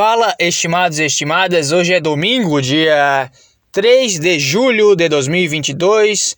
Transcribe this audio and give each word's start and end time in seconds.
Fala, 0.00 0.32
estimados 0.38 1.00
e 1.00 1.06
estimadas. 1.06 1.72
Hoje 1.72 1.92
é 1.92 2.00
domingo, 2.00 2.62
dia 2.62 3.28
3 3.72 4.20
de 4.20 4.38
julho 4.38 4.94
de 4.94 5.08
2022. 5.08 6.36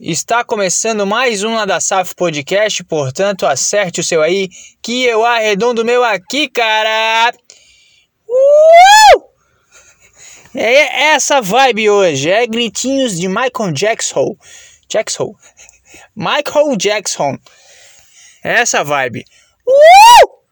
Está 0.00 0.42
começando 0.42 1.06
mais 1.06 1.44
um 1.44 1.64
da 1.64 1.78
SAF 1.78 2.12
Podcast, 2.16 2.82
portanto, 2.82 3.46
acerte 3.46 4.00
o 4.00 4.02
seu 4.02 4.20
aí, 4.20 4.48
que 4.82 5.04
eu 5.04 5.24
arredondo 5.24 5.84
meu 5.84 6.02
aqui, 6.02 6.48
cara. 6.48 7.32
Uh! 8.26 9.22
É 10.56 11.12
essa 11.12 11.40
vibe 11.40 11.88
hoje, 11.88 12.30
é 12.30 12.44
gritinhos 12.48 13.16
de 13.16 13.28
Michael 13.28 13.70
Jackson. 13.72 14.36
Jackson. 14.88 15.32
Michael 16.16 16.76
Jackson. 16.76 17.38
É 18.42 18.54
essa 18.54 18.82
vibe. 18.82 19.24
Uh! 19.68 20.42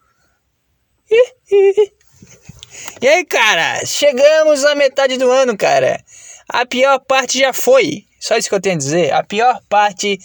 E 3.01 3.07
aí, 3.07 3.25
cara, 3.25 3.85
chegamos 3.85 4.63
à 4.63 4.75
metade 4.75 5.17
do 5.17 5.29
ano, 5.29 5.57
cara. 5.57 6.03
A 6.47 6.65
pior 6.65 6.99
parte 6.99 7.39
já 7.39 7.53
foi. 7.53 8.05
Só 8.19 8.37
isso 8.37 8.49
que 8.49 8.55
eu 8.55 8.61
tenho 8.61 8.75
a 8.75 8.77
dizer. 8.77 9.13
A 9.13 9.23
pior 9.23 9.59
parte 9.67 10.19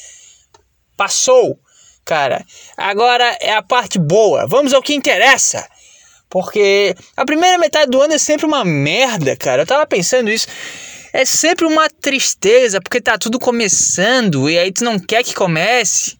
passou, 0.97 1.59
cara. 2.05 2.45
Agora 2.77 3.25
é 3.41 3.55
a 3.55 3.63
parte 3.63 3.99
boa. 3.99 4.47
Vamos 4.47 4.73
ao 4.73 4.83
que 4.83 4.95
interessa. 4.95 5.66
Porque 6.29 6.95
a 7.16 7.25
primeira 7.25 7.59
metade 7.59 7.91
do 7.91 8.03
ano 8.03 8.15
é 8.15 8.19
sempre 8.19 8.45
uma 8.45 8.65
merda, 8.65 9.37
cara. 9.37 9.63
Eu 9.63 9.66
tava 9.66 9.87
pensando 9.87 10.30
isso. 10.30 10.49
É 11.13 11.25
sempre 11.25 11.65
uma 11.65 11.88
tristeza, 11.88 12.80
porque 12.80 13.01
tá 13.01 13.16
tudo 13.16 13.38
começando 13.38 14.51
e 14.51 14.59
aí 14.59 14.71
tu 14.71 14.85
não 14.85 14.99
quer 14.99 15.25
que 15.25 15.33
comece. 15.33 16.16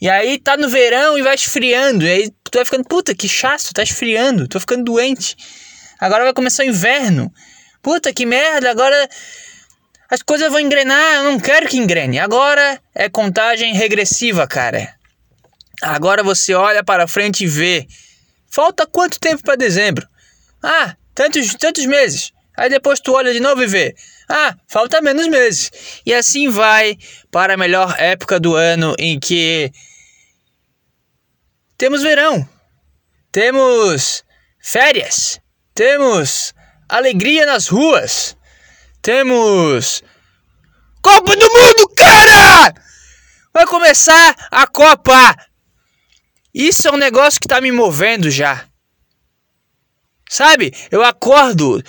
E 0.00 0.08
aí 0.08 0.38
tá 0.38 0.56
no 0.56 0.68
verão 0.68 1.18
e 1.18 1.22
vai 1.22 1.34
esfriando. 1.34 2.04
E 2.04 2.10
aí 2.10 2.30
tu 2.54 2.58
vai 2.58 2.64
ficando, 2.64 2.84
puta, 2.84 3.12
que 3.16 3.28
chato, 3.28 3.74
tá 3.74 3.82
esfriando, 3.82 4.46
tô 4.46 4.60
ficando 4.60 4.84
doente. 4.84 5.36
Agora 5.98 6.22
vai 6.22 6.32
começar 6.32 6.62
o 6.62 6.66
inverno. 6.66 7.32
Puta 7.82 8.12
que 8.12 8.24
merda, 8.24 8.70
agora 8.70 9.08
as 10.08 10.22
coisas 10.22 10.48
vão 10.52 10.60
engrenar, 10.60 11.16
eu 11.16 11.24
não 11.24 11.40
quero 11.40 11.68
que 11.68 11.76
engrene. 11.76 12.20
Agora 12.20 12.80
é 12.94 13.08
contagem 13.08 13.74
regressiva, 13.74 14.46
cara. 14.46 14.94
Agora 15.82 16.22
você 16.22 16.54
olha 16.54 16.84
para 16.84 17.08
frente 17.08 17.42
e 17.42 17.48
vê. 17.48 17.88
Falta 18.48 18.86
quanto 18.86 19.18
tempo 19.18 19.42
para 19.42 19.56
dezembro? 19.56 20.06
Ah, 20.62 20.94
tantos, 21.12 21.56
tantos 21.56 21.84
meses. 21.86 22.30
Aí 22.56 22.70
depois 22.70 23.00
tu 23.00 23.14
olha 23.14 23.32
de 23.32 23.40
novo 23.40 23.64
e 23.64 23.66
vê. 23.66 23.96
Ah, 24.28 24.54
falta 24.68 25.00
menos 25.00 25.26
meses. 25.26 25.72
E 26.06 26.14
assim 26.14 26.48
vai 26.48 26.96
para 27.32 27.54
a 27.54 27.56
melhor 27.56 27.96
época 27.98 28.38
do 28.38 28.54
ano 28.54 28.94
em 28.96 29.18
que 29.18 29.72
temos 31.84 32.00
verão, 32.00 32.48
temos 33.30 34.24
férias, 34.58 35.38
temos 35.74 36.54
alegria 36.88 37.44
nas 37.44 37.68
ruas. 37.68 38.34
Temos 39.02 40.02
Copa 41.02 41.36
do 41.36 41.46
Mundo, 41.46 41.88
cara! 41.94 42.74
Vai 43.52 43.66
começar 43.66 44.34
a 44.50 44.66
Copa. 44.66 45.36
Isso 46.54 46.88
é 46.88 46.90
um 46.90 46.96
negócio 46.96 47.38
que 47.38 47.46
tá 47.46 47.60
me 47.60 47.70
movendo 47.70 48.30
já. 48.30 48.66
Sabe? 50.26 50.72
Eu 50.90 51.04
acordo 51.04 51.84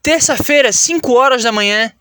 terça-feira, 0.00 0.72
5 0.72 1.12
horas 1.12 1.42
da 1.42 1.50
manhã. 1.50 1.92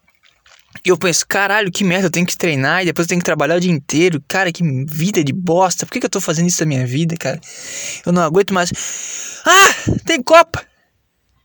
E 0.84 0.90
eu 0.90 0.98
penso, 0.98 1.26
caralho, 1.28 1.72
que 1.72 1.84
merda, 1.84 2.08
eu 2.08 2.12
tenho 2.12 2.26
que 2.26 2.36
treinar 2.36 2.82
e 2.82 2.86
depois 2.86 3.06
eu 3.06 3.10
tenho 3.10 3.20
que 3.20 3.26
trabalhar 3.26 3.56
o 3.56 3.60
dia 3.60 3.72
inteiro. 3.72 4.24
Cara, 4.28 4.52
que 4.52 4.64
vida 4.86 5.24
de 5.24 5.32
bosta. 5.32 5.86
Por 5.86 5.94
que, 5.94 6.00
que 6.00 6.06
eu 6.08 6.10
tô 6.10 6.20
fazendo 6.20 6.48
isso 6.48 6.60
na 6.62 6.66
minha 6.66 6.88
vida, 6.88 7.16
cara? 7.18 7.40
Eu 8.06 8.12
não 8.12 8.24
aguento 8.24 8.54
mais. 8.54 8.72
Ah, 9.46 10.00
tem 10.06 10.22
Copa. 10.24 10.66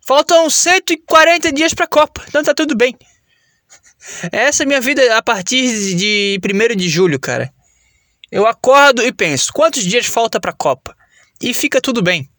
Faltam 0.07 0.49
140 0.49 1.53
dias 1.53 1.75
pra 1.75 1.87
Copa, 1.87 2.25
então 2.29 2.43
tá 2.43 2.55
tudo 2.55 2.77
bem. 2.77 2.97
Essa 4.31 4.63
é 4.63 4.65
a 4.65 4.67
minha 4.67 4.81
vida 4.81 5.17
a 5.17 5.21
partir 5.21 5.97
de 5.97 6.39
1 6.43 6.77
de 6.77 6.89
julho, 6.89 7.19
cara. 7.19 7.53
Eu 8.31 8.47
acordo 8.47 9.03
e 9.03 9.13
penso, 9.13 9.53
quantos 9.53 9.85
dias 9.85 10.07
falta 10.07 10.41
pra 10.41 10.53
Copa? 10.53 10.97
E 11.43 11.53
fica 11.53 11.81
tudo 11.81 12.03
bem. 12.03 12.31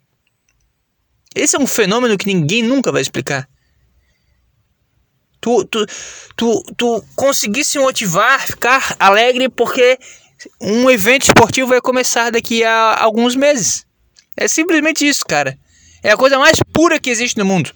Esse 1.36 1.56
é 1.56 1.60
um 1.60 1.68
fenômeno 1.68 2.18
que 2.18 2.26
ninguém 2.26 2.64
nunca 2.64 2.92
vai 2.92 3.02
explicar. 3.02 3.48
Tu, 5.40 5.66
tu, 5.66 5.86
tu, 6.36 6.64
tu 6.76 7.04
conseguir 7.16 7.64
se 7.64 7.78
motivar, 7.80 8.46
ficar 8.46 8.96
alegre 9.00 9.50
porque 9.50 9.98
um 10.62 10.90
evento 10.90 11.24
esportivo 11.24 11.70
vai 11.70 11.82
começar 11.82 12.32
daqui 12.32 12.64
a 12.64 13.02
alguns 13.02 13.36
meses. 13.36 13.86
É 14.36 14.48
simplesmente 14.48 15.08
isso, 15.08 15.26
cara. 15.26 15.58
É 16.04 16.12
a 16.12 16.18
coisa 16.18 16.38
mais 16.38 16.60
pura 16.72 17.00
que 17.00 17.10
existe 17.10 17.38
no 17.38 17.46
mundo. 17.46 17.72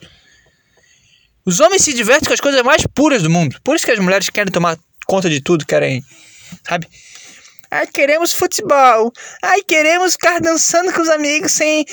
Os 1.44 1.58
homens 1.60 1.82
se 1.82 1.92
divertem 1.92 2.28
com 2.28 2.34
as 2.34 2.40
coisas 2.40 2.62
mais 2.62 2.86
puras 2.86 3.22
do 3.22 3.30
mundo. 3.30 3.56
Por 3.64 3.74
isso 3.74 3.84
que 3.84 3.90
as 3.90 3.98
mulheres 3.98 4.30
querem 4.30 4.52
tomar 4.52 4.78
conta 5.06 5.28
de 5.28 5.40
tudo, 5.40 5.66
querem, 5.66 6.04
sabe? 6.66 6.86
Ai, 7.72 7.86
queremos 7.86 8.34
futebol. 8.34 9.10
Ai, 9.42 9.62
queremos 9.62 10.12
ficar 10.12 10.38
dançando 10.42 10.92
com 10.92 11.00
os 11.00 11.08
amigos 11.08 11.52
sem, 11.52 11.86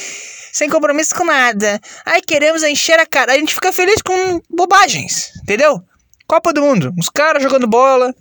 sem 0.51 0.69
compromisso 0.69 1.15
com 1.15 1.23
nada. 1.23 1.79
Ai, 2.05 2.21
queremos 2.21 2.63
encher 2.63 2.99
a 2.99 3.05
cara. 3.05 3.31
A 3.31 3.35
gente 3.35 3.53
fica 3.53 3.71
feliz 3.71 4.01
com 4.01 4.41
bobagens, 4.49 5.31
entendeu? 5.41 5.81
Copa 6.27 6.51
do 6.51 6.61
Mundo. 6.61 6.93
Os 6.99 7.07
caras 7.07 7.41
jogando 7.41 7.65
bola 7.65 8.13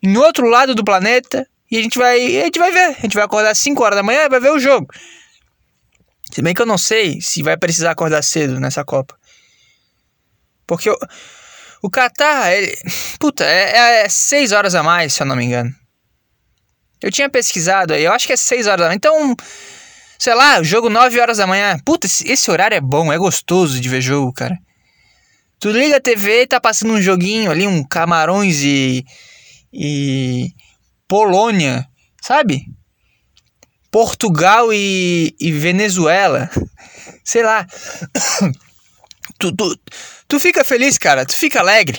em 0.00 0.16
outro 0.16 0.46
lado 0.46 0.76
do 0.76 0.84
planeta. 0.84 1.44
E 1.68 1.76
a 1.76 1.82
gente 1.82 1.98
vai, 1.98 2.40
a 2.40 2.44
gente 2.44 2.60
vai 2.60 2.70
ver. 2.70 2.96
A 2.96 3.00
gente 3.00 3.14
vai 3.16 3.24
acordar 3.24 3.50
às 3.50 3.58
5 3.58 3.82
horas 3.82 3.96
da 3.96 4.04
manhã 4.04 4.20
e 4.22 4.28
vai 4.28 4.38
ver 4.38 4.52
o 4.52 4.60
jogo. 4.60 4.86
Se 6.32 6.40
bem 6.40 6.54
que 6.54 6.62
eu 6.62 6.66
não 6.66 6.78
sei 6.78 7.20
se 7.20 7.42
vai 7.42 7.56
precisar 7.56 7.90
acordar 7.90 8.22
cedo 8.22 8.60
nessa 8.60 8.84
Copa. 8.84 9.18
Porque 10.68 10.88
o, 10.88 10.96
o 11.82 11.90
Qatar, 11.90 12.52
ele, 12.52 12.72
puta, 13.18 13.44
é, 13.44 14.04
é 14.04 14.08
seis 14.08 14.52
horas 14.52 14.76
a 14.76 14.84
mais, 14.84 15.14
se 15.14 15.22
eu 15.22 15.26
não 15.26 15.34
me 15.34 15.46
engano. 15.46 15.81
Eu 17.02 17.10
tinha 17.10 17.28
pesquisado 17.28 17.92
aí, 17.92 18.04
eu 18.04 18.12
acho 18.12 18.26
que 18.26 18.32
é 18.32 18.36
seis 18.36 18.66
horas 18.66 18.80
da 18.80 18.86
manhã. 18.86 18.96
Então, 18.96 19.36
sei 20.18 20.34
lá, 20.34 20.62
jogo 20.62 20.88
9 20.88 21.20
horas 21.20 21.38
da 21.38 21.46
manhã. 21.46 21.76
Puta, 21.84 22.06
esse, 22.06 22.30
esse 22.30 22.50
horário 22.50 22.76
é 22.76 22.80
bom, 22.80 23.12
é 23.12 23.18
gostoso 23.18 23.80
de 23.80 23.88
ver 23.88 24.00
jogo, 24.00 24.32
cara. 24.32 24.56
Tu 25.58 25.70
liga 25.70 25.96
a 25.96 26.00
TV 26.00 26.42
e 26.42 26.46
tá 26.46 26.60
passando 26.60 26.92
um 26.92 27.02
joguinho 27.02 27.50
ali, 27.50 27.66
um 27.66 27.82
Camarões 27.82 28.62
e. 28.62 29.04
e. 29.72 30.50
Polônia, 31.08 31.86
sabe? 32.22 32.66
Portugal 33.90 34.72
e, 34.72 35.34
e 35.38 35.52
Venezuela. 35.52 36.48
Sei 37.24 37.42
lá. 37.42 37.66
Tu, 39.38 39.50
tu, 39.56 39.76
tu 40.28 40.38
fica 40.38 40.62
feliz, 40.62 40.96
cara. 40.98 41.26
Tu 41.26 41.34
fica 41.34 41.58
alegre. 41.58 41.98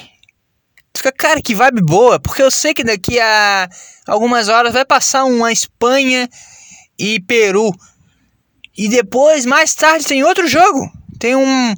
Fica, 0.96 1.12
cara, 1.12 1.42
que 1.42 1.56
vibe 1.56 1.82
boa. 1.82 2.20
Porque 2.20 2.42
eu 2.42 2.52
sei 2.52 2.74
que 2.74 2.84
daqui 2.84 3.20
a 3.20 3.70
algumas 4.08 4.48
horas 4.48 4.74
vai 4.74 4.86
passar 4.86 5.24
uma 5.26 5.52
Espanha 5.52 6.30
e 6.98 7.20
Peru. 7.22 7.72
E 8.78 8.88
depois, 8.88 9.46
mais 9.46 9.74
tarde, 9.74 10.06
tem 10.06 10.24
outro 10.24 10.48
jogo. 10.48 10.92
Tem 11.20 11.36
um. 11.36 11.76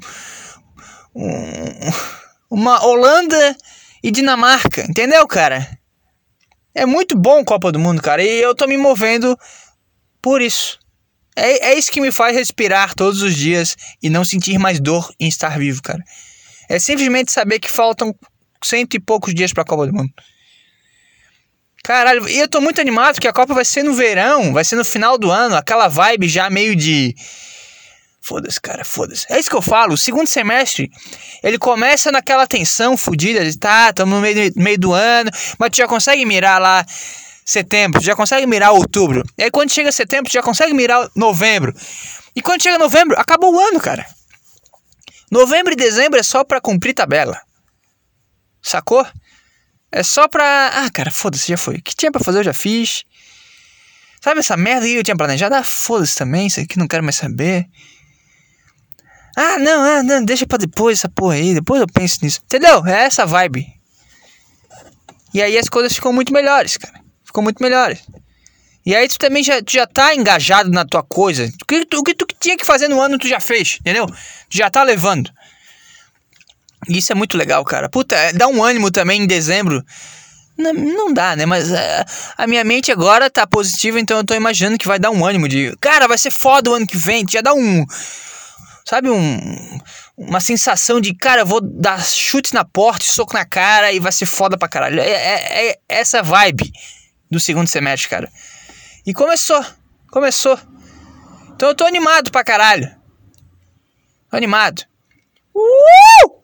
um 1.16 1.26
uma 2.50 2.86
Holanda 2.86 3.58
e 4.04 4.12
Dinamarca. 4.12 4.86
Entendeu, 4.88 5.28
cara? 5.28 5.68
É 6.74 6.86
muito 6.86 7.18
bom 7.18 7.44
Copa 7.44 7.72
do 7.72 7.80
Mundo, 7.80 8.02
cara. 8.02 8.24
E 8.24 8.42
eu 8.42 8.56
tô 8.56 8.68
me 8.68 8.78
movendo 8.78 9.38
por 10.22 10.42
isso. 10.42 10.80
É, 11.36 11.72
é 11.72 11.78
isso 11.78 11.92
que 11.92 12.00
me 12.00 12.12
faz 12.12 12.36
respirar 12.36 12.96
todos 12.96 13.22
os 13.22 13.36
dias 13.36 13.76
e 14.02 14.10
não 14.10 14.24
sentir 14.24 14.58
mais 14.58 14.80
dor 14.80 15.14
em 15.20 15.28
estar 15.28 15.58
vivo, 15.58 15.82
cara. 15.82 16.04
É 16.70 16.80
simplesmente 16.80 17.32
saber 17.32 17.60
que 17.60 17.70
faltam 17.70 18.16
cento 18.64 18.96
e 18.96 19.00
poucos 19.00 19.34
dias 19.34 19.54
pra 19.54 19.66
Copa 19.66 19.88
do 19.88 19.94
Mundo. 19.94 20.12
Caralho, 21.84 22.28
e 22.28 22.40
eu 22.40 22.48
tô 22.48 22.60
muito 22.60 22.82
animado 22.82 23.22
que 23.22 23.28
a 23.28 23.34
Copa 23.34 23.54
vai 23.54 23.64
ser 23.64 23.84
no 23.84 23.94
verão, 23.94 24.52
vai 24.52 24.64
ser 24.64 24.76
no 24.76 24.84
final 24.84 25.20
do 25.20 25.30
ano, 25.30 25.56
aquela 25.56 25.88
vibe 25.88 26.28
já 26.28 26.50
meio 26.50 26.76
de. 26.76 27.14
Foda-se, 28.20 28.60
cara, 28.60 28.84
foda-se. 28.84 29.28
É 29.30 29.40
isso 29.40 29.52
que 29.52 29.56
eu 29.56 29.62
falo, 29.62 29.94
o 29.94 29.98
segundo 29.98 30.26
semestre, 30.26 30.90
ele 31.44 31.60
começa 31.60 32.12
naquela 32.12 32.48
tensão 32.48 32.98
fodida 32.98 33.46
de 33.46 33.56
tá, 33.56 33.90
estamos 33.92 34.16
no 34.16 34.20
meio, 34.20 34.52
meio 34.56 34.80
do 34.80 34.94
ano, 34.94 35.30
mas 35.60 35.70
tu 35.70 35.78
já 35.78 35.88
consegue 35.88 36.26
mirar 36.26 36.60
lá 36.60 36.84
setembro, 37.46 38.02
já 38.02 38.16
consegue 38.16 38.48
mirar 38.48 38.72
outubro. 38.72 39.24
E 39.38 39.44
aí 39.44 39.52
quando 39.52 39.72
chega 39.72 39.92
setembro, 39.92 40.32
já 40.32 40.42
consegue 40.42 40.74
mirar 40.74 41.08
novembro. 41.16 41.72
E 42.36 42.42
quando 42.42 42.64
chega 42.64 42.80
novembro, 42.80 43.16
acabou 43.20 43.54
o 43.54 43.60
ano, 43.60 43.80
cara. 43.80 44.04
Novembro 45.32 45.74
e 45.74 45.76
dezembro 45.76 46.20
é 46.20 46.24
só 46.24 46.44
pra 46.44 46.60
cumprir 46.60 46.96
tabela. 46.96 47.40
Sacou? 48.66 49.06
É 49.92 50.04
só 50.04 50.28
pra. 50.28 50.72
Ah, 50.74 50.90
cara, 50.92 51.12
foda-se, 51.12 51.48
já 51.48 51.58
foi. 51.58 51.76
O 51.76 51.82
que 51.82 51.96
tinha 51.96 52.12
pra 52.12 52.24
fazer 52.24 52.40
eu 52.40 52.44
já 52.44 52.54
fiz. 52.54 53.04
Sabe 54.22 54.40
essa 54.40 54.58
merda 54.58 54.86
que 54.86 54.96
eu 54.96 55.04
tinha 55.04 55.16
planejado? 55.16 55.56
Ah, 55.56 55.64
foda-se 55.64 56.16
também, 56.16 56.48
isso 56.48 56.60
aqui 56.60 56.78
não 56.80 56.88
quero 56.88 57.04
mais 57.04 57.16
saber. 57.16 57.68
Ah, 59.38 59.60
não, 59.60 59.84
ah, 59.84 60.04
não, 60.04 60.24
deixa 60.24 60.48
pra 60.48 60.58
depois 60.58 61.00
essa 61.00 61.10
porra 61.10 61.36
aí, 61.36 61.54
depois 61.54 61.80
eu 61.82 61.88
penso 61.88 62.20
nisso. 62.24 62.40
Entendeu? 62.44 62.86
É 62.88 63.04
essa 63.04 63.26
vibe. 63.26 63.68
E 65.34 65.42
aí 65.42 65.58
as 65.58 65.70
coisas 65.70 65.94
ficam 65.94 66.14
muito 66.14 66.34
melhores, 66.34 66.78
cara 66.78 67.06
ficou 67.36 67.44
muito 67.44 67.62
melhor. 67.62 67.98
E 68.86 68.96
aí 68.96 69.08
tu 69.10 69.18
também 69.20 69.44
já, 69.44 69.62
tu 69.62 69.74
já 69.74 69.86
tá 69.86 70.16
engajado 70.16 70.70
na 70.70 70.86
tua 70.86 71.04
coisa. 71.04 71.46
O 71.62 71.66
que, 71.66 71.86
tu, 71.86 72.00
o 72.00 72.04
que 72.04 72.14
tu 72.14 72.26
tinha 72.40 72.56
que 72.56 72.66
fazer 72.66 72.88
no 72.88 73.02
ano 73.02 73.18
tu 73.18 73.28
já 73.28 73.42
fez, 73.42 73.78
entendeu? 73.82 74.06
Tu 74.06 74.58
já 74.58 74.70
tá 74.70 74.84
levando. 74.84 75.30
Isso 76.88 77.12
é 77.12 77.16
muito 77.16 77.38
legal, 77.38 77.64
cara. 77.64 77.90
Puta, 77.90 78.16
é, 78.16 78.34
dá 78.34 78.48
um 78.48 78.64
ânimo 78.64 78.92
também 78.92 79.22
em 79.22 79.28
dezembro. 79.28 79.84
Não, 80.58 80.74
não 80.74 81.14
dá, 81.14 81.36
né? 81.36 81.46
Mas 81.46 81.72
é, 81.72 82.06
a 82.38 82.48
minha 82.48 82.64
mente 82.64 82.92
agora 82.92 83.30
tá 83.30 83.46
positiva, 83.46 84.00
então 84.00 84.18
eu 84.18 84.24
tô 84.24 84.34
imaginando 84.34 84.78
que 84.78 84.88
vai 84.88 84.98
dar 84.98 85.12
um 85.12 85.26
ânimo 85.26 85.48
de. 85.48 85.76
Cara, 85.82 86.08
vai 86.08 86.18
ser 86.18 86.32
foda 86.32 86.70
o 86.70 86.74
ano 86.74 86.88
que 86.88 86.98
vem. 86.98 87.26
Já 87.30 87.42
dá 87.42 87.54
um. 87.54 87.86
Sabe, 88.86 89.10
um. 89.10 89.80
Uma 90.18 90.40
sensação 90.40 91.02
de, 91.02 91.14
cara, 91.14 91.42
eu 91.42 91.46
vou 91.46 91.60
dar 91.60 92.02
chute 92.02 92.54
na 92.54 92.64
porta, 92.64 93.04
soco 93.04 93.34
na 93.34 93.46
cara 93.46 93.92
e 93.92 94.00
vai 94.00 94.14
ser 94.14 94.26
foda 94.26 94.58
pra 94.58 94.70
caralho. 94.70 95.02
É, 95.02 95.10
é, 95.10 95.70
é 95.72 95.80
essa 95.90 96.24
vibe 96.24 96.72
do 97.30 97.40
segundo 97.40 97.68
semestre, 97.68 98.10
cara. 98.10 98.32
E 99.06 99.14
começou. 99.14 99.64
Começou. 100.10 100.58
Então 101.54 101.70
eu 101.70 101.76
tô 101.76 101.86
animado 101.86 102.32
pra 102.32 102.44
caralho. 102.44 102.90
Tô 104.30 104.38
animado. 104.38 104.84
Uh! 105.54 106.35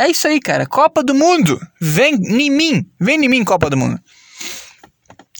É 0.00 0.08
isso 0.08 0.26
aí, 0.26 0.40
cara. 0.40 0.66
Copa 0.66 1.02
do 1.02 1.14
Mundo. 1.14 1.60
Vem 1.78 2.14
em 2.14 2.50
mim. 2.50 2.90
Vem 2.98 3.22
em 3.22 3.28
mim, 3.28 3.44
Copa 3.44 3.68
do 3.68 3.76
Mundo. 3.76 4.00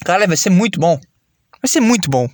Cara, 0.05 0.27
vai 0.27 0.37
ser 0.37 0.51
muito 0.51 0.79
bom. 0.79 1.01
Vai 1.63 1.69
ser 1.69 1.81
muito 1.81 2.11
bom. 2.11 2.29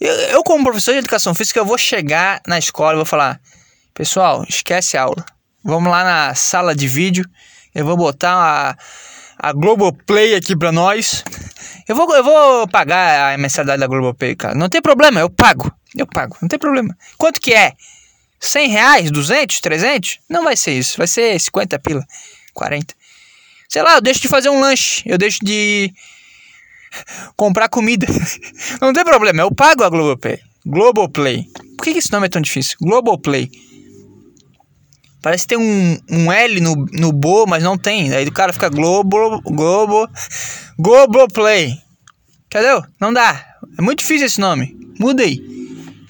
Eu, 0.00 0.12
eu, 0.12 0.42
como 0.42 0.64
professor 0.64 0.90
de 0.90 0.98
educação 0.98 1.36
física, 1.36 1.60
eu 1.60 1.64
vou 1.64 1.78
chegar 1.78 2.42
na 2.48 2.58
escola 2.58 2.94
e 2.94 2.96
vou 2.96 3.04
falar: 3.04 3.40
Pessoal, 3.94 4.44
esquece 4.48 4.96
a 4.96 5.02
aula. 5.02 5.24
Vamos 5.62 5.88
lá 5.88 6.02
na 6.02 6.34
sala 6.34 6.74
de 6.74 6.88
vídeo. 6.88 7.24
Eu 7.72 7.86
vou 7.86 7.96
botar 7.96 8.34
a, 9.38 9.48
a 9.50 9.52
Globoplay 9.52 10.34
aqui 10.34 10.56
pra 10.56 10.72
nós. 10.72 11.22
Eu 11.86 11.94
vou, 11.94 12.12
eu 12.12 12.24
vou 12.24 12.66
pagar 12.66 13.34
a 13.34 13.38
mensalidade 13.38 13.78
da 13.78 13.86
Globoplay, 13.86 14.34
cara. 14.34 14.56
Não 14.56 14.68
tem 14.68 14.82
problema, 14.82 15.20
eu 15.20 15.30
pago. 15.30 15.72
Eu 15.94 16.08
pago, 16.08 16.36
não 16.42 16.48
tem 16.48 16.58
problema. 16.58 16.96
Quanto 17.16 17.40
que 17.40 17.54
é? 17.54 17.74
100 18.40 18.68
reais? 18.68 19.10
200? 19.10 19.60
300? 19.60 20.18
Não 20.28 20.42
vai 20.42 20.56
ser 20.56 20.72
isso. 20.72 20.96
Vai 20.96 21.06
ser 21.06 21.38
50 21.38 21.78
pila. 21.78 22.04
40. 22.54 22.94
Sei 23.68 23.82
lá, 23.82 23.94
eu 23.94 24.00
deixo 24.00 24.20
de 24.20 24.28
fazer 24.28 24.48
um 24.48 24.60
lanche. 24.60 25.02
Eu 25.06 25.18
deixo 25.18 25.38
de 25.44 25.92
comprar 27.36 27.68
comida. 27.68 28.06
Não 28.80 28.92
tem 28.92 29.04
problema, 29.04 29.42
eu 29.42 29.54
pago 29.54 29.84
a 29.84 29.88
Globoplay. 29.88 30.40
Globoplay. 30.66 31.46
Por 31.76 31.84
que, 31.84 31.90
esse 31.90 32.12
nome 32.12 32.26
é 32.26 32.28
tão 32.28 32.42
difícil? 32.42 32.76
Globoplay. 32.80 33.50
Parece 35.22 35.46
tem 35.46 35.58
um, 35.58 35.98
um 36.10 36.32
L 36.32 36.60
no, 36.60 36.74
no 36.92 37.12
Bo, 37.12 37.46
mas 37.46 37.62
não 37.62 37.76
tem. 37.76 38.12
Aí 38.12 38.26
o 38.26 38.32
cara 38.32 38.52
fica 38.52 38.70
Globo, 38.70 39.40
Globo, 39.42 40.08
Globoplay. 40.78 41.74
Entendeu? 42.46 42.82
Não 42.98 43.12
dá. 43.12 43.46
É 43.78 43.82
muito 43.82 43.98
difícil 44.00 44.26
esse 44.26 44.40
nome. 44.40 44.76
Muda 44.98 45.22
aí. 45.22 45.59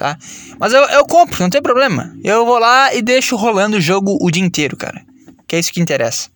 Tá? 0.00 0.16
Mas 0.58 0.72
eu, 0.72 0.82
eu 0.84 1.04
compro, 1.04 1.42
não 1.42 1.50
tem 1.50 1.60
problema. 1.60 2.16
Eu 2.24 2.46
vou 2.46 2.58
lá 2.58 2.94
e 2.94 3.02
deixo 3.02 3.36
rolando 3.36 3.76
o 3.76 3.80
jogo 3.82 4.16
o 4.18 4.30
dia 4.30 4.42
inteiro, 4.42 4.74
cara. 4.74 5.04
Que 5.46 5.56
é 5.56 5.58
isso 5.58 5.70
que 5.70 5.78
interessa. 5.78 6.30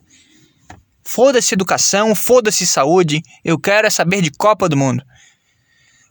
Foda-se 1.02 1.54
educação, 1.54 2.14
foda-se 2.14 2.66
saúde. 2.66 3.22
Eu 3.42 3.58
quero 3.58 3.86
é 3.86 3.90
saber 3.90 4.20
de 4.20 4.30
Copa 4.30 4.68
do 4.68 4.76
Mundo. 4.76 5.02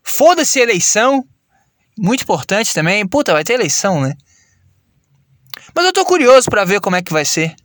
Foda-se 0.03 0.59
eleição. 0.59 1.23
Muito 1.95 2.23
importante 2.23 2.73
também. 2.73 3.05
Puta, 3.07 3.33
vai 3.33 3.43
ter 3.43 3.53
eleição, 3.53 4.01
né? 4.01 4.15
Mas 5.75 5.85
eu 5.85 5.93
tô 5.93 6.03
curioso 6.03 6.49
para 6.49 6.65
ver 6.65 6.81
como 6.81 6.95
é 6.95 7.03
que 7.03 7.13
vai 7.13 7.23
ser. 7.23 7.55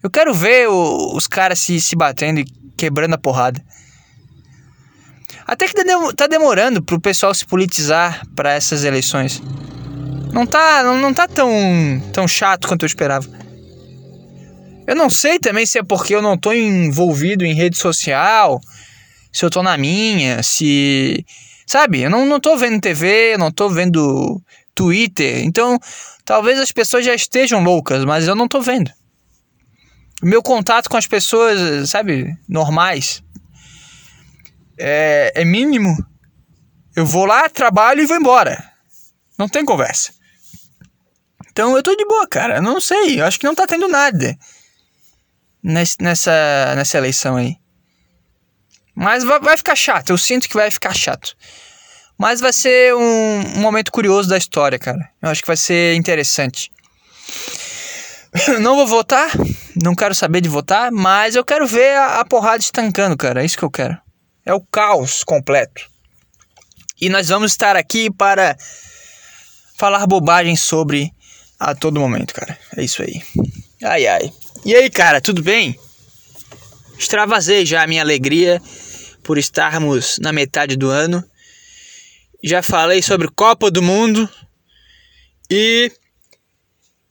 Eu 0.00 0.08
quero 0.08 0.32
ver 0.32 0.68
o, 0.68 1.16
os 1.16 1.26
caras 1.26 1.58
se, 1.58 1.80
se 1.80 1.96
batendo 1.96 2.38
e 2.38 2.44
quebrando 2.76 3.14
a 3.14 3.18
porrada. 3.18 3.60
Até 5.48 5.66
que 5.66 5.74
tá 6.14 6.26
demorando 6.26 6.82
pro 6.82 7.00
pessoal 7.00 7.34
se 7.34 7.46
politizar 7.46 8.22
para 8.36 8.52
essas 8.52 8.84
eleições. 8.84 9.42
Não 10.30 10.44
tá, 10.46 10.82
não 10.82 11.14
tá 11.14 11.26
tão, 11.26 11.48
tão 12.12 12.28
chato 12.28 12.68
quanto 12.68 12.82
eu 12.82 12.86
esperava. 12.86 13.26
Eu 14.86 14.94
não 14.94 15.08
sei 15.08 15.38
também 15.38 15.64
se 15.64 15.78
é 15.78 15.82
porque 15.82 16.14
eu 16.14 16.20
não 16.20 16.36
tô 16.36 16.52
envolvido 16.52 17.46
em 17.46 17.54
rede 17.54 17.78
social, 17.78 18.60
se 19.32 19.42
eu 19.42 19.48
tô 19.48 19.62
na 19.62 19.78
minha, 19.78 20.42
se. 20.42 21.24
Sabe, 21.66 22.02
eu 22.02 22.10
não, 22.10 22.26
não 22.26 22.38
tô 22.38 22.54
vendo 22.58 22.78
TV, 22.78 23.32
eu 23.32 23.38
não 23.38 23.50
tô 23.50 23.70
vendo 23.70 24.42
Twitter. 24.74 25.44
Então, 25.44 25.78
talvez 26.26 26.58
as 26.60 26.72
pessoas 26.72 27.06
já 27.06 27.14
estejam 27.14 27.64
loucas, 27.64 28.04
mas 28.04 28.28
eu 28.28 28.34
não 28.34 28.46
tô 28.46 28.60
vendo. 28.60 28.90
O 30.22 30.26
meu 30.26 30.42
contato 30.42 30.90
com 30.90 30.96
as 30.96 31.06
pessoas, 31.06 31.88
sabe, 31.88 32.36
normais, 32.46 33.22
é, 34.78 35.32
é 35.34 35.44
mínimo. 35.44 35.96
Eu 36.96 37.06
vou 37.06 37.24
lá, 37.24 37.48
trabalho 37.48 38.02
e 38.02 38.06
vou 38.06 38.16
embora. 38.16 38.62
Não 39.38 39.48
tem 39.48 39.64
conversa. 39.64 40.12
Então 41.50 41.76
eu 41.76 41.82
tô 41.82 41.94
de 41.94 42.04
boa, 42.04 42.26
cara. 42.26 42.60
Não 42.60 42.80
sei. 42.80 43.20
Eu 43.20 43.24
acho 43.24 43.38
que 43.38 43.46
não 43.46 43.54
tá 43.54 43.66
tendo 43.66 43.88
nada 43.88 44.36
nessa, 45.62 46.74
nessa 46.76 46.98
eleição 46.98 47.36
aí. 47.36 47.56
Mas 48.94 49.22
vai, 49.22 49.38
vai 49.38 49.56
ficar 49.56 49.76
chato. 49.76 50.10
Eu 50.10 50.18
sinto 50.18 50.48
que 50.48 50.54
vai 50.54 50.70
ficar 50.70 50.94
chato. 50.94 51.36
Mas 52.18 52.40
vai 52.40 52.52
ser 52.52 52.94
um, 52.94 53.00
um 53.56 53.60
momento 53.60 53.92
curioso 53.92 54.28
da 54.28 54.36
história, 54.36 54.78
cara. 54.78 55.08
Eu 55.22 55.30
acho 55.30 55.40
que 55.40 55.46
vai 55.46 55.56
ser 55.56 55.94
interessante. 55.94 56.70
Não 58.60 58.76
vou 58.76 58.86
votar, 58.86 59.30
não 59.82 59.94
quero 59.94 60.14
saber 60.14 60.40
de 60.40 60.48
votar, 60.48 60.92
mas 60.92 61.34
eu 61.34 61.44
quero 61.44 61.66
ver 61.66 61.96
a, 61.96 62.20
a 62.20 62.24
porrada 62.24 62.58
estancando, 62.58 63.16
cara. 63.16 63.42
É 63.42 63.44
isso 63.44 63.56
que 63.56 63.64
eu 63.64 63.70
quero. 63.70 63.96
É 64.48 64.54
o 64.54 64.62
caos 64.62 65.22
completo. 65.22 65.90
E 66.98 67.10
nós 67.10 67.28
vamos 67.28 67.52
estar 67.52 67.76
aqui 67.76 68.10
para 68.10 68.56
falar 69.76 70.06
bobagem 70.06 70.56
sobre 70.56 71.12
a 71.60 71.74
todo 71.74 72.00
momento, 72.00 72.32
cara. 72.32 72.58
É 72.74 72.82
isso 72.82 73.02
aí. 73.02 73.22
Ai, 73.84 74.06
ai. 74.06 74.32
E 74.64 74.74
aí, 74.74 74.88
cara, 74.88 75.20
tudo 75.20 75.42
bem? 75.42 75.78
Extravasei 76.98 77.66
já 77.66 77.82
a 77.82 77.86
minha 77.86 78.00
alegria 78.00 78.58
por 79.22 79.36
estarmos 79.36 80.16
na 80.18 80.32
metade 80.32 80.76
do 80.76 80.88
ano. 80.88 81.22
Já 82.42 82.62
falei 82.62 83.02
sobre 83.02 83.28
Copa 83.28 83.70
do 83.70 83.82
Mundo. 83.82 84.26
E. 85.50 85.92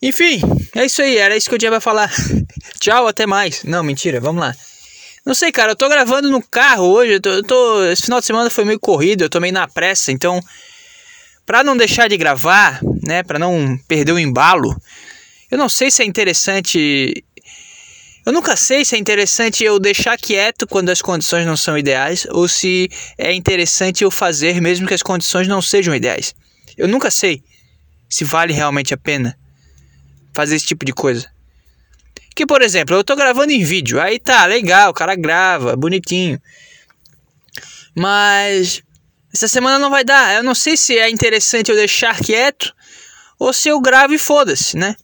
Enfim, 0.01 0.41
é 0.75 0.85
isso 0.85 1.03
aí. 1.03 1.17
Era 1.17 1.37
isso 1.37 1.47
que 1.47 1.53
eu 1.53 1.59
tinha 1.59 1.69
pra 1.69 1.79
falar. 1.79 2.11
Tchau, 2.81 3.05
até 3.05 3.27
mais. 3.27 3.63
Não, 3.63 3.83
mentira, 3.83 4.19
vamos 4.19 4.41
lá. 4.41 4.55
Não 5.27 5.35
sei, 5.35 5.51
cara, 5.51 5.73
eu 5.73 5.75
tô 5.75 5.89
gravando 5.89 6.31
no 6.31 6.41
carro 6.41 6.85
hoje. 6.85 7.15
Eu 7.15 7.21
tô, 7.21 7.29
eu 7.31 7.43
tô, 7.43 7.83
esse 7.83 8.03
final 8.03 8.21
de 8.21 8.25
semana 8.25 8.49
foi 8.49 8.63
meio 8.63 8.79
corrido, 8.79 9.23
eu 9.25 9.29
tô 9.29 9.41
meio 9.41 9.53
na 9.53 9.67
pressa, 9.67 10.09
então. 10.09 10.41
Pra 11.45 11.65
não 11.65 11.75
deixar 11.75 12.07
de 12.07 12.15
gravar, 12.15 12.79
né? 13.03 13.23
Pra 13.23 13.37
não 13.37 13.77
perder 13.89 14.13
o 14.13 14.19
embalo, 14.19 14.73
eu 15.51 15.57
não 15.57 15.67
sei 15.67 15.91
se 15.91 16.01
é 16.01 16.05
interessante. 16.05 17.25
Eu 18.25 18.31
nunca 18.31 18.55
sei 18.55 18.85
se 18.85 18.95
é 18.95 18.97
interessante 18.97 19.65
eu 19.65 19.77
deixar 19.79 20.17
quieto 20.17 20.65
quando 20.65 20.91
as 20.91 21.01
condições 21.01 21.45
não 21.45 21.57
são 21.57 21.77
ideais 21.77 22.25
ou 22.31 22.47
se 22.47 22.89
é 23.17 23.33
interessante 23.33 24.05
eu 24.05 24.11
fazer 24.11 24.61
mesmo 24.61 24.87
que 24.87 24.93
as 24.93 25.03
condições 25.03 25.45
não 25.45 25.61
sejam 25.61 25.93
ideais. 25.93 26.33
Eu 26.77 26.87
nunca 26.87 27.11
sei 27.11 27.43
se 28.09 28.23
vale 28.23 28.53
realmente 28.53 28.93
a 28.93 28.97
pena 28.97 29.37
fazer 30.33 30.55
esse 30.55 30.67
tipo 30.67 30.85
de 30.85 30.93
coisa. 30.93 31.29
Que, 32.37 32.45
por 32.45 32.61
exemplo, 32.61 32.95
eu 32.95 33.03
tô 33.03 33.15
gravando 33.15 33.51
em 33.51 33.63
vídeo, 33.63 33.99
aí 33.99 34.19
tá, 34.19 34.45
legal, 34.45 34.91
o 34.91 34.93
cara 34.93 35.15
grava, 35.15 35.75
bonitinho. 35.75 36.39
Mas 37.95 38.83
essa 39.33 39.47
semana 39.47 39.79
não 39.79 39.89
vai 39.89 40.03
dar. 40.03 40.35
Eu 40.35 40.43
não 40.43 40.53
sei 40.53 40.77
se 40.77 40.95
é 40.99 41.09
interessante 41.09 41.71
eu 41.71 41.75
deixar 41.75 42.15
quieto 42.19 42.71
ou 43.39 43.51
se 43.51 43.69
eu 43.69 43.81
gravo 43.81 44.13
e 44.13 44.19
foda-se, 44.19 44.77
né? 44.77 44.95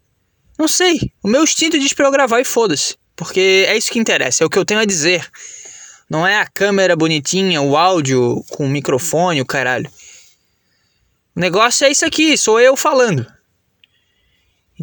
Não 0.60 0.68
sei. 0.68 1.12
O 1.24 1.28
meu 1.28 1.44
instinto 1.44 1.80
diz 1.80 1.92
pra 1.92 2.06
eu 2.06 2.12
gravar 2.12 2.40
e 2.40 2.46
foda-se. 2.46 2.96
Porque 3.16 3.66
é 3.68 3.76
isso 3.76 3.92
que 3.92 3.98
interessa, 3.98 4.44
é 4.44 4.46
o 4.46 4.50
que 4.50 4.60
eu 4.60 4.66
tenho 4.66 4.82
a 4.82 4.86
dizer. 4.86 5.28
Não 6.08 6.28
é 6.28 6.40
a 6.40 6.46
câmera 6.46 6.96
bonitinha, 6.96 7.64
o 7.64 7.76
áudio 7.76 8.44
com 8.52 8.68
o 8.68 8.70
microfone, 8.70 9.42
o 9.42 9.46
caralho. 9.46 9.90
O 11.36 11.40
negócio 11.40 11.84
é 11.84 11.90
isso 11.90 12.06
aqui, 12.06 12.38
sou 12.38 12.60
eu 12.60 12.78
falando. 12.78 13.26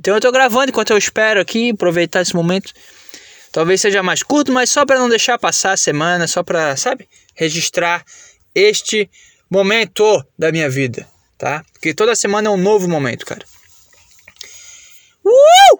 Então 0.01 0.15
eu 0.15 0.21
tô 0.21 0.33
gravando 0.33 0.71
enquanto 0.71 0.93
eu 0.93 0.97
espero 0.97 1.39
aqui, 1.43 1.73
aproveitar 1.73 2.23
esse 2.23 2.35
momento. 2.35 2.73
Talvez 3.53 3.83
seja 3.83 4.03
mais 4.03 4.23
curto, 4.23 4.51
mas 4.51 4.71
só 4.71 4.87
para 4.87 4.99
não 4.99 5.11
deixar 5.11 5.39
passar 5.39 5.73
a 5.73 5.77
semana, 5.77 6.27
só 6.27 6.43
para, 6.43 6.75
sabe, 6.75 7.07
registrar 7.35 8.03
este 8.55 9.11
momento 9.51 10.25
da 10.39 10.51
minha 10.51 10.71
vida, 10.71 11.07
tá? 11.37 11.63
Porque 11.75 11.93
toda 11.93 12.15
semana 12.15 12.49
é 12.49 12.51
um 12.51 12.57
novo 12.57 12.89
momento, 12.89 13.27
cara. 13.27 13.45
Uh! 15.23 15.79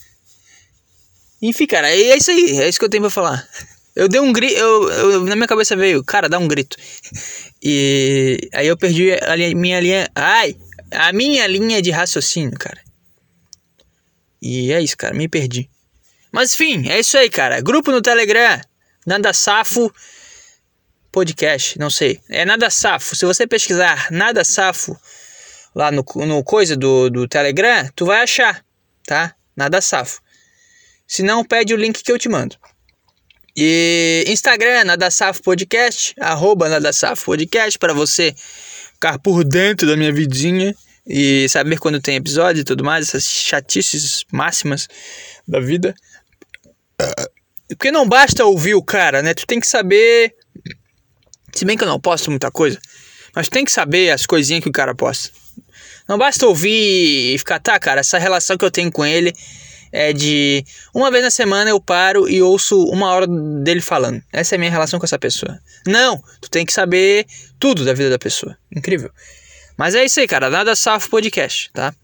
Enfim, 1.40 1.66
cara, 1.66 1.90
é 1.90 2.14
isso 2.14 2.30
aí, 2.30 2.60
é 2.60 2.68
isso 2.68 2.78
que 2.78 2.84
eu 2.84 2.90
tenho 2.90 3.04
pra 3.04 3.10
falar. 3.10 3.48
Eu 3.96 4.06
dei 4.06 4.20
um 4.20 4.34
grito, 4.34 4.54
eu, 4.54 4.90
eu, 4.90 5.24
na 5.24 5.34
minha 5.34 5.48
cabeça 5.48 5.74
veio, 5.74 6.04
cara, 6.04 6.28
dá 6.28 6.38
um 6.38 6.46
grito. 6.46 6.76
E 7.62 8.50
aí 8.52 8.66
eu 8.66 8.76
perdi 8.76 9.12
a 9.12 9.34
linha, 9.34 9.54
minha 9.56 9.80
linha, 9.80 10.10
ai, 10.14 10.54
a 10.90 11.10
minha 11.10 11.46
linha 11.46 11.80
de 11.80 11.90
raciocínio, 11.90 12.58
cara. 12.58 12.86
E 14.40 14.72
é 14.72 14.80
isso, 14.80 14.96
cara, 14.96 15.14
me 15.14 15.28
perdi. 15.28 15.68
Mas 16.32 16.54
enfim, 16.54 16.88
é 16.88 17.00
isso 17.00 17.16
aí, 17.16 17.28
cara. 17.30 17.60
Grupo 17.60 17.90
no 17.90 18.02
Telegram, 18.02 18.60
Nanda 19.06 19.32
Safo. 19.32 19.92
podcast, 21.10 21.78
não 21.78 21.90
sei. 21.90 22.20
É 22.28 22.44
Nada 22.44 22.70
Safo. 22.70 23.16
Se 23.16 23.24
você 23.24 23.46
pesquisar 23.46 24.08
Nada 24.10 24.44
Safo 24.44 24.96
lá 25.74 25.90
no, 25.90 26.04
no 26.26 26.44
coisa 26.44 26.76
do, 26.76 27.08
do 27.08 27.26
Telegram, 27.26 27.88
tu 27.96 28.06
vai 28.06 28.22
achar, 28.22 28.64
tá? 29.04 29.34
Nada 29.56 29.80
Safo. 29.80 30.20
Se 31.06 31.22
não, 31.22 31.44
pede 31.44 31.72
o 31.72 31.76
link 31.76 32.02
que 32.02 32.12
eu 32.12 32.18
te 32.18 32.28
mando. 32.28 32.56
E 33.56 34.24
Instagram, 34.28 34.84
Nada 34.84 35.10
Safo 35.10 35.42
Podcast, 35.42 36.14
arroba 36.20 36.68
Nada 36.68 36.92
Safo 36.92 37.24
Podcast, 37.24 37.78
para 37.78 37.92
você 37.92 38.34
ficar 38.92 39.18
por 39.18 39.42
dentro 39.42 39.86
da 39.86 39.96
minha 39.96 40.12
vidinha 40.12 40.74
e 41.08 41.48
saber 41.48 41.78
quando 41.78 42.00
tem 42.00 42.16
episódio 42.16 42.60
e 42.60 42.64
tudo 42.64 42.84
mais, 42.84 43.08
essas 43.08 43.24
chatices 43.24 44.24
máximas 44.30 44.86
da 45.46 45.58
vida. 45.58 45.94
Porque 47.68 47.90
não 47.90 48.06
basta 48.06 48.44
ouvir 48.44 48.74
o 48.74 48.82
cara, 48.82 49.22
né? 49.22 49.32
Tu 49.32 49.46
tem 49.46 49.58
que 49.58 49.66
saber. 49.66 50.34
Se 51.54 51.64
bem 51.64 51.76
que 51.76 51.84
eu 51.84 51.88
não 51.88 51.98
posto 51.98 52.30
muita 52.30 52.50
coisa, 52.50 52.78
mas 53.34 53.48
tem 53.48 53.64
que 53.64 53.72
saber 53.72 54.10
as 54.10 54.26
coisinhas 54.26 54.62
que 54.62 54.68
o 54.68 54.72
cara 54.72 54.94
posta. 54.94 55.30
Não 56.06 56.18
basta 56.18 56.46
ouvir 56.46 57.34
e 57.34 57.38
ficar, 57.38 57.58
tá, 57.58 57.78
cara, 57.78 58.00
essa 58.00 58.18
relação 58.18 58.56
que 58.56 58.64
eu 58.64 58.70
tenho 58.70 58.92
com 58.92 59.04
ele 59.04 59.32
é 59.90 60.12
de 60.12 60.64
uma 60.94 61.10
vez 61.10 61.24
na 61.24 61.30
semana 61.30 61.70
eu 61.70 61.80
paro 61.80 62.28
e 62.28 62.42
ouço 62.42 62.82
uma 62.84 63.10
hora 63.10 63.26
dele 63.26 63.80
falando. 63.80 64.22
Essa 64.32 64.54
é 64.54 64.56
a 64.56 64.58
minha 64.58 64.70
relação 64.70 64.98
com 64.98 65.06
essa 65.06 65.18
pessoa. 65.18 65.58
Não, 65.86 66.22
tu 66.40 66.50
tem 66.50 66.64
que 66.64 66.72
saber 66.72 67.26
tudo 67.58 67.84
da 67.84 67.94
vida 67.94 68.10
da 68.10 68.18
pessoa. 68.18 68.56
Incrível. 68.74 69.10
Mas 69.78 69.94
é 69.94 70.04
isso 70.04 70.18
aí, 70.18 70.26
cara. 70.26 70.50
Nada 70.50 70.74
safo 70.74 71.08
podcast, 71.08 71.70
tá? 71.72 71.94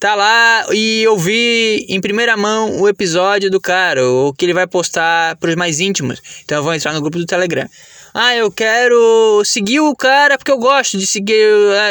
tá 0.00 0.14
lá 0.14 0.66
e 0.72 1.06
ouvir 1.08 1.84
em 1.88 2.00
primeira 2.00 2.36
mão 2.36 2.80
o 2.80 2.88
episódio 2.88 3.50
do 3.50 3.60
cara, 3.60 4.06
ou 4.06 4.32
que 4.34 4.44
ele 4.44 4.52
vai 4.52 4.66
postar 4.66 5.34
pros 5.36 5.54
mais 5.54 5.80
íntimos. 5.80 6.20
Então 6.44 6.58
eu 6.58 6.62
vou 6.62 6.74
entrar 6.74 6.92
no 6.92 7.00
grupo 7.00 7.18
do 7.18 7.24
Telegram. 7.24 7.66
Ah, 8.16 8.36
eu 8.36 8.48
quero 8.48 9.42
seguir 9.44 9.80
o 9.80 9.96
cara 9.96 10.38
porque 10.38 10.52
eu 10.52 10.58
gosto 10.58 10.96
de 10.96 11.04
seguir 11.04 11.48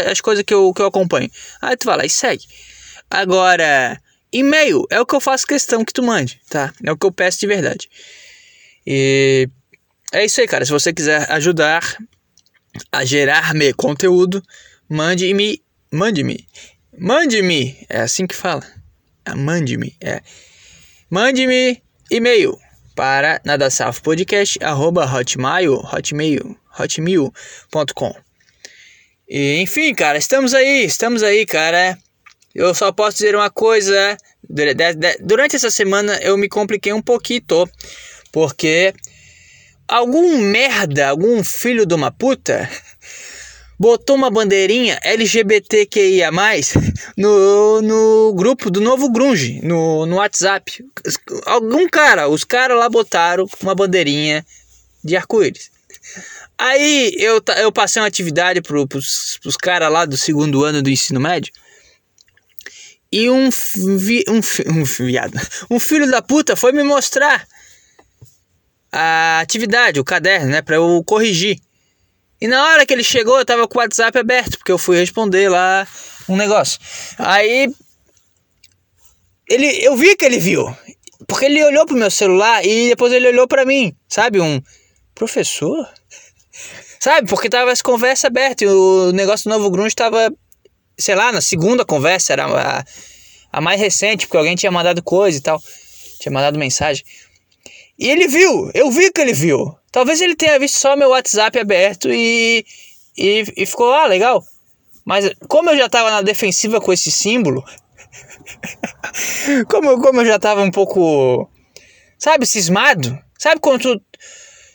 as 0.10 0.22
coisas 0.22 0.42
que 0.46 0.54
eu, 0.54 0.74
que 0.74 0.82
eu 0.82 0.86
acompanho. 0.86 1.30
Aí 1.62 1.76
tu 1.76 1.86
vai 1.86 1.98
lá 1.98 2.06
e 2.06 2.10
segue. 2.10 2.46
Agora, 3.12 4.02
e-mail 4.32 4.86
é 4.90 5.02
o 5.02 5.06
que 5.06 5.14
eu 5.14 5.20
faço 5.20 5.46
questão 5.46 5.84
que 5.84 5.92
tu 5.92 6.02
mande, 6.02 6.40
tá? 6.50 6.74
É 6.82 6.94
o 6.94 6.98
que 6.98 7.06
eu 7.06 7.12
peço 7.12 7.42
de 7.42 7.48
verdade. 7.48 7.90
E 8.88 9.50
é 10.14 10.24
isso 10.24 10.40
aí, 10.40 10.48
cara. 10.48 10.66
Se 10.66 10.72
você 10.72 10.94
quiser 10.94 11.30
ajudar 11.30 11.98
a 12.90 13.04
gerar-me 13.04 13.74
conteúdo, 13.74 14.42
mande-me, 14.88 15.62
mande-me, 15.92 16.48
mande-me, 16.98 17.86
é 17.90 18.00
assim 18.00 18.26
que 18.26 18.36
fala. 18.36 18.64
Ah, 19.26 19.36
mande-me, 19.36 19.94
é. 20.00 20.22
Mande-me 21.10 21.84
e-mail 22.10 22.58
para 22.96 23.42
nadasafopodcast@hotmail, 23.46 25.74
hotmail, 25.74 26.58
hotmail.com. 26.80 28.16
E 29.28 29.62
enfim, 29.62 29.94
cara, 29.94 30.18
estamos 30.18 30.54
aí, 30.54 30.86
estamos 30.86 31.22
aí, 31.24 31.46
cara. 31.46 31.98
Eu 32.54 32.74
só 32.76 32.92
posso 32.92 33.18
dizer 33.18 33.36
uma 33.36 33.50
coisa, 33.50 34.18
durante 35.22 35.56
essa 35.56 35.72
semana 35.72 36.20
eu 36.22 36.38
me 36.38 36.48
compliquei 36.48 36.94
um 36.94 37.02
pouquinho, 37.02 37.42
porque 38.32 38.94
algum 39.88 40.38
merda, 40.38 41.10
algum 41.10 41.44
filho 41.44 41.86
de 41.86 41.96
uma 41.96 42.12
puta 42.12 42.70
botou 43.84 44.16
uma 44.16 44.32
bandeirinha 44.32 44.98
LGBTQIA+, 45.04 46.32
no, 47.18 47.82
no 47.82 48.34
grupo 48.34 48.72
do 48.72 48.80
Novo 48.80 49.12
Grunge, 49.12 49.60
no, 49.62 50.06
no 50.06 50.16
WhatsApp. 50.16 50.86
Algum 51.46 51.90
cara, 51.90 52.30
os 52.30 52.46
caras 52.46 52.78
lá 52.78 52.88
botaram 52.88 53.46
uma 53.62 53.76
bandeirinha 53.76 54.46
de 55.04 55.18
arco-íris. 55.18 55.70
Aí 56.58 57.14
eu, 57.18 57.44
eu 57.58 57.74
passei 57.74 58.02
uma 58.02 58.08
atividade 58.08 58.62
pro, 58.62 58.88
pros, 58.88 59.38
caras 59.62 59.92
lá 59.92 60.06
do 60.06 60.16
segundo 60.16 60.64
ano 60.64 60.82
do 60.82 60.90
ensino 60.90 61.20
médio. 61.20 61.52
E 63.12 63.30
um, 63.30 63.50
vi, 63.98 64.24
um, 64.30 64.40
um 64.80 64.84
viado, 64.86 65.38
um 65.70 65.78
filho 65.78 66.10
da 66.10 66.22
puta 66.22 66.56
foi 66.56 66.72
me 66.72 66.84
mostrar 66.84 67.46
a 68.90 69.42
atividade, 69.42 70.00
o 70.00 70.06
caderno, 70.06 70.48
né, 70.52 70.62
para 70.62 70.78
eu 70.78 71.04
corrigir. 71.06 71.60
E 72.44 72.48
na 72.48 72.62
hora 72.62 72.86
que 72.86 72.94
ele 72.94 73.06
chegou, 73.06 73.40
eu 73.40 73.46
tava 73.46 73.66
com 73.70 73.80
o 73.80 73.82
WhatsApp 73.82 74.20
aberto, 74.20 74.58
porque 74.58 74.74
eu 74.74 74.78
fui 74.78 74.98
responder 74.98 75.48
lá 75.48 75.88
um 76.28 76.36
negócio. 76.36 76.78
Aí 77.18 77.74
ele 79.48 79.68
eu 79.82 79.96
vi 79.96 80.14
que 80.18 80.26
ele 80.26 80.40
viu. 80.40 80.66
Porque 81.26 81.46
ele 81.46 81.64
olhou 81.64 81.86
pro 81.86 81.96
meu 81.96 82.12
celular 82.12 82.66
e 82.66 82.90
depois 82.90 83.14
ele 83.14 83.30
olhou 83.30 83.48
para 83.48 83.64
mim, 83.66 83.96
sabe? 84.10 84.42
Um 84.42 84.62
professor? 85.16 85.88
Sabe? 87.00 87.30
Porque 87.30 87.48
tava 87.48 87.72
essa 87.72 87.82
conversa 87.82 88.28
aberta 88.28 88.66
e 88.66 88.68
o 88.68 89.14
negócio 89.14 89.50
do 89.50 89.58
Novo 89.58 89.72
Grunge 89.72 89.96
tava, 89.96 90.30
sei 91.00 91.16
lá, 91.16 91.32
na 91.32 91.40
segunda 91.40 91.86
conversa, 91.86 92.34
era 92.34 92.46
a, 92.46 92.84
a 93.54 93.62
mais 93.62 93.80
recente, 93.80 94.28
porque 94.28 94.36
alguém 94.36 94.58
tinha 94.58 94.70
mandado 94.70 95.02
coisa 95.02 95.38
e 95.38 95.42
tal. 95.42 95.64
Tinha 96.20 96.34
mandado 96.34 96.60
mensagem. 96.60 97.06
E 97.98 98.10
ele 98.10 98.28
viu, 98.28 98.72
eu 98.74 98.90
vi 98.90 99.12
que 99.12 99.22
ele 99.22 99.34
viu. 99.34 99.76
Talvez 99.92 100.22
ele 100.22 100.36
tenha 100.36 100.60
visto 100.60 100.80
só 100.80 100.96
meu 100.96 101.10
WhatsApp 101.10 101.58
aberto 101.60 102.12
e, 102.12 102.66
e, 103.18 103.44
e 103.56 103.66
ficou, 103.66 103.94
ah, 103.94 104.08
legal. 104.08 104.44
Mas 105.06 105.30
como 105.48 105.70
eu 105.70 105.78
já 105.78 105.90
tava 105.90 106.10
na 106.10 106.22
defensiva 106.22 106.82
com 106.82 106.92
esse 106.92 107.12
símbolo, 107.12 107.64
como, 109.70 110.02
como 110.02 110.22
eu 110.22 110.26
já 110.26 110.40
tava 110.40 110.62
um 110.62 110.72
pouco, 110.72 111.50
sabe, 112.18 112.46
cismado, 112.46 113.18
sabe 113.38 113.60
quando 113.60 113.82
tu, 113.82 114.00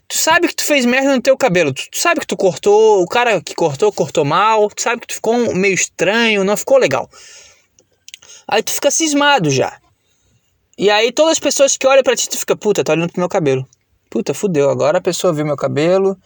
tu 0.07 0.17
sabe 0.17 0.49
que 0.49 0.55
tu 0.55 0.65
fez 0.65 0.85
merda 0.85 1.17
no 1.17 1.23
teu 1.23 1.37
cabelo, 1.37 1.73
tu, 1.73 1.83
tu, 1.91 1.99
sabe 1.99 2.21
que 2.21 2.27
tu 2.27 2.37
cortou, 2.37 3.03
o 3.03 3.07
cara 3.07 3.41
que 3.41 3.55
cortou, 3.55 3.93
cortou 3.93 4.25
mal, 4.25 4.69
tu 4.69 4.83
sabe 4.83 5.01
que 5.01 5.09
tu 5.09 5.15
ficou 5.15 5.55
meio 5.55 5.75
estranho, 5.75 6.45
não 6.45 6.57
ficou 6.57 6.79
legal. 6.79 7.09
Aí 8.47 8.63
tu 8.63 8.73
fica 8.73 8.91
cismado 8.91 9.51
já. 9.51 9.79
E 10.79 10.91
aí 10.91 11.11
todas 11.11 11.33
as 11.33 11.39
pessoas 11.41 11.77
que 11.77 11.87
olham 11.89 12.05
para 12.05 12.15
ti, 12.15 12.29
tu 12.29 12.39
fica, 12.39 12.55
puta, 12.55 12.85
tá 12.85 12.93
olhando 12.93 13.11
pro 13.11 13.21
meu 13.21 13.29
cabelo. 13.29 13.67
Puta, 14.09 14.33
fudeu. 14.33 14.71
Agora 14.71 14.99
a 14.99 15.01
pessoa 15.01 15.33
viu 15.33 15.45
meu 15.45 15.57
cabelo 15.57 16.17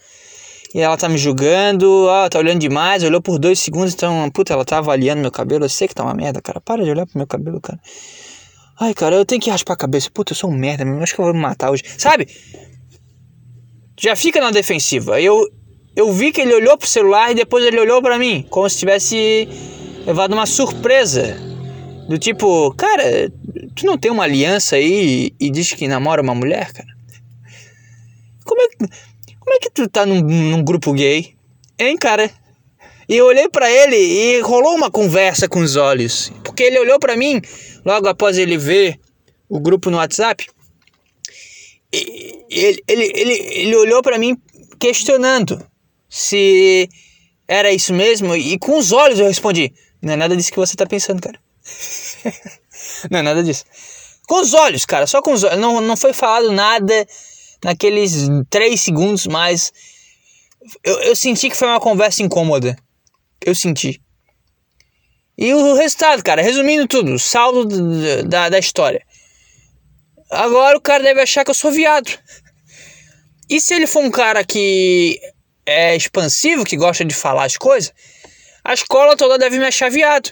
e 0.75 0.79
ela 0.79 0.95
tá 0.95 1.09
me 1.09 1.17
julgando. 1.17 2.07
Ah, 2.09 2.29
tá 2.29 2.37
olhando 2.37 2.59
demais. 2.59 3.03
Olhou 3.03 3.19
por 3.19 3.39
dois 3.39 3.59
segundos. 3.59 3.93
Então, 3.93 4.29
puta, 4.29 4.53
ela 4.53 4.63
tá 4.63 4.77
avaliando 4.77 5.21
meu 5.21 5.31
cabelo. 5.31 5.65
Eu 5.65 5.69
sei 5.69 5.87
que 5.87 5.95
tá 5.95 6.03
uma 6.03 6.13
merda, 6.13 6.39
cara. 6.39 6.61
Para 6.61 6.83
de 6.83 6.91
olhar 6.91 7.07
pro 7.07 7.17
meu 7.17 7.25
cabelo, 7.25 7.59
cara. 7.59 7.79
Ai, 8.79 8.93
cara, 8.93 9.15
eu 9.15 9.25
tenho 9.25 9.41
que 9.41 9.49
raspar 9.49 9.73
a 9.73 9.77
cabeça. 9.77 10.09
Puta, 10.13 10.33
eu 10.33 10.35
sou 10.35 10.51
um 10.51 10.55
merda 10.55 10.85
mesmo. 10.85 11.01
Acho 11.01 11.15
que 11.15 11.21
eu 11.21 11.25
vou 11.25 11.33
me 11.33 11.39
matar 11.39 11.71
hoje. 11.71 11.83
Sabe? 11.97 12.27
Já 13.99 14.15
fica 14.15 14.39
na 14.39 14.51
defensiva. 14.51 15.19
Eu, 15.19 15.47
eu 15.95 16.11
vi 16.11 16.31
que 16.31 16.41
ele 16.41 16.53
olhou 16.53 16.77
pro 16.77 16.87
celular 16.87 17.31
e 17.31 17.35
depois 17.35 17.65
ele 17.65 17.79
olhou 17.79 18.01
para 18.01 18.19
mim. 18.19 18.45
Como 18.49 18.69
se 18.69 18.77
tivesse 18.77 19.47
levado 20.05 20.33
uma 20.33 20.45
surpresa. 20.45 21.37
Do 22.07 22.17
tipo, 22.17 22.73
cara, 22.75 23.31
tu 23.75 23.85
não 23.85 23.97
tem 23.97 24.11
uma 24.11 24.23
aliança 24.23 24.75
aí 24.75 25.33
e, 25.39 25.47
e 25.47 25.49
diz 25.49 25.73
que 25.73 25.87
namora 25.87 26.21
uma 26.21 26.35
mulher, 26.35 26.71
cara? 26.71 26.89
Como 28.43 28.61
é, 28.61 28.67
como 29.39 29.55
é 29.55 29.59
que 29.59 29.69
tu 29.69 29.87
tá 29.89 30.05
num, 30.05 30.21
num 30.21 30.63
grupo 30.63 30.93
gay? 30.93 31.35
Hein, 31.79 31.97
cara? 31.97 32.31
E 33.07 33.15
eu 33.17 33.25
olhei 33.25 33.49
para 33.49 33.69
ele 33.69 33.95
e 33.95 34.39
rolou 34.41 34.75
uma 34.75 34.89
conversa 34.89 35.47
com 35.47 35.59
os 35.59 35.75
olhos. 35.75 36.31
Porque 36.43 36.63
ele 36.63 36.79
olhou 36.79 36.99
para 36.99 37.17
mim 37.17 37.41
logo 37.85 38.07
após 38.07 38.37
ele 38.37 38.57
ver 38.57 38.99
o 39.49 39.59
grupo 39.59 39.89
no 39.89 39.97
WhatsApp. 39.97 40.47
Ele, 41.91 42.81
ele, 42.87 43.11
ele, 43.15 43.33
ele, 43.33 43.75
olhou 43.75 44.01
para 44.01 44.17
mim 44.17 44.35
questionando 44.79 45.63
se 46.09 46.89
era 47.47 47.71
isso 47.71 47.93
mesmo. 47.93 48.35
E 48.35 48.57
com 48.57 48.77
os 48.77 48.91
olhos 48.91 49.19
eu 49.19 49.27
respondi: 49.27 49.71
Não 50.01 50.13
é 50.13 50.15
nada 50.15 50.35
disso 50.35 50.51
que 50.51 50.57
você 50.57 50.75
tá 50.75 50.85
pensando, 50.85 51.21
cara. 51.21 51.39
não 53.09 53.19
é 53.19 53.21
nada 53.21 53.43
disso. 53.43 53.65
Com 54.27 54.41
os 54.41 54.53
olhos, 54.53 54.85
cara, 54.85 55.05
só 55.05 55.21
com 55.21 55.33
os 55.33 55.43
olhos. 55.43 55.59
Não, 55.59 55.81
não 55.81 55.97
foi 55.97 56.13
falado 56.13 56.51
nada 56.51 57.05
naqueles 57.63 58.27
três 58.49 58.81
segundos, 58.81 59.27
mas 59.27 59.71
eu, 60.83 60.99
eu 61.01 61.15
senti 61.15 61.49
que 61.49 61.57
foi 61.57 61.67
uma 61.67 61.79
conversa 61.79 62.23
incômoda. 62.23 62.75
Eu 63.45 63.53
senti. 63.53 64.01
E 65.37 65.53
o 65.53 65.73
resultado, 65.73 66.23
cara, 66.23 66.41
resumindo 66.41 66.87
tudo, 66.87 67.17
saldo 67.17 67.65
da, 68.23 68.49
da 68.49 68.59
história. 68.59 69.03
Agora 70.29 70.77
o 70.77 70.81
cara 70.81 71.03
deve 71.03 71.21
achar 71.21 71.43
que 71.43 71.51
eu 71.51 71.55
sou 71.55 71.71
viado. 71.71 72.09
E 73.49 73.59
se 73.59 73.73
ele 73.73 73.87
for 73.87 74.03
um 74.03 74.11
cara 74.11 74.43
que 74.43 75.19
é 75.65 75.95
expansivo, 75.95 76.63
que 76.63 76.77
gosta 76.77 77.03
de 77.03 77.13
falar 77.13 77.45
as 77.45 77.57
coisas, 77.57 77.93
a 78.63 78.73
escola 78.73 79.17
toda 79.17 79.37
deve 79.37 79.59
me 79.59 79.65
achar 79.65 79.89
viado. 79.91 80.31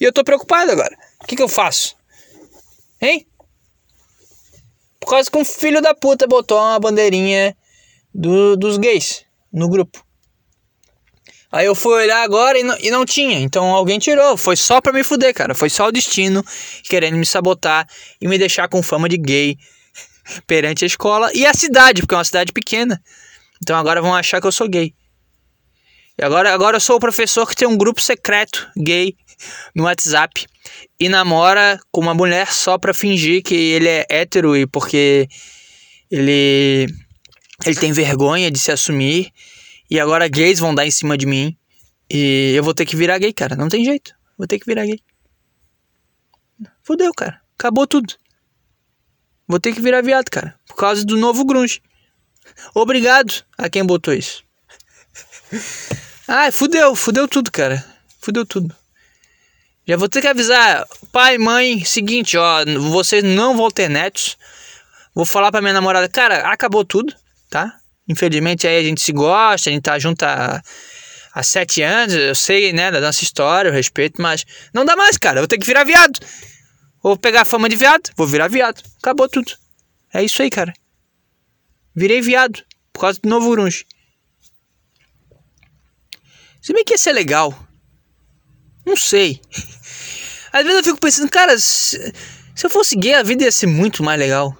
E 0.00 0.04
eu 0.04 0.12
tô 0.12 0.22
preocupado 0.24 0.72
agora. 0.72 0.96
O 1.22 1.26
que, 1.26 1.36
que 1.36 1.42
eu 1.42 1.48
faço? 1.48 1.96
Hein? 3.00 3.26
Por 5.00 5.10
causa 5.10 5.30
que 5.30 5.38
um 5.38 5.44
filho 5.44 5.80
da 5.80 5.94
puta 5.94 6.26
botou 6.26 6.58
uma 6.58 6.78
bandeirinha 6.78 7.56
do, 8.14 8.56
dos 8.56 8.76
gays 8.76 9.24
no 9.52 9.68
grupo. 9.68 10.04
Aí 11.50 11.66
eu 11.66 11.74
fui 11.74 11.92
olhar 11.92 12.22
agora 12.22 12.58
e 12.58 12.62
não, 12.62 12.78
e 12.78 12.90
não 12.90 13.04
tinha. 13.04 13.38
Então 13.38 13.66
alguém 13.66 13.98
tirou. 13.98 14.36
Foi 14.36 14.56
só 14.56 14.80
pra 14.80 14.92
me 14.92 15.04
fuder, 15.04 15.34
cara. 15.34 15.54
Foi 15.54 15.68
só 15.68 15.88
o 15.88 15.92
destino 15.92 16.42
querendo 16.84 17.16
me 17.16 17.26
sabotar 17.26 17.86
e 18.20 18.26
me 18.26 18.38
deixar 18.38 18.68
com 18.68 18.82
fama 18.82 19.08
de 19.08 19.18
gay 19.18 19.56
perante 20.46 20.84
a 20.84 20.86
escola 20.86 21.30
e 21.34 21.44
a 21.44 21.52
cidade, 21.52 22.00
porque 22.00 22.14
é 22.14 22.18
uma 22.18 22.24
cidade 22.24 22.52
pequena. 22.52 23.02
Então 23.62 23.76
agora 23.76 24.00
vão 24.00 24.14
achar 24.14 24.40
que 24.40 24.46
eu 24.46 24.52
sou 24.52 24.68
gay. 24.68 24.94
E 26.18 26.24
agora, 26.24 26.52
agora 26.54 26.76
eu 26.76 26.80
sou 26.80 26.96
o 26.96 27.00
professor 27.00 27.46
que 27.46 27.56
tem 27.56 27.68
um 27.68 27.76
grupo 27.76 28.00
secreto 28.00 28.70
gay 28.76 29.14
no 29.74 29.84
WhatsApp 29.84 30.46
e 30.98 31.08
namora 31.08 31.80
com 31.90 32.00
uma 32.00 32.14
mulher 32.14 32.52
só 32.52 32.78
pra 32.78 32.94
fingir 32.94 33.42
que 33.42 33.54
ele 33.54 33.88
é 33.88 34.06
hétero 34.08 34.56
e 34.56 34.66
porque 34.66 35.28
ele 36.10 36.86
ele 37.64 37.76
tem 37.76 37.92
vergonha 37.92 38.50
de 38.50 38.58
se 38.58 38.72
assumir 38.72 39.32
e 39.90 40.00
agora 40.00 40.28
gays 40.28 40.58
vão 40.58 40.74
dar 40.74 40.86
em 40.86 40.90
cima 40.90 41.16
de 41.18 41.26
mim. 41.26 41.56
E 42.10 42.52
eu 42.54 42.62
vou 42.62 42.74
ter 42.74 42.86
que 42.86 42.96
virar 42.96 43.18
gay, 43.18 43.32
cara. 43.32 43.56
Não 43.56 43.68
tem 43.68 43.84
jeito. 43.84 44.14
Vou 44.36 44.46
ter 44.46 44.58
que 44.58 44.66
virar 44.66 44.86
gay. 44.86 45.00
Fudeu, 46.82 47.12
cara. 47.14 47.40
Acabou 47.58 47.86
tudo. 47.86 48.14
Vou 49.46 49.60
ter 49.60 49.74
que 49.74 49.80
virar 49.80 50.02
viado, 50.02 50.30
cara. 50.30 50.58
Por 50.66 50.76
causa 50.76 51.04
do 51.04 51.16
novo 51.16 51.44
grunge. 51.44 51.80
Obrigado 52.74 53.44
a 53.56 53.68
quem 53.68 53.84
botou 53.84 54.14
isso. 54.14 54.44
Ai, 56.26 56.50
fudeu. 56.50 56.94
Fudeu 56.94 57.28
tudo, 57.28 57.50
cara. 57.50 57.84
Fudeu 58.20 58.46
tudo. 58.46 58.74
Já 59.86 59.96
vou 59.96 60.08
ter 60.08 60.20
que 60.20 60.28
avisar 60.28 60.86
pai, 61.10 61.38
mãe, 61.38 61.84
seguinte, 61.84 62.36
ó, 62.36 62.64
vocês 62.90 63.22
não 63.24 63.56
vão 63.56 63.70
ter 63.70 63.88
netos. 63.88 64.36
Vou 65.14 65.26
falar 65.26 65.50
pra 65.50 65.60
minha 65.60 65.74
namorada, 65.74 66.08
cara, 66.08 66.50
acabou 66.52 66.84
tudo, 66.84 67.14
tá? 67.50 67.76
Infelizmente 68.08 68.66
aí 68.66 68.78
a 68.78 68.82
gente 68.82 69.00
se 69.00 69.12
gosta, 69.12 69.68
a 69.68 69.72
gente 69.72 69.82
tá 69.82 69.98
junto 69.98 70.22
há, 70.22 70.62
há 71.34 71.42
sete 71.42 71.82
anos, 71.82 72.14
eu 72.14 72.34
sei, 72.34 72.72
né, 72.72 72.90
da 72.90 73.00
nossa 73.00 73.24
história, 73.24 73.68
eu 73.68 73.72
respeito, 73.72 74.22
mas 74.22 74.44
não 74.72 74.84
dá 74.84 74.94
mais, 74.96 75.18
cara. 75.18 75.38
Eu 75.38 75.42
vou 75.42 75.48
ter 75.48 75.58
que 75.58 75.66
virar 75.66 75.84
viado. 75.84 76.18
Vou 77.02 77.16
pegar 77.16 77.42
a 77.42 77.44
fama 77.44 77.68
de 77.68 77.74
viado, 77.74 78.10
vou 78.16 78.26
virar 78.26 78.48
viado. 78.48 78.80
Acabou 79.00 79.28
tudo. 79.28 79.52
É 80.14 80.22
isso 80.22 80.40
aí, 80.42 80.50
cara. 80.50 80.72
Virei 81.94 82.20
viado 82.20 82.62
por 82.92 83.00
causa 83.00 83.18
do 83.20 83.28
novo 83.28 83.50
grunge. 83.50 83.84
Se 86.60 86.72
bem 86.72 86.84
que 86.84 86.94
ia 86.94 86.98
ser 86.98 87.12
legal. 87.12 87.52
Não 88.84 88.96
sei. 88.96 89.40
Às 90.52 90.64
vezes 90.64 90.78
eu 90.78 90.84
fico 90.84 91.00
pensando, 91.00 91.30
cara, 91.30 91.58
se, 91.58 92.12
eu 92.62 92.70
fosse 92.70 92.94
gay, 92.96 93.14
a 93.14 93.22
vida 93.22 93.44
ia 93.44 93.52
ser 93.52 93.66
muito 93.66 94.02
mais 94.02 94.18
legal. 94.18 94.56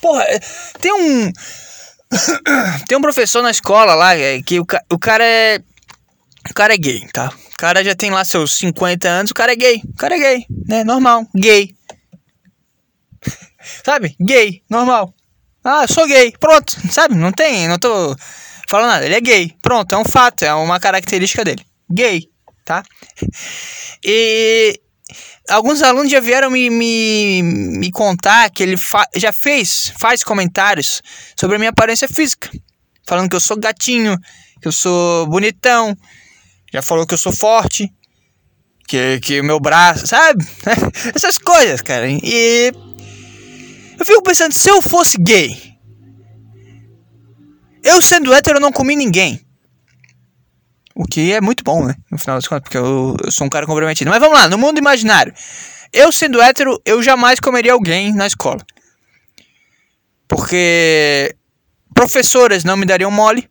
Porra, 0.00 0.24
é, 0.24 0.40
tem 0.80 0.92
um. 0.92 1.32
tem 2.88 2.98
um 2.98 3.02
professor 3.02 3.42
na 3.42 3.50
escola 3.50 3.94
lá 3.94 4.16
é, 4.16 4.42
que 4.42 4.58
o, 4.58 4.66
o 4.90 4.98
cara 4.98 5.24
é. 5.24 5.60
O 6.50 6.54
cara 6.54 6.74
é 6.74 6.76
gay, 6.76 7.06
tá? 7.12 7.28
O 7.28 7.56
cara 7.56 7.84
já 7.84 7.94
tem 7.94 8.10
lá 8.10 8.24
seus 8.24 8.56
50 8.56 9.08
anos, 9.08 9.30
o 9.30 9.34
cara 9.34 9.52
é 9.52 9.56
gay. 9.56 9.80
O 9.84 9.94
cara 9.94 10.16
é 10.16 10.18
gay, 10.18 10.46
né? 10.66 10.82
Normal. 10.82 11.24
Gay. 11.36 11.72
Sabe? 13.84 14.16
Gay, 14.20 14.62
normal. 14.68 15.14
Ah, 15.62 15.86
sou 15.86 16.08
gay. 16.08 16.32
Pronto. 16.40 16.76
Sabe? 16.90 17.14
Não 17.14 17.30
tem, 17.30 17.68
não 17.68 17.78
tô 17.78 18.16
falando 18.68 18.88
nada. 18.88 19.06
Ele 19.06 19.14
é 19.14 19.20
gay. 19.20 19.56
Pronto, 19.62 19.94
é 19.94 19.98
um 19.98 20.04
fato, 20.04 20.44
é 20.44 20.52
uma 20.52 20.80
característica 20.80 21.44
dele. 21.44 21.64
Gay, 21.92 22.28
tá? 22.64 22.82
E 24.04 24.80
alguns 25.48 25.82
alunos 25.82 26.10
já 26.10 26.20
vieram 26.20 26.50
me, 26.50 26.70
me, 26.70 27.42
me 27.42 27.90
contar 27.90 28.50
que 28.50 28.62
ele 28.62 28.76
já 29.16 29.32
fez, 29.32 29.92
faz 29.98 30.24
comentários 30.24 31.02
sobre 31.38 31.56
a 31.56 31.58
minha 31.58 31.70
aparência 31.70 32.08
física. 32.08 32.50
Falando 33.06 33.28
que 33.28 33.36
eu 33.36 33.40
sou 33.40 33.58
gatinho, 33.58 34.16
que 34.60 34.68
eu 34.68 34.72
sou 34.72 35.26
bonitão. 35.26 35.96
Já 36.72 36.80
falou 36.80 37.06
que 37.06 37.14
eu 37.14 37.18
sou 37.18 37.32
forte. 37.32 37.92
Que, 38.86 39.20
que 39.20 39.40
o 39.40 39.44
meu 39.44 39.60
braço, 39.60 40.06
sabe? 40.06 40.44
Essas 41.14 41.38
coisas, 41.38 41.80
cara. 41.80 42.06
E 42.08 42.72
eu 43.98 44.04
fico 44.04 44.22
pensando, 44.22 44.52
se 44.52 44.68
eu 44.68 44.82
fosse 44.82 45.16
gay, 45.18 45.72
eu 47.82 48.00
sendo 48.00 48.32
hétero, 48.32 48.58
eu 48.58 48.60
não 48.60 48.72
comi 48.72 48.96
ninguém. 48.96 49.40
O 51.02 51.04
que 51.04 51.32
é 51.32 51.40
muito 51.40 51.64
bom, 51.64 51.84
né? 51.84 51.96
No 52.12 52.16
final 52.16 52.36
das 52.36 52.46
contas, 52.46 52.62
porque 52.62 52.78
eu, 52.78 53.16
eu 53.24 53.32
sou 53.32 53.44
um 53.44 53.50
cara 53.50 53.66
comprometido. 53.66 54.08
Mas 54.08 54.20
vamos 54.20 54.38
lá, 54.38 54.48
no 54.48 54.56
mundo 54.56 54.78
imaginário. 54.78 55.34
Eu 55.92 56.12
sendo 56.12 56.40
hétero, 56.40 56.80
eu 56.84 57.02
jamais 57.02 57.40
comeria 57.40 57.72
alguém 57.72 58.14
na 58.14 58.24
escola. 58.24 58.64
Porque 60.28 61.34
professoras 61.92 62.62
não 62.62 62.76
me 62.76 62.86
dariam 62.86 63.10
mole. 63.10 63.50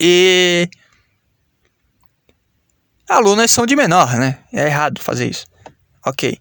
E 0.00 0.70
alunas 3.06 3.50
são 3.50 3.66
de 3.66 3.76
menor, 3.76 4.14
né? 4.14 4.38
É 4.54 4.64
errado 4.64 5.02
fazer 5.02 5.28
isso. 5.28 5.46
Ok. 6.06 6.38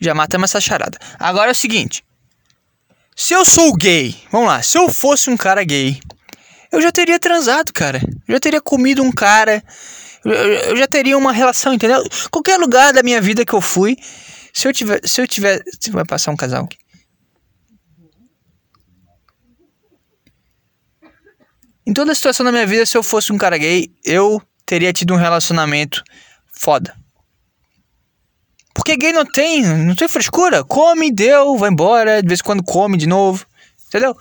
Já 0.00 0.14
matamos 0.14 0.50
essa 0.50 0.60
charada. 0.60 0.96
Agora 1.18 1.48
é 1.48 1.52
o 1.52 1.56
seguinte. 1.56 2.04
Se 3.16 3.34
eu 3.34 3.44
sou 3.44 3.74
gay, 3.74 4.14
vamos 4.30 4.46
lá, 4.46 4.62
se 4.62 4.78
eu 4.78 4.88
fosse 4.88 5.28
um 5.28 5.36
cara 5.36 5.64
gay 5.64 5.98
eu 6.76 6.82
já 6.82 6.92
teria 6.92 7.18
transado, 7.18 7.72
cara. 7.72 8.00
Eu 8.28 8.34
já 8.34 8.40
teria 8.40 8.60
comido 8.60 9.02
um 9.02 9.10
cara. 9.10 9.62
Eu, 10.22 10.76
já 10.76 10.86
teria 10.86 11.16
uma 11.16 11.32
relação, 11.32 11.72
entendeu? 11.72 12.02
Qualquer 12.30 12.58
lugar 12.58 12.92
da 12.92 13.02
minha 13.02 13.20
vida 13.20 13.46
que 13.46 13.54
eu 13.54 13.62
fui, 13.62 13.96
se 14.52 14.68
eu 14.68 14.72
tiver, 14.72 15.00
se 15.02 15.20
eu 15.20 15.26
tiver, 15.26 15.62
se 15.80 15.90
vai 15.90 16.04
passar 16.04 16.32
um 16.32 16.36
casal 16.36 16.64
aqui. 16.64 16.76
Em 21.86 21.94
toda 21.94 22.14
situação 22.14 22.44
da 22.44 22.52
minha 22.52 22.66
vida, 22.66 22.84
se 22.84 22.96
eu 22.96 23.02
fosse 23.02 23.32
um 23.32 23.38
cara 23.38 23.56
gay, 23.56 23.90
eu 24.04 24.42
teria 24.66 24.92
tido 24.92 25.14
um 25.14 25.16
relacionamento 25.16 26.02
foda. 26.52 26.94
Porque 28.74 28.96
gay 28.96 29.12
não 29.12 29.24
tem, 29.24 29.62
não 29.64 29.94
tem 29.94 30.08
frescura. 30.08 30.62
Come, 30.62 31.10
deu, 31.10 31.56
vai 31.56 31.70
embora, 31.70 32.20
de 32.20 32.28
vez 32.28 32.40
em 32.40 32.42
quando 32.42 32.62
come 32.62 32.98
de 32.98 33.06
novo. 33.06 33.46
Entendeu? 33.88 34.14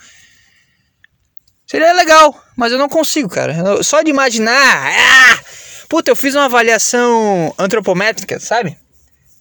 Seria 1.68 1.94
legal, 1.94 2.40
mas 2.56 2.72
eu 2.72 2.78
não 2.78 2.88
consigo, 2.88 3.28
cara. 3.28 3.82
Só 3.84 4.02
de 4.02 4.12
imaginar. 4.12 4.94
Ah! 4.94 5.44
Puta, 5.90 6.12
eu 6.12 6.16
fiz 6.16 6.36
uma 6.36 6.46
avaliação 6.46 7.54
antropométrica, 7.58 8.40
sabe? 8.40 8.78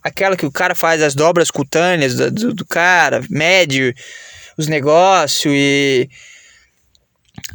Aquela 0.03 0.37
que 0.37 0.47
o 0.47 0.53
cara 0.53 0.75
faz 0.75 1.03
as 1.03 1.15
dobras 1.15 1.51
cutâneas 1.51 2.15
do, 2.15 2.31
do, 2.31 2.55
do 2.55 2.67
cara, 2.67 3.23
mede 3.31 3.95
os 4.57 4.67
negócios 4.67 5.53
e. 5.55 6.09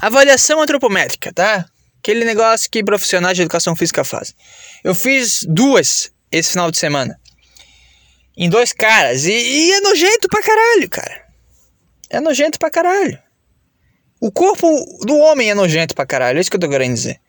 Avaliação 0.02 0.62
antropométrica, 0.62 1.32
tá? 1.34 1.66
Aquele 2.00 2.26
negócio 2.26 2.70
que 2.70 2.84
profissionais 2.84 3.36
de 3.36 3.42
educação 3.42 3.76
física 3.76 4.04
fazem. 4.04 4.36
Eu 4.84 4.96
fiz 4.96 5.46
duas 5.48 6.12
esse 6.32 6.52
final 6.52 6.72
de 6.72 6.78
semana. 6.78 7.20
Em 8.38 8.50
dois 8.50 8.72
caras. 8.72 9.26
E, 9.26 9.32
e 9.32 9.72
é 9.74 9.82
nojento 9.82 10.28
pra 10.28 10.42
caralho, 10.42 10.90
cara. 10.90 11.26
É 12.10 12.20
nojento 12.20 12.58
pra 12.58 12.70
caralho. 12.70 13.20
O 14.20 14.32
corpo 14.32 14.68
do 15.06 15.18
homem 15.18 15.50
é 15.50 15.56
nojento 15.56 15.96
pra 15.96 16.06
caralho, 16.06 16.38
é 16.38 16.42
isso 16.42 16.50
que 16.50 16.58
eu 16.58 16.62
tô 16.62 16.70
querendo 16.70 16.94
dizer. 16.94 17.22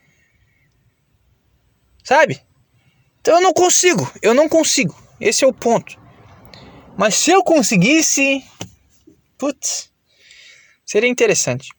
Sabe? 2.03 2.43
Então 3.21 3.35
eu 3.37 3.41
não 3.41 3.53
consigo, 3.53 4.11
eu 4.21 4.35
não 4.35 4.49
consigo. 4.49 4.97
Esse 5.21 5.45
é 5.45 5.47
o 5.47 5.53
ponto. 5.53 6.01
Mas 6.97 7.15
se 7.15 7.31
eu 7.31 7.43
conseguisse. 7.43 8.45
Putz. 9.39 9.91
Seria 10.85 11.09
interessante. 11.09 11.71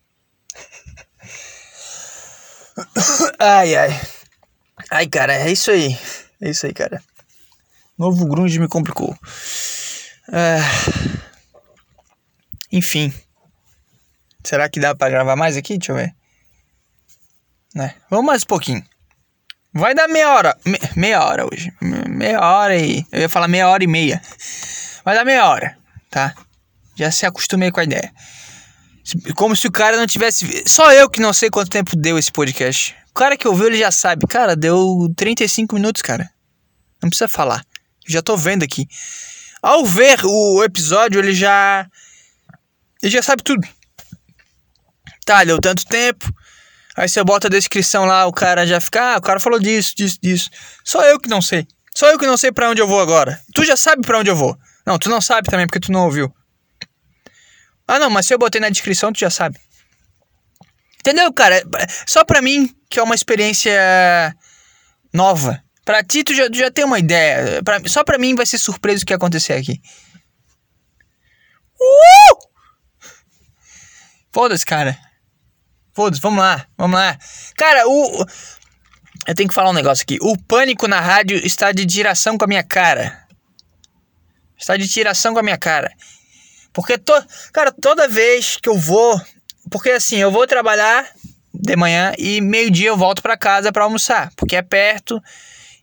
ai, 3.37 3.75
ai. 3.75 4.01
Ai, 4.89 5.07
cara, 5.07 5.33
é 5.35 5.51
isso 5.51 5.69
aí. 5.71 5.97
É 6.39 6.49
isso 6.49 6.65
aí, 6.65 6.73
cara. 6.73 7.03
Novo 7.97 8.25
grunge 8.25 8.59
me 8.59 8.67
complicou. 8.67 9.15
Ah, 10.31 10.57
enfim. 12.71 13.13
Será 14.43 14.69
que 14.69 14.79
dá 14.79 14.95
para 14.95 15.09
gravar 15.09 15.35
mais 15.35 15.55
aqui? 15.55 15.77
Deixa 15.77 15.91
eu 15.91 15.95
ver. 15.95 16.13
Né? 17.75 17.93
Vamos 18.09 18.25
mais 18.25 18.43
um 18.43 18.47
pouquinho. 18.47 18.83
Vai 19.73 19.95
dar 19.95 20.07
meia 20.07 20.33
hora. 20.33 20.57
Me, 20.65 20.77
meia 20.95 21.23
hora 21.23 21.45
hoje. 21.45 21.71
Meia 21.79 22.41
hora 22.41 22.75
e. 22.77 23.05
Eu 23.11 23.21
ia 23.21 23.29
falar 23.29 23.47
meia 23.47 23.69
hora 23.69 23.83
e 23.83 23.87
meia. 23.87 24.21
Vai 25.05 25.15
dar 25.15 25.23
meia 25.23 25.47
hora, 25.47 25.77
tá? 26.09 26.35
Já 26.95 27.09
se 27.09 27.25
acostumei 27.25 27.71
com 27.71 27.79
a 27.79 27.83
ideia. 27.83 28.11
Como 29.35 29.55
se 29.55 29.67
o 29.67 29.71
cara 29.71 29.95
não 29.95 30.05
tivesse. 30.05 30.63
Só 30.67 30.91
eu 30.91 31.09
que 31.09 31.21
não 31.21 31.31
sei 31.31 31.49
quanto 31.49 31.69
tempo 31.69 31.95
deu 31.95 32.17
esse 32.17 32.31
podcast. 32.31 32.95
O 33.09 33.13
cara 33.13 33.37
que 33.37 33.47
ouviu, 33.47 33.67
ele 33.67 33.77
já 33.77 33.91
sabe. 33.91 34.27
Cara, 34.27 34.55
deu 34.55 35.11
35 35.15 35.75
minutos, 35.75 36.01
cara. 36.01 36.29
Não 37.01 37.09
precisa 37.09 37.27
falar. 37.27 37.65
Já 38.07 38.21
tô 38.21 38.35
vendo 38.35 38.63
aqui. 38.63 38.87
Ao 39.61 39.85
ver 39.85 40.19
o 40.25 40.63
episódio, 40.63 41.19
ele 41.19 41.33
já. 41.33 41.87
Ele 43.01 43.11
já 43.11 43.21
sabe 43.21 43.41
tudo 43.41 43.65
tá, 45.25 45.43
deu 45.43 45.59
tanto 45.59 45.85
tempo. 45.85 46.31
Aí 46.95 47.07
você 47.07 47.23
bota 47.23 47.47
a 47.47 47.49
descrição 47.49 48.05
lá, 48.05 48.25
o 48.25 48.33
cara 48.33 48.67
já 48.67 48.79
fica, 48.81 49.15
ah, 49.15 49.17
o 49.17 49.21
cara 49.21 49.39
falou 49.39 49.59
disso, 49.59 49.95
disso, 49.95 50.19
disso. 50.21 50.49
Só 50.83 51.03
eu 51.05 51.19
que 51.19 51.29
não 51.29 51.41
sei. 51.41 51.65
Só 51.95 52.09
eu 52.09 52.19
que 52.19 52.25
não 52.25 52.37
sei 52.37 52.51
para 52.51 52.69
onde 52.69 52.81
eu 52.81 52.87
vou 52.87 52.99
agora. 52.99 53.39
Tu 53.53 53.63
já 53.63 53.77
sabe 53.77 54.01
para 54.05 54.19
onde 54.19 54.29
eu 54.29 54.35
vou. 54.35 54.57
Não, 54.85 54.97
tu 54.97 55.09
não 55.09 55.21
sabe 55.21 55.49
também 55.49 55.67
porque 55.67 55.79
tu 55.79 55.91
não 55.91 56.05
ouviu. 56.05 56.33
Ah, 57.87 57.99
não, 57.99 58.09
mas 58.09 58.25
se 58.25 58.33
eu 58.33 58.39
botei 58.39 58.61
na 58.61 58.69
descrição, 58.69 59.11
tu 59.11 59.19
já 59.19 59.29
sabe. 59.29 59.59
Entendeu, 60.99 61.31
cara? 61.33 61.63
Só 62.05 62.23
pra 62.23 62.41
mim, 62.41 62.73
que 62.89 62.99
é 62.99 63.03
uma 63.03 63.15
experiência 63.15 63.73
nova. 65.13 65.61
Pra 65.83 66.03
ti, 66.03 66.23
tu 66.23 66.33
já, 66.33 66.47
já 66.53 66.69
tem 66.71 66.85
uma 66.85 66.99
ideia. 66.99 67.61
Pra, 67.63 67.81
só 67.87 68.03
pra 68.03 68.17
mim 68.17 68.35
vai 68.35 68.45
ser 68.45 68.57
surpresa 68.57 69.03
o 69.03 69.05
que 69.05 69.13
acontecer 69.13 69.53
aqui. 69.53 69.81
Uh! 71.79 72.37
Foda-se, 74.31 74.65
cara. 74.65 74.97
Foda-se, 75.93 76.21
vamos 76.21 76.39
lá, 76.39 76.65
vamos 76.77 76.99
lá. 76.99 77.17
Cara, 77.55 77.87
o. 77.87 78.25
Eu 79.27 79.35
tenho 79.35 79.49
que 79.49 79.55
falar 79.55 79.69
um 79.69 79.73
negócio 79.73 80.03
aqui. 80.03 80.17
O 80.21 80.37
pânico 80.37 80.87
na 80.87 80.99
rádio 80.99 81.37
está 81.45 81.71
de 81.71 81.85
tiração 81.85 82.37
com 82.37 82.45
a 82.45 82.47
minha 82.47 82.63
cara. 82.63 83.25
Está 84.57 84.77
de 84.77 84.87
tiração 84.87 85.33
com 85.33 85.39
a 85.39 85.43
minha 85.43 85.57
cara. 85.57 85.91
Porque, 86.73 86.97
to... 86.97 87.13
cara, 87.51 87.71
toda 87.71 88.07
vez 88.07 88.57
que 88.57 88.69
eu 88.69 88.77
vou. 88.77 89.19
Porque 89.69 89.91
assim, 89.91 90.17
eu 90.17 90.31
vou 90.31 90.47
trabalhar 90.47 91.07
de 91.53 91.75
manhã 91.75 92.13
e 92.17 92.41
meio-dia 92.41 92.89
eu 92.89 92.97
volto 92.97 93.21
para 93.21 93.37
casa 93.37 93.71
para 93.71 93.83
almoçar. 93.83 94.31
Porque 94.35 94.55
é 94.55 94.61
perto 94.61 95.21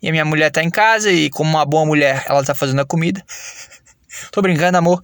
e 0.02 0.08
a 0.08 0.12
minha 0.12 0.24
mulher 0.24 0.50
tá 0.50 0.62
em 0.62 0.70
casa 0.70 1.10
e, 1.10 1.28
como 1.30 1.50
uma 1.50 1.64
boa 1.64 1.84
mulher, 1.84 2.24
ela 2.28 2.44
tá 2.44 2.54
fazendo 2.54 2.80
a 2.80 2.86
comida. 2.86 3.24
Tô 4.30 4.40
brincando, 4.40 4.78
amor. 4.78 5.02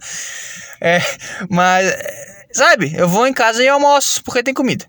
É, 0.81 0.99
mas, 1.49 1.93
sabe, 2.51 2.93
eu 2.95 3.07
vou 3.07 3.27
em 3.27 3.33
casa 3.33 3.63
e 3.63 3.67
almoço 3.67 4.23
porque 4.23 4.43
tem 4.43 4.53
comida. 4.53 4.85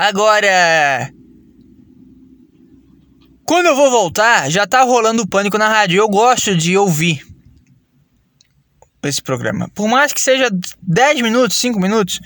Agora. 0.00 1.12
Quando 3.44 3.66
eu 3.66 3.76
vou 3.76 3.90
voltar, 3.90 4.50
já 4.50 4.66
tá 4.66 4.80
rolando 4.80 5.24
o 5.24 5.28
pânico 5.28 5.58
na 5.58 5.68
rádio. 5.68 5.98
Eu 5.98 6.08
gosto 6.08 6.56
de 6.56 6.74
ouvir 6.74 7.20
esse 9.02 9.20
programa. 9.20 9.68
Por 9.74 9.86
mais 9.88 10.14
que 10.14 10.20
seja 10.22 10.48
10 10.80 11.20
minutos, 11.20 11.58
5 11.58 11.78
minutos, 11.78 12.18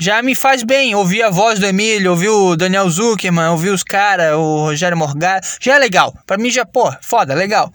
já 0.00 0.20
me 0.20 0.34
faz 0.34 0.64
bem 0.64 0.96
ouvir 0.96 1.22
a 1.22 1.30
voz 1.30 1.60
do 1.60 1.66
Emílio, 1.66 2.10
ouvir 2.10 2.28
o 2.28 2.56
Daniel 2.56 2.90
Zuckerman, 2.90 3.50
ouvir 3.50 3.70
os 3.70 3.84
caras, 3.84 4.34
o 4.34 4.64
Rogério 4.64 4.98
Morgado. 4.98 5.46
Já 5.60 5.76
é 5.76 5.78
legal. 5.78 6.12
Pra 6.26 6.36
mim 6.36 6.50
já, 6.50 6.66
pô, 6.66 6.92
foda, 7.02 7.34
legal. 7.34 7.70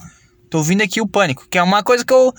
Tô 0.49 0.57
ouvindo 0.57 0.81
aqui 0.81 0.99
o 0.99 1.07
Pânico, 1.07 1.47
que 1.49 1.57
é 1.57 1.63
uma 1.63 1.81
coisa 1.83 2.03
que 2.03 2.13
eu 2.13 2.33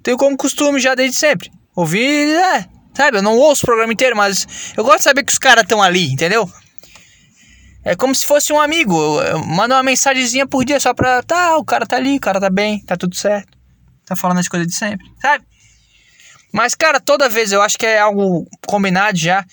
tenho 0.00 0.16
como 0.16 0.36
costume 0.36 0.78
já 0.78 0.94
desde 0.94 1.16
sempre. 1.16 1.50
Ouvir, 1.74 2.36
é, 2.36 2.66
sabe? 2.96 3.18
Eu 3.18 3.22
não 3.22 3.36
ouço 3.36 3.64
o 3.64 3.66
programa 3.66 3.92
inteiro, 3.92 4.16
mas 4.16 4.72
eu 4.76 4.82
gosto 4.82 4.98
de 4.98 5.04
saber 5.04 5.24
que 5.24 5.32
os 5.32 5.38
caras 5.38 5.62
estão 5.62 5.82
ali, 5.82 6.10
entendeu? 6.10 6.50
É 7.84 7.94
como 7.94 8.14
se 8.14 8.26
fosse 8.26 8.52
um 8.52 8.60
amigo. 8.60 8.96
Manda 9.46 9.76
uma 9.76 9.82
mensagenzinha 9.82 10.46
por 10.46 10.64
dia 10.64 10.80
só 10.80 10.92
pra. 10.92 11.22
Tá, 11.22 11.56
o 11.56 11.64
cara 11.64 11.86
tá 11.86 11.96
ali, 11.96 12.16
o 12.16 12.20
cara 12.20 12.40
tá 12.40 12.50
bem, 12.50 12.80
tá 12.80 12.96
tudo 12.96 13.14
certo. 13.14 13.56
Tá 14.04 14.16
falando 14.16 14.38
as 14.38 14.48
coisas 14.48 14.66
de 14.66 14.74
sempre, 14.74 15.06
sabe? 15.20 15.44
Mas, 16.52 16.74
cara, 16.74 16.98
toda 16.98 17.28
vez 17.28 17.52
eu 17.52 17.60
acho 17.60 17.78
que 17.78 17.86
é 17.86 17.98
algo 17.98 18.48
combinado 18.66 19.18
já. 19.18 19.44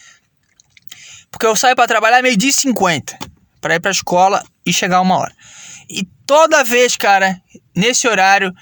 Porque 1.29 1.45
eu 1.45 1.55
saio 1.55 1.75
para 1.75 1.87
trabalhar 1.87 2.21
meio-dia 2.21 2.49
e 2.49 2.53
50 2.53 3.17
para 3.59 3.75
ir 3.75 3.79
pra 3.79 3.91
escola 3.91 4.43
e 4.65 4.71
chegar 4.71 5.01
uma 5.01 5.17
hora. 5.17 5.33
E 5.89 6.07
toda 6.25 6.63
vez, 6.63 6.95
cara, 6.95 7.39
nesse 7.75 8.07
horário, 8.07 8.53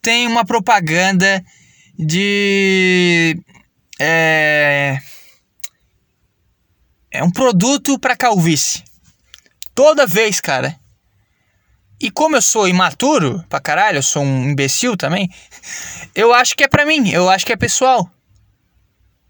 tem 0.00 0.26
uma 0.26 0.44
propaganda 0.44 1.44
de. 1.98 3.38
É. 4.04 4.98
É 7.08 7.22
um 7.22 7.30
produto 7.30 7.96
para 8.00 8.16
calvície. 8.16 8.82
Toda 9.72 10.08
vez, 10.08 10.40
cara. 10.40 10.76
E 12.00 12.10
como 12.10 12.34
eu 12.34 12.42
sou 12.42 12.66
imaturo 12.66 13.44
pra 13.48 13.60
caralho, 13.60 13.98
eu 13.98 14.02
sou 14.02 14.24
um 14.24 14.50
imbecil 14.50 14.96
também, 14.96 15.30
eu 16.16 16.34
acho 16.34 16.56
que 16.56 16.64
é 16.64 16.68
pra 16.68 16.84
mim, 16.84 17.10
eu 17.10 17.30
acho 17.30 17.46
que 17.46 17.52
é 17.52 17.56
pessoal. 17.56 18.10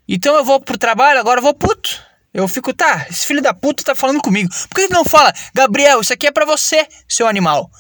Então 0.09 0.35
eu 0.37 0.45
vou 0.45 0.59
pro 0.59 0.79
trabalho, 0.79 1.21
agora 1.21 1.41
eu 1.41 1.45
vou 1.45 1.53
puto. 1.53 2.03
Eu 2.33 2.49
fico, 2.49 2.73
tá, 2.73 3.07
esse 3.11 3.27
filho 3.27 3.43
da 3.43 3.53
puta 3.53 3.85
tá 3.85 3.95
falando 3.95 4.23
comigo. 4.23 4.49
Por 4.71 4.77
que 4.77 4.81
ele 4.83 4.95
não 4.95 5.05
fala, 5.05 5.35
Gabriel, 5.53 6.01
isso 6.01 6.15
aqui 6.15 6.27
é 6.27 6.33
pra 6.33 6.47
você, 6.47 6.89
seu 7.07 7.29
animal? 7.29 7.71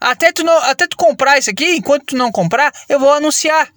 Até 0.00 0.32
tu, 0.32 0.42
não, 0.42 0.56
até 0.62 0.86
tu 0.86 0.96
comprar 0.96 1.36
isso 1.36 1.50
aqui, 1.50 1.76
enquanto 1.76 2.06
tu 2.06 2.16
não 2.16 2.32
comprar, 2.32 2.72
eu 2.88 2.98
vou 2.98 3.12
anunciar. 3.12 3.68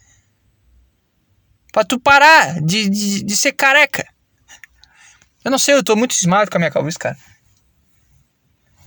Pra 1.72 1.84
tu 1.84 2.00
parar 2.00 2.62
de, 2.62 2.90
de, 2.90 3.24
de 3.24 3.38
ser 3.38 3.54
careca. 3.54 4.06
Eu 5.44 5.50
não 5.50 5.58
sei, 5.58 5.76
eu 5.76 5.84
tô 5.84 5.96
muito 5.96 6.14
cismado 6.14 6.52
com 6.52 6.58
a 6.58 6.60
minha 6.60 6.72
calvície, 6.72 7.00
cara. 7.00 7.18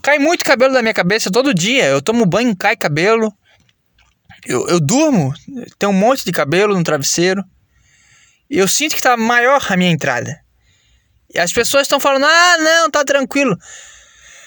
Cai 0.02 0.18
muito 0.18 0.44
cabelo 0.44 0.72
da 0.74 0.82
minha 0.82 0.94
cabeça 0.94 1.30
todo 1.30 1.54
dia. 1.54 1.86
Eu 1.86 2.02
tomo 2.02 2.26
banho, 2.26 2.54
cai 2.54 2.76
cabelo. 2.76 3.32
Eu, 4.44 4.68
eu 4.68 4.78
durmo, 4.78 5.32
tem 5.78 5.88
um 5.88 5.94
monte 5.94 6.24
de 6.24 6.32
cabelo 6.32 6.76
no 6.76 6.84
travesseiro. 6.84 7.42
E 8.50 8.58
eu 8.58 8.68
sinto 8.68 8.94
que 8.94 9.02
tá 9.02 9.16
maior 9.16 9.64
a 9.66 9.76
minha 9.76 9.90
entrada. 9.90 10.38
E 11.34 11.38
as 11.38 11.52
pessoas 11.52 11.82
estão 11.82 11.98
falando: 11.98 12.26
ah, 12.26 12.58
não, 12.58 12.90
tá 12.90 13.02
tranquilo. 13.02 13.58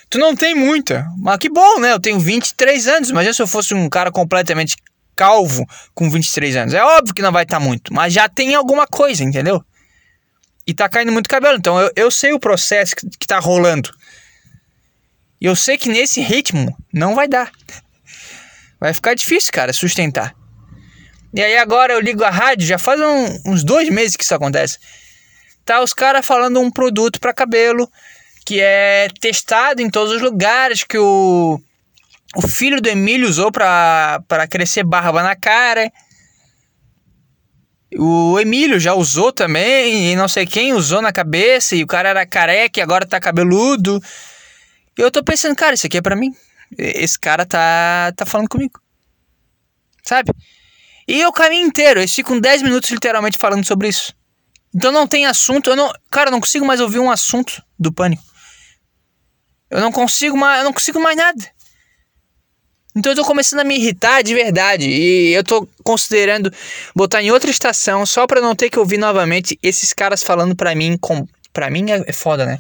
Tu 0.10 0.18
não 0.18 0.36
tem 0.36 0.56
muita. 0.56 1.06
Mas 1.18 1.38
que 1.40 1.50
bom, 1.50 1.80
né? 1.80 1.92
Eu 1.92 2.00
tenho 2.00 2.20
23 2.20 2.88
anos. 2.88 3.10
Imagina 3.10 3.34
se 3.34 3.42
eu 3.42 3.48
fosse 3.48 3.74
um 3.74 3.90
cara 3.90 4.12
completamente 4.12 4.78
calvo 5.18 5.68
com 5.94 6.10
23 6.10 6.56
anos. 6.56 6.74
É 6.74 6.84
óbvio 6.84 7.14
que 7.14 7.22
não 7.22 7.32
vai 7.32 7.44
estar 7.44 7.60
tá 7.60 7.66
muito. 7.66 7.94
Mas 7.94 8.14
já 8.14 8.30
tem 8.30 8.54
alguma 8.54 8.86
coisa, 8.86 9.24
entendeu? 9.24 9.62
E 10.66 10.74
tá 10.74 10.88
caindo 10.88 11.12
muito 11.12 11.28
cabelo. 11.28 11.58
Então 11.58 11.80
eu, 11.80 11.92
eu 11.96 12.12
sei 12.12 12.32
o 12.32 12.40
processo 12.40 12.96
que, 12.96 13.10
que 13.20 13.28
tá 13.28 13.40
rolando. 13.40 13.90
E 15.42 15.46
eu 15.46 15.56
sei 15.56 15.78
que 15.78 15.90
nesse 15.90 16.22
ritmo 16.22 16.78
não 16.94 17.16
vai 17.16 17.28
dar. 17.28 17.52
Vai 18.80 18.94
ficar 18.94 19.16
difícil, 19.16 19.52
cara, 19.52 19.74
sustentar. 19.74 20.36
E 21.34 21.42
aí 21.42 21.58
agora 21.58 21.94
eu 21.94 22.00
ligo 22.00 22.24
a 22.24 22.30
rádio, 22.30 22.66
já 22.66 22.78
faz 22.78 23.00
um, 23.02 23.52
uns 23.52 23.64
dois 23.64 23.90
meses 23.90 24.16
que 24.16 24.24
isso 24.24 24.36
acontece. 24.36 24.78
Tá 25.66 25.82
os 25.82 25.94
caras 25.94 26.26
falando 26.26 26.60
um 26.60 26.72
produto 26.72 27.20
para 27.20 27.34
cabelo 27.34 27.90
que 28.46 28.62
é 28.62 29.10
testado 29.20 29.82
em 29.82 29.90
todos 29.90 30.14
os 30.14 30.22
lugares, 30.22 30.84
que 30.84 30.98
o, 30.98 31.60
o 32.36 32.48
filho 32.48 32.82
do 32.82 32.90
Emílio 32.90 33.28
usou 33.28 33.52
para 33.52 34.48
crescer 34.50 34.84
barba 34.84 35.24
na 35.24 35.36
cara. 35.36 35.92
O 37.98 38.40
Emílio 38.40 38.80
já 38.80 38.94
usou 38.94 39.32
também, 39.32 40.12
e 40.12 40.16
não 40.16 40.28
sei 40.28 40.46
quem 40.46 40.74
usou 40.74 41.02
na 41.02 41.14
cabeça, 41.14 41.76
e 41.76 41.84
o 41.84 41.88
cara 41.88 42.10
era 42.10 42.26
careca 42.26 42.80
e 42.80 42.84
agora 42.84 43.06
tá 43.06 43.20
cabeludo. 43.20 44.02
E 44.98 45.02
eu 45.02 45.10
tô 45.10 45.24
pensando, 45.24 45.56
cara, 45.56 45.74
isso 45.74 45.88
aqui 45.88 45.98
é 45.98 46.02
para 46.02 46.16
mim. 46.16 46.36
Esse 46.78 47.18
cara 47.18 47.46
tá, 47.46 48.12
tá 48.16 48.26
falando 48.26 48.50
comigo. 48.50 48.80
Sabe? 50.04 50.32
E 51.08 51.26
o 51.26 51.32
caminho 51.32 51.66
inteiro, 51.66 52.02
eles 52.02 52.14
ficam 52.14 52.40
10 52.40 52.62
minutos 52.62 52.90
literalmente 52.90 53.38
falando 53.38 53.66
sobre 53.66 53.88
isso. 53.88 54.14
Então 54.76 54.92
não 54.92 55.08
tem 55.08 55.26
assunto, 55.26 55.70
eu 55.70 55.76
não, 55.76 55.92
cara, 56.12 56.28
eu 56.28 56.32
não 56.32 56.42
consigo 56.42 56.66
mais 56.66 56.82
ouvir 56.82 57.00
um 57.00 57.10
assunto 57.10 57.64
do 57.80 57.92
pânico. 57.92 58.24
Eu 59.70 59.80
não 59.80 59.92
consigo 59.92 60.38
mais, 60.38 60.60
eu 60.60 60.66
não 60.66 60.74
consigo 60.74 61.00
mais 61.00 61.16
nada. 61.16 61.57
Então 62.98 63.12
eu 63.12 63.16
tô 63.16 63.24
começando 63.24 63.60
a 63.60 63.64
me 63.64 63.76
irritar 63.76 64.24
de 64.24 64.34
verdade 64.34 64.90
e 64.90 65.32
eu 65.34 65.44
tô 65.44 65.68
considerando 65.84 66.52
botar 66.96 67.22
em 67.22 67.32
outra 67.32 67.52
estação 67.52 68.06
só 68.06 68.26
para 68.26 68.42
não 68.42 68.56
ter 68.56 68.72
que 68.72 68.80
ouvir 68.80 68.98
novamente 68.98 69.58
esses 69.62 69.94
caras 69.94 70.24
falando 70.24 70.56
para 70.56 70.74
mim 70.74 70.98
com 70.98 71.28
para 71.54 71.70
mim 71.70 71.92
é, 71.92 72.04
é 72.08 72.14
foda, 72.14 72.46
né? 72.46 72.60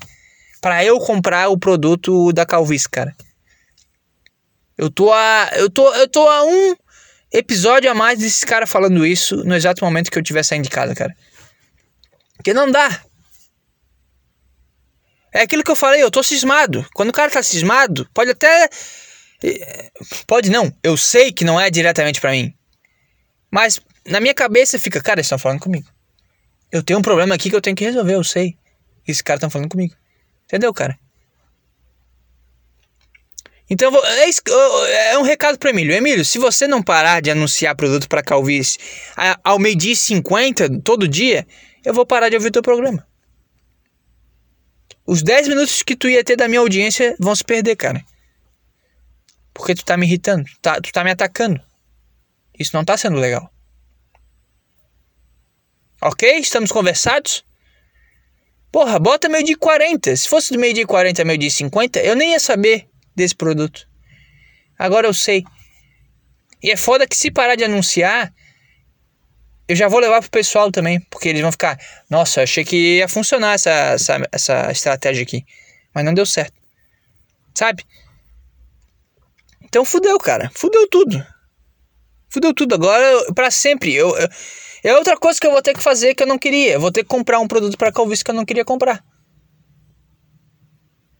para 0.61 0.83
eu 0.83 0.99
comprar 0.99 1.49
o 1.49 1.57
produto 1.57 2.31
da 2.33 2.45
calvície, 2.45 2.89
cara. 2.89 3.15
Eu 4.77 4.91
tô 4.91 5.11
a 5.11 5.49
eu 5.55 5.69
tô 5.69 5.93
eu 5.95 6.07
tô 6.07 6.27
a 6.27 6.43
um 6.43 6.75
episódio 7.31 7.89
a 7.89 7.93
mais 7.93 8.19
desses 8.19 8.43
caras 8.43 8.69
falando 8.69 9.05
isso 9.05 9.37
no 9.43 9.55
exato 9.55 9.83
momento 9.83 10.11
que 10.11 10.17
eu 10.17 10.23
tiver 10.23 10.43
saindo 10.43 10.65
de 10.65 10.69
casa, 10.69 10.93
cara. 10.93 11.15
Que 12.43 12.53
não 12.53 12.71
dá. 12.71 13.01
É 15.33 15.41
aquilo 15.41 15.63
que 15.63 15.71
eu 15.71 15.75
falei, 15.75 16.01
eu 16.01 16.11
tô 16.11 16.23
cismado. 16.23 16.85
Quando 16.93 17.09
o 17.09 17.13
cara 17.13 17.31
tá 17.31 17.43
cismado, 17.43 18.07
pode 18.13 18.31
até 18.31 18.69
pode 20.25 20.49
não, 20.49 20.73
eu 20.83 20.97
sei 20.97 21.31
que 21.31 21.45
não 21.45 21.59
é 21.59 21.69
diretamente 21.69 22.19
para 22.19 22.31
mim. 22.31 22.53
Mas 23.51 23.79
na 24.05 24.19
minha 24.19 24.33
cabeça 24.33 24.79
fica, 24.79 25.01
cara, 25.01 25.19
eles 25.19 25.27
estão 25.27 25.39
falando 25.39 25.59
comigo. 25.59 25.89
Eu 26.71 26.83
tenho 26.83 26.99
um 26.99 27.01
problema 27.01 27.35
aqui 27.35 27.49
que 27.49 27.55
eu 27.55 27.61
tenho 27.61 27.75
que 27.75 27.85
resolver, 27.85 28.15
eu 28.15 28.23
sei. 28.23 28.57
Esses 29.07 29.21
caras 29.21 29.39
estão 29.39 29.49
falando 29.49 29.69
comigo. 29.69 29.95
Entendeu, 30.45 30.73
cara? 30.73 30.97
Então, 33.69 33.91
é, 34.05 35.13
é 35.13 35.17
um 35.17 35.23
recado 35.23 35.57
para 35.57 35.69
Emílio. 35.69 35.93
Emílio, 35.93 36.23
se 36.23 36.39
você 36.39 36.67
não 36.67 36.81
parar 36.81 37.21
de 37.21 37.29
anunciar 37.29 37.75
produto 37.75 38.07
para 38.07 38.23
calvície 38.23 38.79
ao 39.43 39.59
meio-dia 39.59 39.91
e 39.91 39.95
50 39.95 40.81
todo 40.81 41.07
dia, 41.07 41.45
eu 41.83 41.93
vou 41.93 42.05
parar 42.05 42.29
de 42.29 42.35
ouvir 42.35 42.47
o 42.47 42.51
teu 42.51 42.61
programa. 42.61 43.05
Os 45.05 45.21
10 45.21 45.49
minutos 45.49 45.83
que 45.83 45.95
tu 45.95 46.09
ia 46.09 46.23
ter 46.23 46.35
da 46.35 46.47
minha 46.47 46.59
audiência 46.59 47.15
vão 47.19 47.35
se 47.35 47.43
perder, 47.43 47.75
cara. 47.75 48.03
Porque 49.57 49.73
tu 49.73 49.83
tá 49.83 49.97
me 49.97 50.05
irritando, 50.05 50.45
tá, 50.61 50.79
tu 50.79 50.91
tá 50.91 51.03
me 51.03 51.09
atacando. 51.09 51.59
Isso 52.57 52.75
não 52.75 52.85
tá 52.85 52.95
sendo 52.95 53.17
legal. 53.17 53.51
Ok? 55.99 56.29
Estamos 56.37 56.71
conversados? 56.71 57.43
Porra, 58.71 58.99
bota 58.99 59.27
meio 59.27 59.43
de 59.43 59.55
40. 59.55 60.15
Se 60.15 60.29
fosse 60.29 60.53
do 60.53 60.59
meio 60.59 60.75
de 60.75 60.85
40 60.85 61.23
a 61.23 61.25
meio 61.25 61.39
de 61.39 61.49
50, 61.49 61.99
eu 62.01 62.15
nem 62.15 62.33
ia 62.33 62.39
saber 62.39 62.87
desse 63.15 63.33
produto. 63.35 63.89
Agora 64.77 65.07
eu 65.07 65.13
sei. 65.13 65.43
E 66.61 66.69
é 66.69 66.77
foda 66.77 67.07
que 67.07 67.17
se 67.17 67.31
parar 67.31 67.55
de 67.55 67.63
anunciar, 67.63 68.31
eu 69.67 69.75
já 69.75 69.87
vou 69.87 69.99
levar 69.99 70.21
pro 70.21 70.29
pessoal 70.29 70.71
também, 70.71 70.99
porque 71.09 71.29
eles 71.29 71.41
vão 71.41 71.51
ficar, 71.51 71.79
nossa, 72.07 72.43
achei 72.43 72.63
que 72.63 72.97
ia 72.97 73.07
funcionar 73.07 73.55
essa, 73.55 73.71
essa, 73.71 74.29
essa 74.31 74.71
estratégia 74.71 75.23
aqui, 75.23 75.43
mas 75.95 76.05
não 76.05 76.13
deu 76.13 76.27
certo. 76.27 76.53
Sabe? 77.55 77.83
Então 79.67 79.85
fudeu, 79.85 80.17
cara. 80.17 80.51
Fudeu 80.53 80.87
tudo. 80.89 81.25
Fudeu 82.29 82.53
tudo. 82.53 82.75
Agora, 82.75 83.33
para 83.33 83.51
sempre. 83.51 83.93
Eu, 83.93 84.15
eu, 84.17 84.29
é 84.83 84.97
outra 84.97 85.17
coisa 85.17 85.39
que 85.39 85.47
eu 85.47 85.51
vou 85.51 85.61
ter 85.61 85.73
que 85.73 85.81
fazer 85.81 86.15
que 86.15 86.23
eu 86.23 86.27
não 86.27 86.37
queria. 86.37 86.73
Eu 86.73 86.79
vou 86.79 86.91
ter 86.91 87.03
que 87.03 87.09
comprar 87.09 87.39
um 87.39 87.47
produto 87.47 87.77
para 87.77 87.91
calvície 87.91 88.23
que 88.23 88.31
eu 88.31 88.35
não 88.35 88.45
queria 88.45 88.65
comprar. 88.65 89.03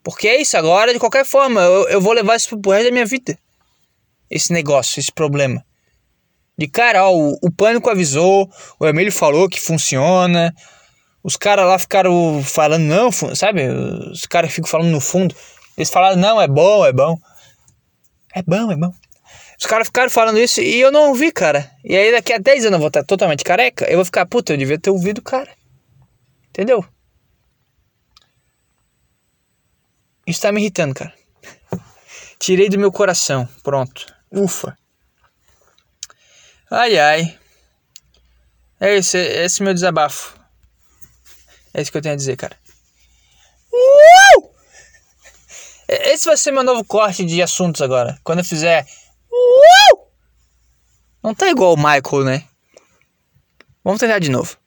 Porque 0.03 0.27
é 0.27 0.41
isso, 0.41 0.55
agora, 0.55 0.93
de 0.93 0.99
qualquer 0.99 1.25
forma, 1.25 1.59
eu, 1.59 1.89
eu 1.89 2.01
vou 2.01 2.13
levar 2.13 2.37
isso 2.37 2.57
pro 2.57 2.71
resto 2.71 2.85
da 2.85 2.91
minha 2.91 3.05
vida. 3.05 3.37
Esse 4.29 4.53
negócio, 4.53 5.01
esse 5.01 5.11
problema. 5.11 5.65
De 6.57 6.65
cara, 6.65 7.05
ó, 7.05 7.13
o, 7.13 7.37
o 7.41 7.51
pânico 7.51 7.89
avisou, 7.89 8.49
o 8.79 8.87
Emílio 8.87 9.11
falou 9.11 9.49
que 9.49 9.59
funciona. 9.59 10.55
Os 11.21 11.35
caras 11.35 11.65
lá 11.65 11.77
ficaram 11.77 12.41
falando, 12.41 12.83
não, 12.83 13.11
sabe? 13.11 13.67
Os 13.67 14.25
caras 14.25 14.53
ficam 14.53 14.69
falando 14.69 14.89
no 14.89 15.01
fundo. 15.01 15.35
Eles 15.77 15.89
falaram, 15.89 16.15
não, 16.15 16.41
é 16.41 16.47
bom, 16.47 16.85
é 16.85 16.93
bom. 16.93 17.17
É 18.37 18.43
bom, 18.43 18.71
é 18.71 18.75
bom. 18.77 18.93
Os 19.59 19.65
caras 19.65 19.87
ficaram 19.87 20.11
falando 20.11 20.37
isso 20.37 20.61
e 20.61 20.79
eu 20.79 20.91
não 20.91 21.09
ouvi, 21.09 21.31
cara. 21.31 21.71
E 21.83 21.97
aí 21.97 22.11
daqui 22.11 22.31
a 22.31 22.37
10 22.37 22.65
anos 22.65 22.73
eu 22.73 22.79
vou 22.79 22.87
estar 22.89 23.03
totalmente 23.03 23.43
careca. 23.43 23.85
Eu 23.85 23.95
vou 23.95 24.05
ficar, 24.05 24.27
puta, 24.27 24.53
eu 24.53 24.57
devia 24.57 24.77
ter 24.77 24.91
ouvido 24.91 25.23
cara. 25.23 25.49
Entendeu? 26.49 26.85
Isso 30.27 30.41
tá 30.41 30.51
me 30.51 30.61
irritando, 30.61 30.93
cara. 30.93 31.11
Tirei 32.37 32.69
do 32.69 32.77
meu 32.77 32.91
coração. 32.91 33.49
Pronto. 33.63 34.05
Ufa. 34.31 34.77
Ai, 36.69 36.99
ai. 36.99 37.39
É 38.79 38.97
esse, 38.97 39.17
é 39.17 39.45
esse 39.45 39.63
meu 39.63 39.73
desabafo. 39.73 40.39
É 41.73 41.81
isso 41.81 41.91
que 41.91 41.97
eu 41.97 42.01
tenho 42.03 42.13
a 42.13 42.17
dizer, 42.17 42.37
cara. 42.37 42.55
Uh! 43.73 44.56
Esse 45.87 46.25
vai 46.25 46.35
ser 46.35 46.51
meu 46.51 46.63
novo 46.63 46.83
corte 46.83 47.23
de 47.23 47.41
assuntos 47.41 47.81
agora. 47.81 48.19
Quando 48.23 48.39
eu 48.39 48.45
fizer. 48.45 48.85
Não 51.23 51.33
tá 51.33 51.49
igual 51.49 51.73
o 51.73 51.77
Michael, 51.77 52.25
né? 52.25 52.43
Vamos 53.83 53.99
tentar 53.99 54.19
de 54.19 54.29
novo. 54.29 54.57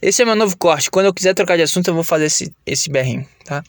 Esse 0.00 0.22
é 0.22 0.24
meu 0.24 0.36
novo 0.36 0.56
corte. 0.56 0.90
Quando 0.90 1.06
eu 1.06 1.14
quiser 1.14 1.34
trocar 1.34 1.56
de 1.56 1.62
assunto, 1.62 1.88
eu 1.88 1.94
vou 1.94 2.04
fazer 2.04 2.26
esse, 2.26 2.54
esse 2.64 2.88
berrinho, 2.88 3.28
tá? 3.44 3.64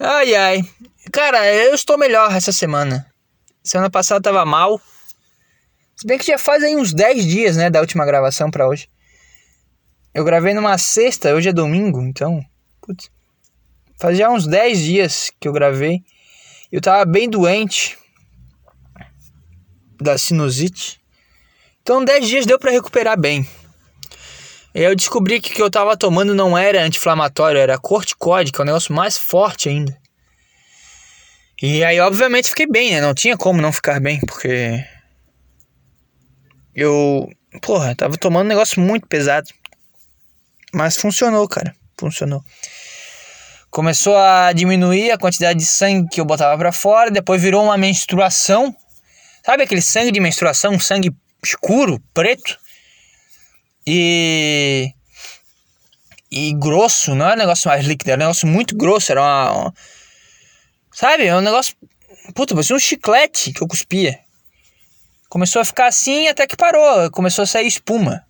Ai, 0.00 0.34
ai. 0.34 0.62
Cara, 1.12 1.46
eu 1.52 1.74
estou 1.74 1.98
melhor 1.98 2.34
essa 2.34 2.52
semana. 2.52 3.06
Semana 3.62 3.90
passada 3.90 4.20
tava 4.20 4.44
mal. 4.44 4.80
Se 5.96 6.06
bem 6.06 6.18
que 6.18 6.26
já 6.26 6.38
faz 6.38 6.62
aí 6.62 6.76
uns 6.76 6.94
10 6.94 7.26
dias, 7.26 7.56
né, 7.56 7.68
da 7.68 7.80
última 7.80 8.06
gravação 8.06 8.50
para 8.50 8.68
hoje. 8.68 8.88
Eu 10.14 10.24
gravei 10.24 10.54
numa 10.54 10.76
sexta, 10.78 11.34
hoje 11.34 11.50
é 11.50 11.52
domingo, 11.52 12.02
então. 12.02 12.44
Putz, 12.80 13.10
fazia 14.00 14.30
uns 14.30 14.46
10 14.46 14.78
dias 14.78 15.30
que 15.38 15.46
eu 15.46 15.52
gravei. 15.52 16.02
Eu 16.70 16.80
tava 16.80 17.04
bem 17.04 17.28
doente 17.28 17.96
da 20.00 20.16
sinusite. 20.16 21.00
Então 21.82 22.04
10 22.04 22.28
dias 22.28 22.46
deu 22.46 22.58
para 22.58 22.70
recuperar 22.70 23.18
bem. 23.18 23.48
Eu 24.74 24.94
descobri 24.94 25.40
que 25.40 25.52
o 25.52 25.54
que 25.54 25.62
eu 25.62 25.70
tava 25.70 25.96
tomando 25.96 26.34
não 26.34 26.56
era 26.56 26.82
anti-inflamatório, 26.82 27.58
era 27.58 27.78
corticóide, 27.78 28.52
que 28.52 28.60
é 28.60 28.62
um 28.62 28.66
negócio 28.66 28.94
mais 28.94 29.16
forte 29.16 29.68
ainda. 29.68 29.98
E 31.60 31.82
aí, 31.82 31.98
obviamente, 31.98 32.50
fiquei 32.50 32.66
bem, 32.66 32.92
né? 32.92 33.00
Não 33.00 33.12
tinha 33.14 33.36
como 33.36 33.60
não 33.60 33.72
ficar 33.72 34.00
bem, 34.00 34.20
porque. 34.20 34.84
Eu. 36.74 37.28
Porra, 37.60 37.96
tava 37.96 38.16
tomando 38.16 38.44
um 38.46 38.48
negócio 38.48 38.80
muito 38.80 39.08
pesado. 39.08 39.48
Mas 40.72 40.96
funcionou, 40.96 41.46
cara. 41.48 41.74
Funcionou. 41.98 42.42
Começou 43.70 44.16
a 44.16 44.52
diminuir 44.52 45.10
a 45.10 45.18
quantidade 45.18 45.58
de 45.58 45.66
sangue 45.66 46.08
que 46.08 46.20
eu 46.20 46.24
botava 46.24 46.56
para 46.56 46.72
fora, 46.72 47.10
depois 47.10 47.40
virou 47.40 47.64
uma 47.64 47.76
menstruação. 47.76 48.74
Sabe 49.44 49.62
aquele 49.62 49.82
sangue 49.82 50.10
de 50.10 50.20
menstruação, 50.20 50.72
um 50.72 50.80
sangue 50.80 51.14
escuro, 51.44 52.00
preto? 52.14 52.58
E. 53.86 54.92
E 56.30 56.52
grosso, 56.54 57.14
não 57.14 57.30
é 57.30 57.32
um 57.32 57.38
negócio 57.38 57.68
mais 57.68 57.86
líquido, 57.86 58.10
era 58.10 58.18
um 58.18 58.24
negócio 58.26 58.46
muito 58.46 58.76
grosso, 58.76 59.12
era 59.12 59.22
uma. 59.22 59.52
uma 59.52 59.74
sabe? 60.92 61.24
É 61.26 61.34
um 61.34 61.40
negócio. 61.40 61.74
Puta, 62.34 62.54
parecia 62.54 62.76
um 62.76 62.78
chiclete 62.78 63.52
que 63.52 63.62
eu 63.62 63.68
cuspia. 63.68 64.18
Começou 65.28 65.60
a 65.60 65.64
ficar 65.64 65.86
assim 65.86 66.28
até 66.28 66.46
que 66.46 66.56
parou, 66.56 67.10
começou 67.10 67.42
a 67.42 67.46
sair 67.46 67.66
espuma. 67.66 68.27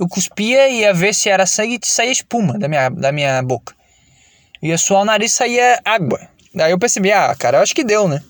Eu 0.00 0.08
cuspia 0.08 0.66
e 0.70 0.80
ia 0.80 0.94
ver 0.94 1.14
se 1.14 1.28
era 1.28 1.44
sangue 1.44 1.78
e 1.80 1.86
saía 1.86 2.10
espuma 2.10 2.58
da 2.58 2.66
minha, 2.66 2.88
da 2.88 3.12
minha 3.12 3.42
boca. 3.42 3.74
Ia 4.62 4.78
suar 4.78 5.02
o 5.02 5.04
nariz 5.04 5.34
saía 5.34 5.78
água. 5.84 6.26
Daí 6.54 6.70
eu 6.70 6.78
percebi, 6.78 7.12
ah, 7.12 7.36
cara, 7.38 7.58
eu 7.58 7.62
acho 7.62 7.74
que 7.74 7.84
deu, 7.84 8.08
né? 8.08 8.22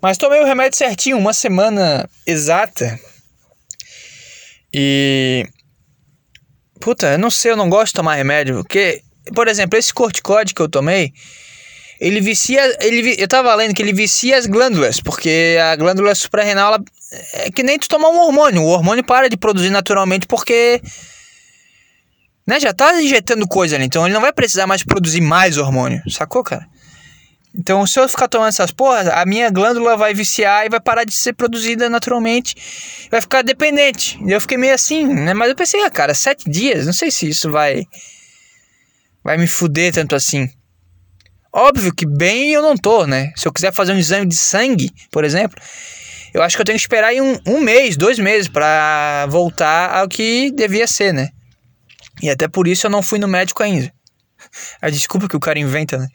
Mas 0.00 0.16
tomei 0.16 0.40
o 0.40 0.46
remédio 0.46 0.78
certinho, 0.78 1.18
uma 1.18 1.34
semana 1.34 2.08
exata. 2.26 2.98
E. 4.72 5.46
Puta, 6.80 7.08
eu 7.08 7.18
não 7.18 7.30
sei, 7.30 7.50
eu 7.50 7.56
não 7.56 7.68
gosto 7.68 7.88
de 7.88 7.94
tomar 7.94 8.14
remédio. 8.14 8.56
Porque, 8.56 9.02
por 9.34 9.48
exemplo, 9.48 9.78
esse 9.78 9.92
corticóide 9.92 10.54
que 10.54 10.62
eu 10.62 10.68
tomei, 10.68 11.12
ele 12.00 12.20
vicia. 12.20 12.62
Ele, 12.80 13.16
eu 13.18 13.28
tava 13.28 13.54
lendo 13.54 13.74
que 13.74 13.82
ele 13.82 13.92
vicia 13.92 14.38
as 14.38 14.46
glândulas, 14.46 14.98
porque 14.98 15.58
a 15.60 15.76
glândula 15.76 16.14
suprarrenal 16.14 16.74
ela, 16.74 16.84
é 17.10 17.50
que 17.50 17.62
nem 17.62 17.78
tu 17.78 17.88
tomar 17.88 18.08
um 18.08 18.18
hormônio. 18.18 18.62
O 18.62 18.68
hormônio 18.68 19.04
para 19.04 19.28
de 19.28 19.36
produzir 19.36 19.70
naturalmente 19.70 20.26
porque. 20.26 20.80
Né, 22.46 22.58
já 22.58 22.72
tá 22.72 23.00
injetando 23.02 23.46
coisa 23.46 23.76
ali, 23.76 23.84
então 23.84 24.06
ele 24.06 24.14
não 24.14 24.22
vai 24.22 24.32
precisar 24.32 24.66
mais 24.66 24.82
produzir 24.82 25.20
mais 25.20 25.58
hormônio, 25.58 26.02
sacou, 26.10 26.42
cara? 26.42 26.66
Então, 27.54 27.86
se 27.86 27.98
eu 27.98 28.08
ficar 28.08 28.28
tomando 28.28 28.48
essas 28.48 28.70
porras, 28.70 29.08
a 29.08 29.26
minha 29.26 29.50
glândula 29.50 29.96
vai 29.96 30.14
viciar 30.14 30.64
e 30.64 30.68
vai 30.68 30.80
parar 30.80 31.04
de 31.04 31.12
ser 31.12 31.32
produzida 31.32 31.90
naturalmente. 31.90 32.54
Vai 33.10 33.20
ficar 33.20 33.42
dependente. 33.42 34.18
Eu 34.26 34.40
fiquei 34.40 34.56
meio 34.56 34.74
assim, 34.74 35.06
né? 35.06 35.34
Mas 35.34 35.48
eu 35.48 35.56
pensei, 35.56 35.82
ah, 35.82 35.90
cara, 35.90 36.14
sete 36.14 36.48
dias, 36.48 36.86
não 36.86 36.92
sei 36.92 37.10
se 37.10 37.28
isso 37.28 37.50
vai. 37.50 37.84
Vai 39.24 39.36
me 39.36 39.46
fuder 39.46 39.92
tanto 39.92 40.14
assim. 40.14 40.48
Óbvio 41.52 41.92
que 41.92 42.06
bem 42.06 42.52
eu 42.52 42.62
não 42.62 42.76
tô, 42.76 43.06
né? 43.06 43.32
Se 43.34 43.48
eu 43.48 43.52
quiser 43.52 43.72
fazer 43.72 43.92
um 43.92 43.98
exame 43.98 44.26
de 44.26 44.36
sangue, 44.36 44.90
por 45.10 45.24
exemplo, 45.24 45.60
eu 46.32 46.42
acho 46.42 46.56
que 46.56 46.60
eu 46.60 46.64
tenho 46.64 46.78
que 46.78 46.82
esperar 46.82 47.08
aí 47.08 47.20
um, 47.20 47.38
um 47.46 47.60
mês, 47.60 47.96
dois 47.96 48.18
meses 48.18 48.48
para 48.48 49.26
voltar 49.28 49.94
ao 49.94 50.08
que 50.08 50.50
devia 50.50 50.86
ser, 50.86 51.12
né? 51.12 51.28
E 52.22 52.28
até 52.28 52.48
por 52.48 52.66
isso 52.66 52.86
eu 52.86 52.90
não 52.90 53.02
fui 53.02 53.18
no 53.18 53.28
médico 53.28 53.62
ainda. 53.62 53.92
A 54.80 54.90
desculpa 54.90 55.28
que 55.28 55.36
o 55.36 55.40
cara 55.40 55.58
inventa, 55.58 55.98
né? 55.98 56.08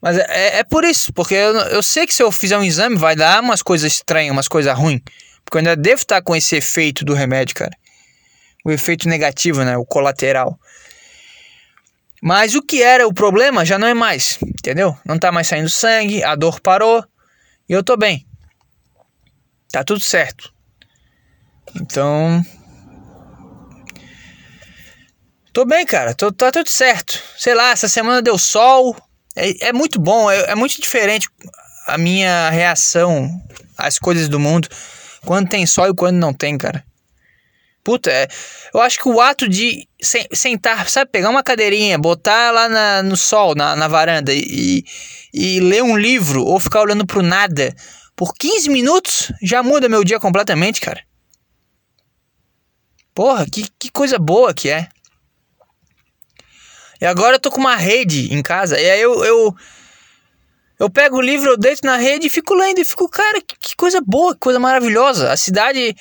Mas 0.00 0.16
é, 0.16 0.26
é, 0.28 0.58
é 0.58 0.64
por 0.64 0.84
isso, 0.84 1.12
porque 1.12 1.34
eu, 1.34 1.54
eu 1.54 1.82
sei 1.82 2.06
que 2.06 2.14
se 2.14 2.22
eu 2.22 2.30
fizer 2.30 2.56
um 2.56 2.62
exame 2.62 2.96
vai 2.96 3.16
dar 3.16 3.42
umas 3.42 3.62
coisas 3.62 3.92
estranhas, 3.92 4.32
umas 4.32 4.48
coisas 4.48 4.76
ruins. 4.76 5.00
Porque 5.44 5.56
eu 5.56 5.60
ainda 5.60 5.76
devo 5.76 6.02
estar 6.02 6.22
com 6.22 6.36
esse 6.36 6.56
efeito 6.56 7.04
do 7.04 7.14
remédio, 7.14 7.54
cara. 7.54 7.72
O 8.64 8.70
efeito 8.70 9.08
negativo, 9.08 9.64
né? 9.64 9.76
O 9.76 9.84
colateral. 9.84 10.58
Mas 12.22 12.54
o 12.54 12.62
que 12.62 12.82
era 12.82 13.06
o 13.06 13.14
problema 13.14 13.64
já 13.64 13.78
não 13.78 13.86
é 13.86 13.94
mais, 13.94 14.38
entendeu? 14.42 14.96
Não 15.06 15.18
tá 15.18 15.30
mais 15.30 15.46
saindo 15.46 15.70
sangue, 15.70 16.22
a 16.22 16.34
dor 16.34 16.60
parou 16.60 17.04
e 17.68 17.72
eu 17.72 17.82
tô 17.82 17.96
bem. 17.96 18.27
Tá 19.70 19.84
tudo 19.84 20.00
certo. 20.00 20.52
Então. 21.76 22.44
Tô 25.52 25.64
bem, 25.64 25.84
cara. 25.84 26.14
Tô, 26.14 26.32
tá 26.32 26.50
tudo 26.50 26.68
certo. 26.68 27.22
Sei 27.36 27.54
lá, 27.54 27.70
essa 27.70 27.88
semana 27.88 28.22
deu 28.22 28.38
sol. 28.38 28.96
É, 29.36 29.68
é 29.68 29.72
muito 29.72 30.00
bom, 30.00 30.30
é, 30.30 30.50
é 30.50 30.54
muito 30.54 30.80
diferente 30.80 31.28
a 31.86 31.96
minha 31.96 32.50
reação 32.50 33.30
às 33.76 33.98
coisas 33.98 34.28
do 34.28 34.40
mundo 34.40 34.68
quando 35.24 35.48
tem 35.48 35.66
sol 35.66 35.88
e 35.88 35.94
quando 35.94 36.16
não 36.16 36.32
tem, 36.32 36.58
cara. 36.58 36.84
Puta, 37.84 38.10
é, 38.10 38.28
eu 38.74 38.80
acho 38.80 38.98
que 39.00 39.08
o 39.08 39.20
ato 39.20 39.48
de 39.48 39.88
sentar, 40.34 40.88
sabe, 40.90 41.10
pegar 41.10 41.30
uma 41.30 41.42
cadeirinha, 41.42 41.96
botar 41.96 42.50
lá 42.50 42.68
na, 42.68 43.02
no 43.02 43.16
sol, 43.16 43.54
na, 43.54 43.74
na 43.74 43.88
varanda 43.88 44.32
e, 44.34 44.84
e 45.32 45.60
ler 45.60 45.82
um 45.82 45.96
livro 45.96 46.44
ou 46.44 46.60
ficar 46.60 46.82
olhando 46.82 47.06
pro 47.06 47.22
nada 47.22 47.74
por 48.18 48.34
15 48.34 48.68
minutos 48.68 49.32
já 49.40 49.62
muda 49.62 49.88
meu 49.88 50.02
dia 50.02 50.18
completamente, 50.18 50.80
cara. 50.80 51.00
Porra, 53.14 53.46
que, 53.46 53.68
que 53.78 53.88
coisa 53.92 54.18
boa 54.18 54.52
que 54.52 54.68
é. 54.68 54.88
E 57.00 57.06
agora 57.06 57.36
eu 57.36 57.38
tô 57.38 57.48
com 57.48 57.60
uma 57.60 57.76
rede 57.76 58.34
em 58.34 58.42
casa. 58.42 58.76
E 58.76 58.90
aí 58.90 59.00
eu, 59.00 59.24
eu, 59.24 59.54
eu 60.80 60.90
pego 60.90 61.18
o 61.18 61.20
livro, 61.20 61.50
eu 61.50 61.56
deito 61.56 61.86
na 61.86 61.96
rede 61.96 62.26
e 62.26 62.30
fico 62.30 62.54
lendo. 62.54 62.80
E 62.80 62.84
fico, 62.84 63.08
cara, 63.08 63.40
que, 63.40 63.56
que 63.56 63.76
coisa 63.76 64.00
boa, 64.04 64.34
que 64.34 64.40
coisa 64.40 64.58
maravilhosa. 64.58 65.30
A 65.30 65.36
cidade 65.36 65.94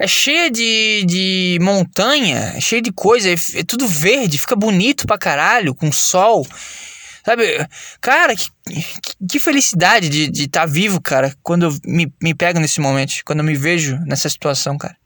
é 0.00 0.06
cheia 0.08 0.50
de, 0.50 1.04
de 1.06 1.58
montanha, 1.60 2.54
é 2.56 2.60
cheia 2.60 2.82
de 2.82 2.90
coisa. 2.90 3.30
É, 3.30 3.34
é 3.60 3.62
tudo 3.62 3.86
verde, 3.86 4.36
fica 4.36 4.56
bonito 4.56 5.06
pra 5.06 5.16
caralho, 5.16 5.76
com 5.76 5.92
sol. 5.92 6.44
Sabe? 7.24 7.66
Cara, 8.00 8.34
que, 8.34 8.48
que 9.28 9.38
felicidade 9.38 10.08
de 10.08 10.44
estar 10.44 10.60
tá 10.60 10.66
vivo, 10.66 11.00
cara, 11.00 11.34
quando 11.42 11.66
eu 11.66 11.76
me, 11.84 12.12
me 12.20 12.34
pego 12.34 12.58
nesse 12.58 12.80
momento, 12.80 13.14
quando 13.24 13.40
eu 13.40 13.44
me 13.44 13.54
vejo 13.54 13.98
nessa 14.06 14.28
situação, 14.28 14.78
cara. 14.78 14.96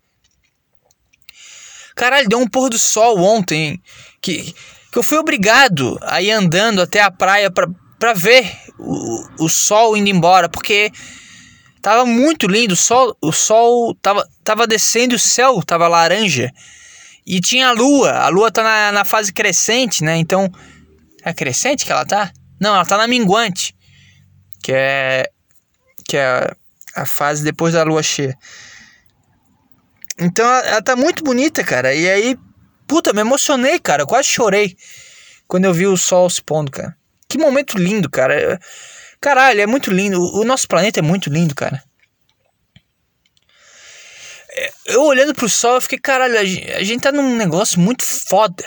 Caralho, 1.95 2.29
deu 2.29 2.39
um 2.39 2.49
pôr 2.49 2.71
do 2.71 2.79
sol 2.79 3.19
ontem 3.21 3.81
que, 4.21 4.55
que 4.91 4.99
eu 4.99 5.03
fui 5.03 5.19
obrigado 5.19 5.99
a 6.03 6.21
ir 6.21 6.33
andando 6.33 6.83
até 6.83 7.01
a 7.01 7.11
praia 7.11 7.51
pra, 7.51 7.69
pra 7.99 8.13
ver 8.13 8.51
o, 8.79 9.45
o 9.45 9.49
sol 9.49 9.97
indo 9.97 10.09
embora, 10.09 10.49
porque 10.49 10.91
tava 11.81 12.05
muito 12.05 12.49
lindo, 12.49 12.75
o 12.75 12.77
sol, 12.77 13.17
o 13.21 13.31
sol 13.31 13.95
tava, 14.03 14.29
tava 14.43 14.67
descendo, 14.67 15.15
o 15.15 15.19
céu 15.19 15.63
tava 15.63 15.87
laranja. 15.87 16.51
E 17.27 17.41
tinha 17.41 17.69
a 17.69 17.73
lua, 17.73 18.11
a 18.13 18.29
lua 18.29 18.51
tá 18.51 18.63
na, 18.63 18.93
na 18.93 19.05
fase 19.05 19.33
crescente, 19.33 20.03
né? 20.03 20.17
Então, 20.17 20.51
é 21.25 21.33
crescente 21.33 21.85
que 21.85 21.93
ela 21.93 22.05
tá? 22.05 22.33
Não, 22.61 22.75
ela 22.75 22.85
tá 22.85 22.97
na 22.97 23.07
minguante, 23.07 23.75
que 24.63 24.73
é 24.73 25.31
que 26.07 26.17
é 26.17 26.55
a 26.95 27.07
fase 27.07 27.43
depois 27.43 27.75
da 27.75 27.83
lua 27.83 28.03
cheia. 28.03 28.37
Então 30.19 30.45
ela, 30.45 30.67
ela 30.67 30.83
tá 30.83 30.95
muito 30.95 31.25
bonita, 31.25 31.65
cara. 31.65 31.95
E 31.95 32.09
aí, 32.09 32.39
puta, 32.87 33.13
me 33.13 33.21
emocionei, 33.21 33.79
cara. 33.79 34.03
Eu 34.03 34.07
quase 34.07 34.29
chorei 34.29 34.77
quando 35.49 35.65
eu 35.65 35.75
vi 35.75 35.87
o 35.87 35.97
sol 35.97 36.29
se 36.29 36.43
pondo, 36.43 36.71
cara. 36.71 36.97
Que 37.29 37.39
momento 37.39 37.79
lindo, 37.79 38.09
cara. 38.09 38.61
Caralho, 39.21 39.61
é 39.61 39.67
muito 39.67 39.91
lindo. 39.91 40.21
O 40.21 40.45
nosso 40.45 40.69
planeta 40.69 41.01
é 41.01 41.03
muito 41.03 41.31
lindo, 41.31 41.55
cara. 41.55 41.83
É, 44.57 44.73
eu 44.87 45.03
olhando 45.03 45.35
pro 45.35 45.49
sol, 45.49 45.77
eu 45.77 45.81
fiquei, 45.81 45.99
caralho, 45.99 46.39
a 46.39 46.45
gente, 46.45 46.73
a 46.73 46.83
gente 46.85 47.01
tá 47.01 47.11
num 47.11 47.35
negócio 47.35 47.81
muito 47.81 48.05
foda. 48.05 48.65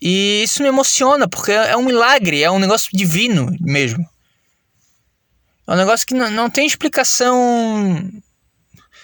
E 0.00 0.42
isso 0.42 0.62
me 0.62 0.68
emociona, 0.68 1.26
porque 1.26 1.52
é 1.52 1.76
um 1.76 1.84
milagre, 1.84 2.42
é 2.42 2.50
um 2.50 2.58
negócio 2.58 2.90
divino 2.92 3.54
mesmo. 3.60 4.06
É 5.66 5.72
um 5.72 5.76
negócio 5.76 6.06
que 6.06 6.14
não, 6.14 6.30
não 6.30 6.50
tem 6.50 6.66
explicação 6.66 8.10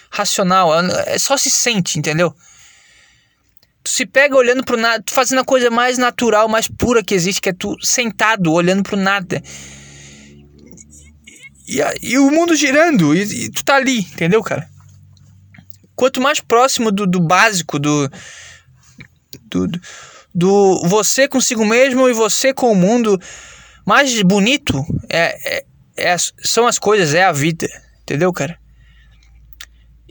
racional, 0.09 0.71
é 1.07 1.17
só 1.17 1.35
se 1.35 1.49
sente, 1.49 1.97
entendeu? 1.97 2.33
Tu 3.83 3.91
se 3.91 4.05
pega 4.05 4.35
olhando 4.37 4.63
pro 4.63 4.77
nada, 4.77 5.03
tu 5.03 5.11
fazendo 5.11 5.41
a 5.41 5.45
coisa 5.45 5.69
mais 5.69 5.97
natural, 5.97 6.47
mais 6.47 6.67
pura 6.67 7.03
que 7.03 7.15
existe, 7.15 7.41
que 7.41 7.49
é 7.49 7.53
tu 7.53 7.75
sentado 7.81 8.53
olhando 8.53 8.83
pro 8.83 8.95
nada. 8.95 9.41
E, 11.67 11.81
e, 11.81 12.11
e 12.11 12.17
o 12.17 12.29
mundo 12.29 12.55
girando, 12.55 13.15
e, 13.15 13.45
e, 13.45 13.51
tu 13.51 13.65
tá 13.65 13.75
ali, 13.75 13.99
entendeu, 13.99 14.41
cara? 14.43 14.69
Quanto 15.95 16.21
mais 16.21 16.39
próximo 16.39 16.91
do, 16.91 17.05
do 17.05 17.19
básico, 17.19 17.77
do, 17.77 18.09
do, 19.49 19.67
do 19.67 19.81
você 20.35 21.27
consigo 21.27 21.65
mesmo 21.65 22.09
e 22.09 22.13
você 22.13 22.53
com 22.53 22.71
o 22.71 22.75
mundo, 22.75 23.19
mais 23.85 24.21
bonito 24.23 24.83
é, 25.09 25.57
é, 25.57 25.65
é, 25.97 26.15
são 26.43 26.65
as 26.65 26.79
coisas, 26.79 27.13
é 27.13 27.23
a 27.23 27.31
vida, 27.31 27.67
entendeu, 28.01 28.31
cara? 28.33 28.57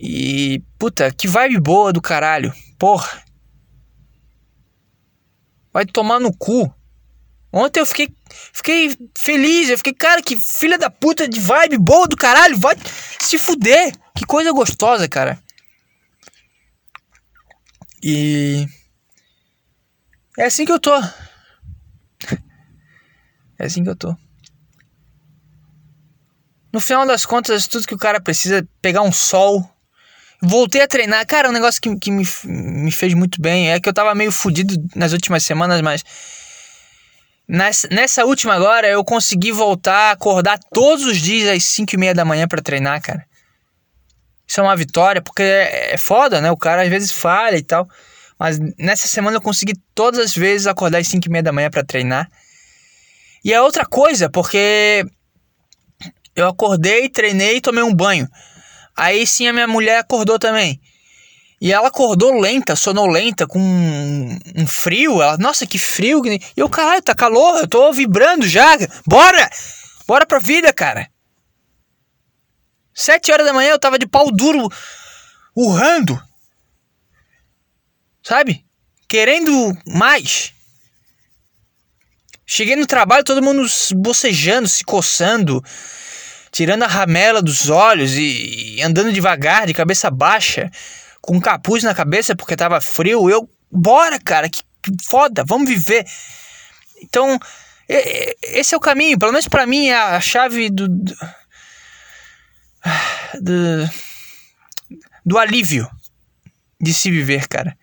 E, 0.04 0.60
puta, 0.78 1.12
que 1.12 1.28
vibe 1.28 1.60
boa 1.60 1.92
do 1.92 2.02
caralho. 2.02 2.52
Porra. 2.76 3.22
Vai 5.72 5.86
tomar 5.86 6.18
no 6.18 6.36
cu. 6.36 6.74
Ontem 7.52 7.78
eu 7.78 7.86
fiquei, 7.86 8.12
fiquei 8.52 8.96
feliz. 9.16 9.70
Eu 9.70 9.76
fiquei, 9.76 9.94
cara, 9.94 10.20
que 10.20 10.36
filha 10.58 10.76
da 10.76 10.90
puta 10.90 11.28
de 11.28 11.38
vibe 11.38 11.78
boa 11.78 12.08
do 12.08 12.16
caralho. 12.16 12.58
Vai 12.58 12.74
se 13.20 13.38
fuder. 13.38 13.94
Que 14.16 14.26
coisa 14.26 14.50
gostosa, 14.50 15.08
cara. 15.08 15.40
E. 18.02 18.66
É 20.38 20.44
assim 20.46 20.64
que 20.64 20.72
eu 20.72 20.80
tô. 20.80 20.96
É 23.58 23.66
assim 23.66 23.84
que 23.84 23.90
eu 23.90 23.96
tô. 23.96 24.16
No 26.72 26.80
final 26.80 27.06
das 27.06 27.24
contas, 27.24 27.66
tudo 27.66 27.86
que 27.86 27.94
o 27.94 27.98
cara 27.98 28.20
precisa 28.20 28.58
é 28.58 28.64
pegar 28.80 29.02
um 29.02 29.12
sol 29.12 29.72
Voltei 30.44 30.82
a 30.82 30.88
treinar. 30.88 31.24
Cara, 31.24 31.48
um 31.48 31.52
negócio 31.52 31.80
que, 31.80 31.96
que 31.96 32.10
me, 32.10 32.26
me 32.44 32.90
fez 32.90 33.14
muito 33.14 33.40
bem 33.40 33.70
é 33.70 33.78
que 33.78 33.88
eu 33.88 33.94
tava 33.94 34.12
meio 34.12 34.32
fudido 34.32 34.74
nas 34.96 35.12
últimas 35.12 35.44
semanas, 35.44 35.80
mas. 35.80 36.04
Nessa, 37.46 37.88
nessa 37.88 38.24
última 38.24 38.54
agora, 38.54 38.88
eu 38.88 39.04
consegui 39.04 39.52
voltar 39.52 40.08
a 40.08 40.10
acordar 40.12 40.58
todos 40.72 41.04
os 41.04 41.18
dias 41.18 41.48
às 41.48 41.62
5 41.64 41.94
e 41.94 41.98
meia 41.98 42.14
da 42.14 42.24
manhã 42.24 42.48
para 42.48 42.62
treinar, 42.62 43.00
cara. 43.00 43.24
Isso 44.46 44.58
é 44.58 44.62
uma 44.62 44.74
vitória, 44.74 45.22
porque 45.22 45.42
é, 45.42 45.94
é 45.94 45.96
foda, 45.96 46.40
né? 46.40 46.50
O 46.50 46.56
cara 46.56 46.82
às 46.82 46.88
vezes 46.88 47.12
falha 47.12 47.56
e 47.56 47.62
tal. 47.62 47.88
Mas 48.42 48.58
nessa 48.76 49.06
semana 49.06 49.36
eu 49.36 49.40
consegui 49.40 49.72
todas 49.94 50.18
as 50.18 50.34
vezes 50.34 50.66
acordar 50.66 50.98
às 50.98 51.06
5 51.06 51.28
e 51.28 51.30
meia 51.30 51.44
da 51.44 51.52
manhã 51.52 51.70
para 51.70 51.84
treinar. 51.84 52.28
E 53.44 53.52
é 53.52 53.62
outra 53.62 53.86
coisa, 53.86 54.28
porque 54.28 55.04
eu 56.34 56.48
acordei, 56.48 57.08
treinei 57.08 57.58
e 57.58 57.60
tomei 57.60 57.84
um 57.84 57.94
banho. 57.94 58.28
Aí 58.96 59.24
sim 59.28 59.46
a 59.46 59.52
minha 59.52 59.68
mulher 59.68 59.98
acordou 59.98 60.40
também. 60.40 60.80
E 61.60 61.72
ela 61.72 61.86
acordou 61.86 62.36
lenta, 62.40 62.74
sonolenta, 62.74 63.46
com 63.46 63.60
um, 63.60 64.66
frio. 64.66 65.22
Ela, 65.22 65.38
nossa, 65.38 65.64
que 65.64 65.78
frio. 65.78 66.20
E 66.26 66.40
eu, 66.56 66.68
caralho, 66.68 67.00
tá 67.00 67.14
calor, 67.14 67.60
eu 67.60 67.68
tô 67.68 67.92
vibrando 67.92 68.44
já. 68.44 68.76
Bora! 69.06 69.48
Bora 70.04 70.26
pra 70.26 70.40
vida, 70.40 70.72
cara. 70.72 71.08
Sete 72.92 73.30
horas 73.30 73.46
da 73.46 73.52
manhã 73.52 73.70
eu 73.70 73.78
tava 73.78 74.00
de 74.00 74.08
pau 74.08 74.32
duro, 74.32 74.68
urrando. 75.54 76.20
Sabe? 78.22 78.64
Querendo 79.08 79.76
mais. 79.86 80.52
Cheguei 82.46 82.76
no 82.76 82.86
trabalho, 82.86 83.24
todo 83.24 83.42
mundo 83.42 83.66
bocejando, 83.96 84.68
se 84.68 84.84
coçando 84.84 85.62
tirando 86.52 86.82
a 86.82 86.86
ramela 86.86 87.40
dos 87.40 87.70
olhos 87.70 88.12
e, 88.12 88.76
e 88.76 88.82
andando 88.82 89.10
devagar, 89.10 89.66
de 89.66 89.72
cabeça 89.72 90.10
baixa, 90.10 90.70
com 91.20 91.40
capuz 91.40 91.82
na 91.82 91.94
cabeça 91.94 92.36
porque 92.36 92.54
tava 92.54 92.80
frio. 92.80 93.28
Eu, 93.28 93.50
bora, 93.70 94.20
cara, 94.20 94.50
que, 94.50 94.62
que 94.82 94.92
foda, 95.02 95.42
vamos 95.44 95.68
viver. 95.68 96.04
Então, 97.02 97.40
esse 97.88 98.74
é 98.74 98.76
o 98.76 98.80
caminho, 98.80 99.18
pelo 99.18 99.32
menos 99.32 99.48
para 99.48 99.66
mim 99.66 99.88
é 99.88 99.96
a 99.96 100.20
chave 100.20 100.68
do, 100.68 100.86
do, 100.88 101.14
do, 103.40 103.90
do 105.24 105.38
alívio 105.38 105.90
de 106.78 106.92
se 106.92 107.10
viver, 107.10 107.48
cara. 107.48 107.76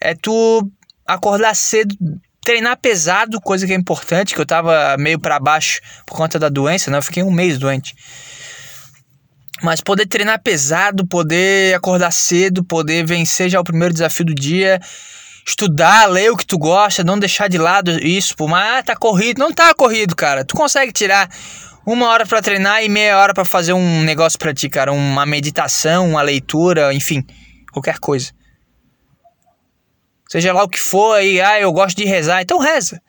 É 0.00 0.14
tu 0.14 0.70
acordar 1.06 1.54
cedo 1.54 1.94
treinar 2.42 2.78
pesado, 2.78 3.40
coisa 3.40 3.66
que 3.66 3.72
é 3.72 3.76
importante, 3.76 4.34
que 4.34 4.40
eu 4.40 4.46
tava 4.46 4.96
meio 4.98 5.18
para 5.18 5.38
baixo 5.38 5.80
por 6.06 6.16
conta 6.16 6.38
da 6.38 6.48
doença, 6.48 6.90
né? 6.90 6.98
Eu 6.98 7.02
fiquei 7.02 7.22
um 7.22 7.30
mês 7.30 7.58
doente. 7.58 7.94
Mas 9.62 9.80
poder 9.80 10.06
treinar 10.06 10.42
pesado, 10.42 11.06
poder 11.06 11.74
acordar 11.74 12.10
cedo, 12.10 12.64
poder 12.64 13.04
vencer 13.04 13.50
já 13.50 13.60
o 13.60 13.64
primeiro 13.64 13.92
desafio 13.92 14.24
do 14.24 14.34
dia, 14.34 14.80
estudar, 15.46 16.06
ler 16.06 16.30
o 16.30 16.36
que 16.36 16.46
tu 16.46 16.58
gosta, 16.58 17.04
não 17.04 17.18
deixar 17.18 17.48
de 17.48 17.58
lado 17.58 17.90
isso, 18.02 18.34
por 18.34 18.48
mais 18.48 18.78
ah, 18.78 18.82
tá 18.82 18.96
corrido, 18.96 19.38
não 19.38 19.52
tá 19.52 19.74
corrido, 19.74 20.16
cara. 20.16 20.44
Tu 20.44 20.56
consegue 20.56 20.92
tirar 20.92 21.28
uma 21.84 22.08
hora 22.08 22.24
para 22.24 22.40
treinar 22.40 22.82
e 22.82 22.88
meia 22.88 23.18
hora 23.18 23.34
para 23.34 23.44
fazer 23.44 23.74
um 23.74 24.02
negócio 24.02 24.38
para 24.38 24.54
ti, 24.54 24.68
cara, 24.68 24.92
uma 24.92 25.26
meditação, 25.26 26.08
uma 26.08 26.22
leitura, 26.22 26.94
enfim, 26.94 27.22
qualquer 27.70 27.98
coisa. 27.98 28.32
Seja 30.30 30.52
lá 30.52 30.62
o 30.62 30.68
que 30.68 30.78
for 30.78 31.14
aí, 31.14 31.40
ah, 31.40 31.60
eu 31.60 31.72
gosto 31.72 31.96
de 31.96 32.04
rezar, 32.04 32.40
então 32.40 32.58
reza. 32.58 33.02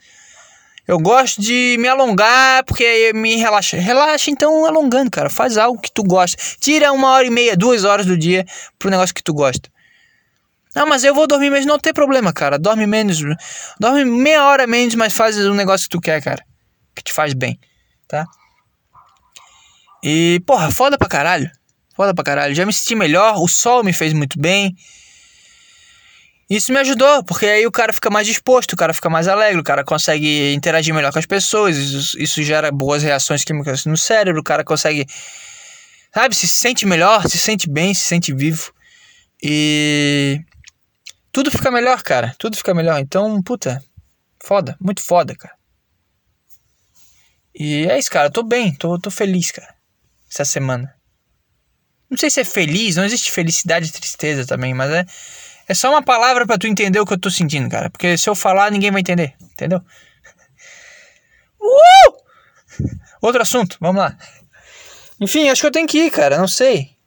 Eu 0.87 0.99
gosto 0.99 1.39
de 1.39 1.77
me 1.79 1.87
alongar 1.87 2.63
porque 2.65 3.13
me 3.13 3.35
relaxa. 3.35 3.77
Relaxa 3.77 4.31
então 4.31 4.65
alongando, 4.65 5.11
cara. 5.11 5.29
Faz 5.29 5.55
algo 5.55 5.79
que 5.79 5.91
tu 5.91 6.03
gosta. 6.03 6.35
Tira 6.59 6.91
uma 6.91 7.11
hora 7.11 7.25
e 7.25 7.29
meia, 7.29 7.55
duas 7.55 7.83
horas 7.83 8.07
do 8.07 8.17
dia 8.17 8.43
pro 8.79 8.89
negócio 8.89 9.13
que 9.13 9.23
tu 9.23 9.33
gosta. 9.33 9.69
Não, 10.75 10.87
mas 10.87 11.03
eu 11.03 11.13
vou 11.13 11.27
dormir 11.27 11.51
menos. 11.51 11.67
Não 11.67 11.77
tem 11.77 11.93
problema, 11.93 12.33
cara. 12.33 12.57
Dorme 12.57 12.87
menos. 12.87 13.19
Dorme 13.79 14.03
meia 14.03 14.43
hora 14.47 14.65
menos, 14.65 14.95
mas 14.95 15.13
faz 15.13 15.37
um 15.37 15.53
negócio 15.53 15.85
que 15.87 15.95
tu 15.95 16.01
quer, 16.01 16.21
cara. 16.23 16.43
Que 16.95 17.03
te 17.03 17.13
faz 17.13 17.33
bem, 17.33 17.59
tá? 18.07 18.25
E, 20.03 20.41
porra, 20.47 20.71
foda 20.71 20.97
pra 20.97 21.07
caralho. 21.07 21.49
Foda 21.95 22.15
pra 22.15 22.23
caralho. 22.23 22.55
Já 22.55 22.65
me 22.65 22.73
senti 22.73 22.95
melhor. 22.95 23.35
O 23.37 23.47
sol 23.47 23.83
me 23.83 23.93
fez 23.93 24.11
muito 24.11 24.39
bem. 24.39 24.75
Isso 26.51 26.73
me 26.73 26.79
ajudou, 26.79 27.23
porque 27.23 27.45
aí 27.45 27.65
o 27.65 27.71
cara 27.71 27.93
fica 27.93 28.09
mais 28.09 28.27
disposto, 28.27 28.73
o 28.73 28.75
cara 28.75 28.93
fica 28.93 29.09
mais 29.09 29.25
alegre, 29.25 29.61
o 29.61 29.63
cara 29.63 29.85
consegue 29.85 30.53
interagir 30.53 30.93
melhor 30.93 31.13
com 31.13 31.17
as 31.17 31.25
pessoas, 31.25 31.77
isso, 31.77 32.21
isso 32.21 32.43
gera 32.43 32.69
boas 32.69 33.01
reações 33.01 33.45
químicas 33.45 33.85
no 33.85 33.95
cérebro, 33.95 34.41
o 34.41 34.43
cara 34.43 34.61
consegue, 34.61 35.07
sabe, 36.13 36.35
se 36.35 36.49
sente 36.49 36.85
melhor, 36.85 37.25
se 37.25 37.37
sente 37.37 37.69
bem, 37.69 37.93
se 37.93 38.03
sente 38.03 38.33
vivo. 38.33 38.73
E 39.41 40.41
tudo 41.31 41.49
fica 41.49 41.71
melhor, 41.71 42.03
cara, 42.03 42.35
tudo 42.37 42.57
fica 42.57 42.73
melhor. 42.73 42.99
Então, 42.99 43.41
puta, 43.41 43.81
foda, 44.37 44.75
muito 44.77 45.01
foda, 45.01 45.33
cara. 45.33 45.55
E 47.55 47.87
é 47.87 47.97
isso, 47.97 48.11
cara, 48.11 48.27
eu 48.27 48.31
tô 48.31 48.43
bem, 48.43 48.75
tô, 48.75 48.99
tô 48.99 49.09
feliz, 49.09 49.51
cara, 49.51 49.73
essa 50.29 50.43
semana. 50.43 50.93
Não 52.09 52.17
sei 52.17 52.29
se 52.29 52.41
é 52.41 52.43
feliz, 52.43 52.97
não 52.97 53.05
existe 53.05 53.31
felicidade 53.31 53.87
e 53.87 53.91
tristeza 53.93 54.45
também, 54.45 54.73
mas 54.73 54.91
é 54.91 55.05
é 55.67 55.73
só 55.73 55.89
uma 55.89 56.03
palavra 56.03 56.45
para 56.45 56.57
tu 56.57 56.67
entender 56.67 56.99
o 56.99 57.05
que 57.05 57.13
eu 57.13 57.19
tô 57.19 57.29
sentindo, 57.29 57.69
cara. 57.69 57.89
Porque 57.89 58.17
se 58.17 58.29
eu 58.29 58.35
falar, 58.35 58.71
ninguém 58.71 58.91
vai 58.91 59.01
entender, 59.01 59.35
entendeu? 59.41 59.81
Uh! 61.59 62.21
Outro 63.21 63.41
assunto, 63.41 63.77
vamos 63.79 64.01
lá. 64.01 64.17
Enfim, 65.19 65.49
acho 65.49 65.61
que 65.61 65.67
eu 65.67 65.71
tenho 65.71 65.87
que 65.87 65.99
ir, 66.05 66.11
cara, 66.11 66.37
não 66.37 66.47
sei. 66.47 66.97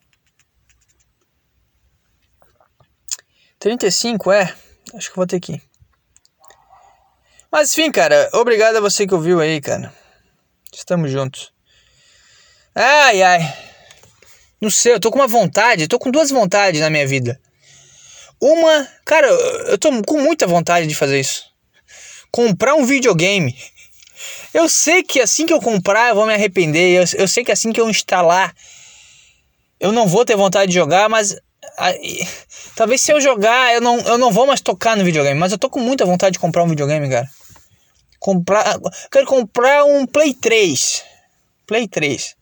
35, 3.59 4.31
é. 4.31 4.55
Acho 4.95 5.11
que 5.11 5.17
vou 5.17 5.27
ter 5.27 5.41
que 5.41 5.55
ir. 5.55 5.63
Mas 7.51 7.73
enfim, 7.73 7.91
cara, 7.91 8.29
obrigado 8.35 8.77
a 8.77 8.81
você 8.81 9.07
que 9.07 9.15
ouviu 9.15 9.41
aí, 9.41 9.61
cara. 9.61 9.93
Estamos 10.73 11.11
juntos. 11.11 11.53
Ai, 12.75 13.23
ai. 13.23 13.41
Não 14.61 14.71
sei, 14.71 14.95
eu 14.95 15.01
tô 15.01 15.11
com 15.11 15.19
uma 15.19 15.27
vontade, 15.27 15.89
tô 15.89 15.99
com 15.99 16.11
duas 16.11 16.31
vontades 16.31 16.81
na 16.81 16.91
minha 16.91 17.07
vida. 17.07 17.41
Uma, 18.47 18.87
cara, 19.07 19.27
eu 19.27 19.79
tô 19.79 19.91
com 20.03 20.21
muita 20.21 20.47
vontade 20.47 20.87
de 20.87 20.95
fazer 20.95 21.19
isso. 21.19 21.45
Comprar 22.31 22.75
um 22.75 22.85
videogame. 22.85 23.57
Eu 24.53 24.69
sei 24.69 25.03
que 25.03 25.19
assim 25.19 25.47
que 25.47 25.53
eu 25.55 25.63
comprar 25.63 26.11
eu 26.11 26.15
vou 26.15 26.27
me 26.27 26.35
arrepender. 26.35 27.01
Eu, 27.01 27.21
eu 27.21 27.27
sei 27.27 27.43
que 27.43 27.51
assim 27.51 27.73
que 27.73 27.81
eu 27.81 27.89
instalar 27.89 28.55
eu 29.81 29.93
não 29.93 30.07
vou 30.07 30.27
ter 30.27 30.37
vontade 30.37 30.71
de 30.71 30.75
jogar, 30.75 31.09
mas 31.09 31.35
talvez 32.77 33.01
se 33.01 33.13
eu 33.13 33.19
jogar 33.19 33.73
eu 33.73 33.81
não, 33.81 33.99
eu 34.01 34.19
não 34.19 34.31
vou 34.31 34.47
mais 34.47 34.61
tocar 34.61 34.95
no 34.95 35.07
videogame. 35.07 35.41
Mas 35.41 35.53
eu 35.53 35.59
tô 35.59 35.71
com 35.71 35.81
muita 35.81 36.05
vontade 36.05 36.35
de 36.35 36.39
comprar 36.39 36.65
um 36.65 36.69
videogame, 36.69 37.09
cara. 37.09 37.27
Comprar, 38.19 38.79
quero 39.11 39.25
comprar 39.25 39.87
um 39.87 40.05
Play 40.05 40.35
3. 40.35 41.03
Play 41.67 41.89
3 41.89 42.37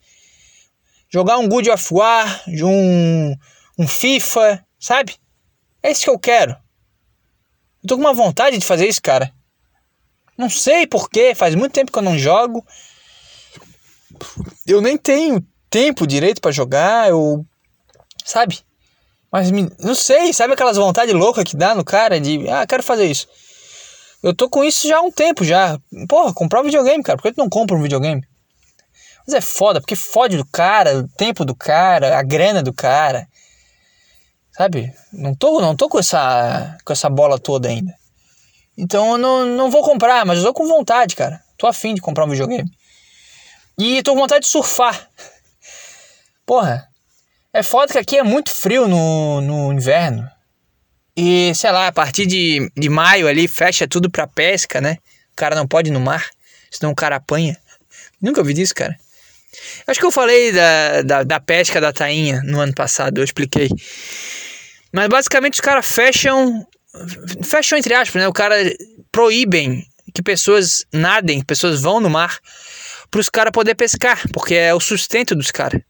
jogar 1.12 1.38
um 1.38 1.48
God 1.48 1.68
of 1.68 1.94
War, 1.94 2.42
um, 2.48 3.36
um 3.78 3.86
FIFA, 3.86 4.64
sabe? 4.80 5.14
É 5.82 5.90
isso 5.90 6.04
que 6.04 6.10
eu 6.10 6.18
quero. 6.18 6.52
Eu 7.82 7.88
tô 7.88 7.96
com 7.96 8.02
uma 8.02 8.14
vontade 8.14 8.56
de 8.56 8.64
fazer 8.64 8.86
isso, 8.86 9.02
cara. 9.02 9.32
Não 10.38 10.48
sei 10.48 10.86
porquê, 10.86 11.34
faz 11.34 11.54
muito 11.54 11.72
tempo 11.72 11.90
que 11.92 11.98
eu 11.98 12.02
não 12.02 12.18
jogo. 12.18 12.64
Eu 14.66 14.80
nem 14.80 14.96
tenho 14.96 15.44
tempo 15.68 16.06
direito 16.06 16.40
para 16.40 16.52
jogar, 16.52 17.08
eu. 17.08 17.44
Sabe? 18.24 18.60
Mas 19.30 19.50
não 19.50 19.94
sei, 19.94 20.32
sabe 20.32 20.52
aquelas 20.52 20.76
vontades 20.76 21.14
loucas 21.14 21.44
que 21.44 21.56
dá 21.56 21.74
no 21.74 21.84
cara 21.84 22.20
de. 22.20 22.48
Ah, 22.48 22.66
quero 22.66 22.82
fazer 22.82 23.06
isso. 23.06 23.26
Eu 24.22 24.34
tô 24.34 24.48
com 24.48 24.62
isso 24.62 24.86
já 24.86 24.98
há 24.98 25.00
um 25.00 25.10
tempo 25.10 25.44
já. 25.44 25.78
Porra, 26.08 26.32
comprar 26.32 26.60
um 26.60 26.64
videogame, 26.64 27.02
cara. 27.02 27.16
Por 27.16 27.24
que 27.24 27.32
tu 27.32 27.38
não 27.38 27.48
compra 27.48 27.76
um 27.76 27.82
videogame? 27.82 28.22
Mas 29.26 29.34
é 29.34 29.40
foda, 29.40 29.80
porque 29.80 29.96
fode 29.96 30.36
do 30.36 30.44
cara, 30.44 30.98
o 30.98 31.08
tempo 31.08 31.44
do 31.44 31.54
cara, 31.54 32.18
a 32.18 32.22
grana 32.22 32.62
do 32.62 32.72
cara. 32.72 33.26
Sabe? 34.52 34.92
Não 35.12 35.34
tô, 35.34 35.60
não 35.60 35.74
tô 35.74 35.88
com 35.88 35.98
essa, 35.98 36.76
com 36.84 36.92
essa 36.92 37.08
bola 37.08 37.38
toda 37.38 37.68
ainda. 37.68 37.94
Então 38.76 39.12
eu 39.12 39.18
não, 39.18 39.46
não 39.46 39.70
vou 39.70 39.82
comprar, 39.82 40.24
mas 40.24 40.38
eu 40.38 40.44
tô 40.44 40.52
com 40.52 40.66
vontade, 40.66 41.16
cara. 41.16 41.42
Tô 41.56 41.66
afim 41.66 41.94
de 41.94 42.00
comprar 42.00 42.24
um 42.24 42.30
videogame. 42.30 42.70
E 43.78 44.02
tô 44.02 44.12
com 44.12 44.20
vontade 44.20 44.44
de 44.44 44.50
surfar. 44.50 45.08
Porra, 46.44 46.88
é 47.52 47.62
foda 47.62 47.92
que 47.92 47.98
aqui 47.98 48.18
é 48.18 48.22
muito 48.22 48.50
frio 48.50 48.86
no, 48.86 49.40
no 49.40 49.72
inverno. 49.72 50.28
E, 51.16 51.54
sei 51.54 51.70
lá, 51.70 51.88
a 51.88 51.92
partir 51.92 52.26
de, 52.26 52.70
de 52.76 52.88
maio 52.88 53.28
ali 53.28 53.46
fecha 53.46 53.86
tudo 53.86 54.10
pra 54.10 54.26
pesca, 54.26 54.80
né? 54.80 54.96
O 55.32 55.36
cara 55.36 55.54
não 55.54 55.66
pode 55.66 55.90
ir 55.90 55.92
no 55.92 56.00
mar, 56.00 56.30
senão 56.70 56.92
o 56.92 56.96
cara 56.96 57.16
apanha. 57.16 57.56
Nunca 58.20 58.40
ouvi 58.40 58.54
disso, 58.54 58.74
cara. 58.74 58.96
Acho 59.86 60.00
que 60.00 60.06
eu 60.06 60.10
falei 60.10 60.52
da, 60.52 61.02
da, 61.02 61.22
da 61.22 61.40
pesca 61.40 61.80
da 61.80 61.92
tainha 61.92 62.40
no 62.42 62.58
ano 62.60 62.74
passado, 62.74 63.18
eu 63.18 63.24
expliquei. 63.24 63.68
Mas 64.92 65.08
basicamente 65.08 65.54
os 65.54 65.60
caras 65.60 65.86
fecham. 65.86 66.66
Fecham 67.42 67.78
entre 67.78 67.94
aspas, 67.94 68.20
né? 68.20 68.28
O 68.28 68.32
cara 68.32 68.56
proíbem 69.10 69.86
que 70.14 70.22
pessoas 70.22 70.84
nadem, 70.92 71.42
pessoas 71.42 71.80
vão 71.80 72.00
no 72.00 72.10
mar 72.10 72.38
para 73.10 73.20
os 73.20 73.30
caras 73.30 73.52
poder 73.52 73.74
pescar, 73.74 74.22
porque 74.32 74.54
é 74.54 74.74
o 74.74 74.80
sustento 74.80 75.34
dos 75.34 75.50
caras. 75.50 75.80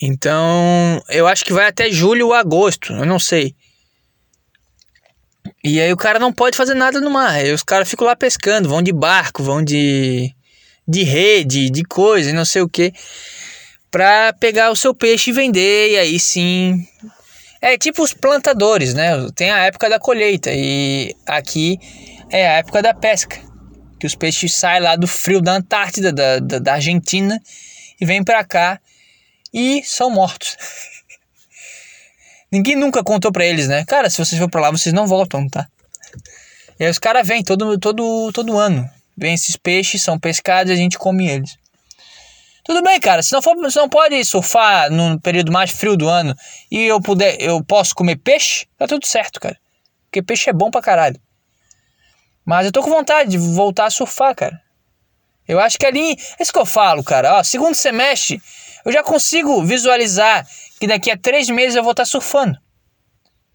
Então, 0.00 1.02
eu 1.08 1.26
acho 1.26 1.44
que 1.44 1.52
vai 1.52 1.66
até 1.66 1.90
julho 1.90 2.26
ou 2.26 2.34
agosto, 2.34 2.92
eu 2.92 3.06
não 3.06 3.18
sei. 3.18 3.54
E 5.64 5.80
aí 5.80 5.92
o 5.92 5.96
cara 5.96 6.18
não 6.18 6.32
pode 6.32 6.56
fazer 6.56 6.74
nada 6.74 7.00
no 7.00 7.10
mar. 7.10 7.30
Aí 7.30 7.52
os 7.52 7.62
caras 7.62 7.88
ficam 7.88 8.06
lá 8.06 8.14
pescando, 8.14 8.68
vão 8.68 8.82
de 8.82 8.92
barco, 8.92 9.42
vão 9.42 9.62
de 9.62 10.34
de 10.86 11.02
rede, 11.02 11.70
de 11.70 11.82
coisa, 11.82 12.32
não 12.32 12.44
sei 12.44 12.62
o 12.62 12.68
que, 12.68 12.92
para 13.90 14.32
pegar 14.34 14.70
o 14.70 14.76
seu 14.76 14.94
peixe 14.94 15.30
e 15.30 15.32
vender, 15.32 15.92
e 15.92 15.98
aí 15.98 16.20
sim. 16.20 16.86
É 17.60 17.76
tipo 17.78 18.02
os 18.02 18.12
plantadores, 18.12 18.94
né? 18.94 19.10
Tem 19.34 19.50
a 19.50 19.64
época 19.64 19.88
da 19.88 19.98
colheita 19.98 20.50
e 20.52 21.14
aqui 21.26 21.78
é 22.30 22.46
a 22.48 22.52
época 22.54 22.82
da 22.82 22.92
pesca, 22.92 23.40
que 23.98 24.06
os 24.06 24.14
peixes 24.14 24.54
saem 24.54 24.82
lá 24.82 24.96
do 24.96 25.06
frio 25.06 25.40
da 25.40 25.52
Antártida, 25.52 26.12
da, 26.12 26.38
da, 26.38 26.58
da 26.58 26.72
Argentina, 26.74 27.40
e 28.00 28.04
vêm 28.04 28.22
para 28.22 28.44
cá 28.44 28.80
e 29.52 29.82
são 29.84 30.10
mortos. 30.10 30.56
Ninguém 32.52 32.76
nunca 32.76 33.02
contou 33.02 33.32
para 33.32 33.44
eles, 33.44 33.68
né? 33.68 33.84
Cara, 33.86 34.08
se 34.10 34.18
vocês 34.18 34.40
for 34.40 34.50
para 34.50 34.60
lá, 34.60 34.70
vocês 34.70 34.92
não 34.92 35.06
voltam, 35.06 35.48
tá? 35.48 35.66
E 36.78 36.84
aí 36.84 36.90
os 36.90 36.98
caras 36.98 37.26
vêm 37.26 37.42
todo, 37.42 37.78
todo, 37.78 38.30
todo 38.32 38.58
ano. 38.58 38.88
Vem 39.16 39.34
esses 39.34 39.56
peixes, 39.56 40.02
são 40.02 40.18
pescados 40.18 40.70
e 40.70 40.74
a 40.74 40.76
gente 40.76 40.98
come 40.98 41.28
eles. 41.28 41.56
Tudo 42.66 42.82
bem, 42.82 42.98
cara. 42.98 43.22
Se 43.22 43.32
não, 43.32 43.40
for, 43.40 43.54
se 43.70 43.78
não 43.78 43.88
pode 43.88 44.24
surfar 44.24 44.90
no 44.90 45.20
período 45.20 45.52
mais 45.52 45.70
frio 45.70 45.96
do 45.96 46.08
ano 46.08 46.34
e 46.68 46.82
eu 46.82 47.00
puder, 47.00 47.40
eu 47.40 47.62
posso 47.62 47.94
comer 47.94 48.16
peixe, 48.16 48.66
tá 48.76 48.88
tudo 48.88 49.06
certo, 49.06 49.38
cara. 49.38 49.56
Porque 50.06 50.20
peixe 50.20 50.50
é 50.50 50.52
bom 50.52 50.68
pra 50.68 50.82
caralho. 50.82 51.16
Mas 52.44 52.66
eu 52.66 52.72
tô 52.72 52.82
com 52.82 52.90
vontade 52.90 53.30
de 53.30 53.38
voltar 53.38 53.86
a 53.86 53.90
surfar, 53.90 54.34
cara. 54.34 54.60
Eu 55.46 55.60
acho 55.60 55.78
que 55.78 55.86
ali, 55.86 56.16
é 56.38 56.42
isso 56.42 56.52
que 56.52 56.58
eu 56.58 56.66
falo, 56.66 57.04
cara. 57.04 57.38
Ó, 57.38 57.44
segundo 57.44 57.76
semestre, 57.76 58.42
eu 58.84 58.90
já 58.90 59.00
consigo 59.00 59.62
visualizar 59.62 60.44
que 60.80 60.88
daqui 60.88 61.08
a 61.08 61.16
três 61.16 61.48
meses 61.48 61.76
eu 61.76 61.84
vou 61.84 61.92
estar 61.92 62.02
tá 62.02 62.10
surfando. 62.10 62.58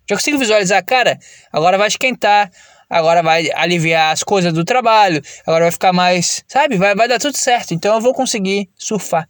Já 0.09 0.16
consigo 0.16 0.38
visualizar, 0.38 0.82
cara, 0.86 1.20
agora 1.51 1.78
vai 1.78 1.89
esquentar, 1.89 2.49
agora 2.91 3.23
vai 3.23 3.49
aliviar 3.55 4.11
as 4.11 4.21
coisas 4.21 4.51
do 4.51 4.65
trabalho, 4.65 5.23
agora 5.47 5.63
vai 5.63 5.71
ficar 5.71 5.93
mais, 5.93 6.43
sabe? 6.45 6.75
Vai, 6.75 6.93
vai 6.93 7.07
dar 7.07 7.19
tudo 7.19 7.37
certo. 7.37 7.73
Então 7.73 7.95
eu 7.95 8.01
vou 8.01 8.13
conseguir 8.13 8.69
surfar. 8.77 9.27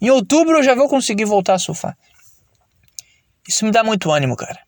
Em 0.00 0.08
outubro 0.08 0.58
eu 0.58 0.62
já 0.62 0.74
vou 0.74 0.88
conseguir 0.88 1.24
voltar 1.24 1.54
a 1.54 1.58
surfar. 1.58 1.98
Isso 3.46 3.64
me 3.64 3.72
dá 3.72 3.82
muito 3.82 4.10
ânimo, 4.12 4.36
cara. 4.36 4.60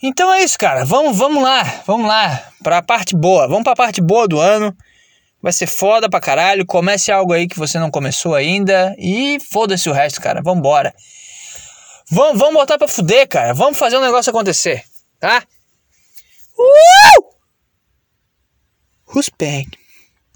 Então 0.00 0.32
é 0.32 0.44
isso, 0.44 0.56
cara. 0.56 0.84
Vamos, 0.84 1.16
vamos 1.18 1.42
lá, 1.42 1.82
vamos 1.84 2.06
lá 2.06 2.52
para 2.62 2.78
a 2.78 2.82
parte 2.82 3.16
boa. 3.16 3.48
Vamos 3.48 3.64
para 3.64 3.72
a 3.72 3.76
parte 3.76 4.00
boa 4.00 4.28
do 4.28 4.38
ano. 4.38 4.74
Vai 5.42 5.52
ser 5.52 5.66
foda 5.66 6.08
pra 6.08 6.20
caralho. 6.20 6.64
Comece 6.64 7.10
algo 7.10 7.32
aí 7.32 7.48
que 7.48 7.58
você 7.58 7.78
não 7.78 7.90
começou 7.90 8.36
ainda 8.36 8.94
e 8.98 9.38
foda-se 9.50 9.88
o 9.88 9.92
resto, 9.92 10.20
cara. 10.20 10.40
Vambora. 10.42 10.94
Vamos, 12.08 12.38
vamos 12.38 12.54
botar 12.54 12.78
pra 12.78 12.86
fuder, 12.86 13.26
cara. 13.28 13.52
Vamos 13.52 13.76
fazer 13.76 13.96
um 13.98 14.02
negócio 14.02 14.30
acontecer, 14.30 14.84
tá? 15.18 15.42
Woo! 16.58 17.30
Who's 19.06 19.30
back? 19.30 19.78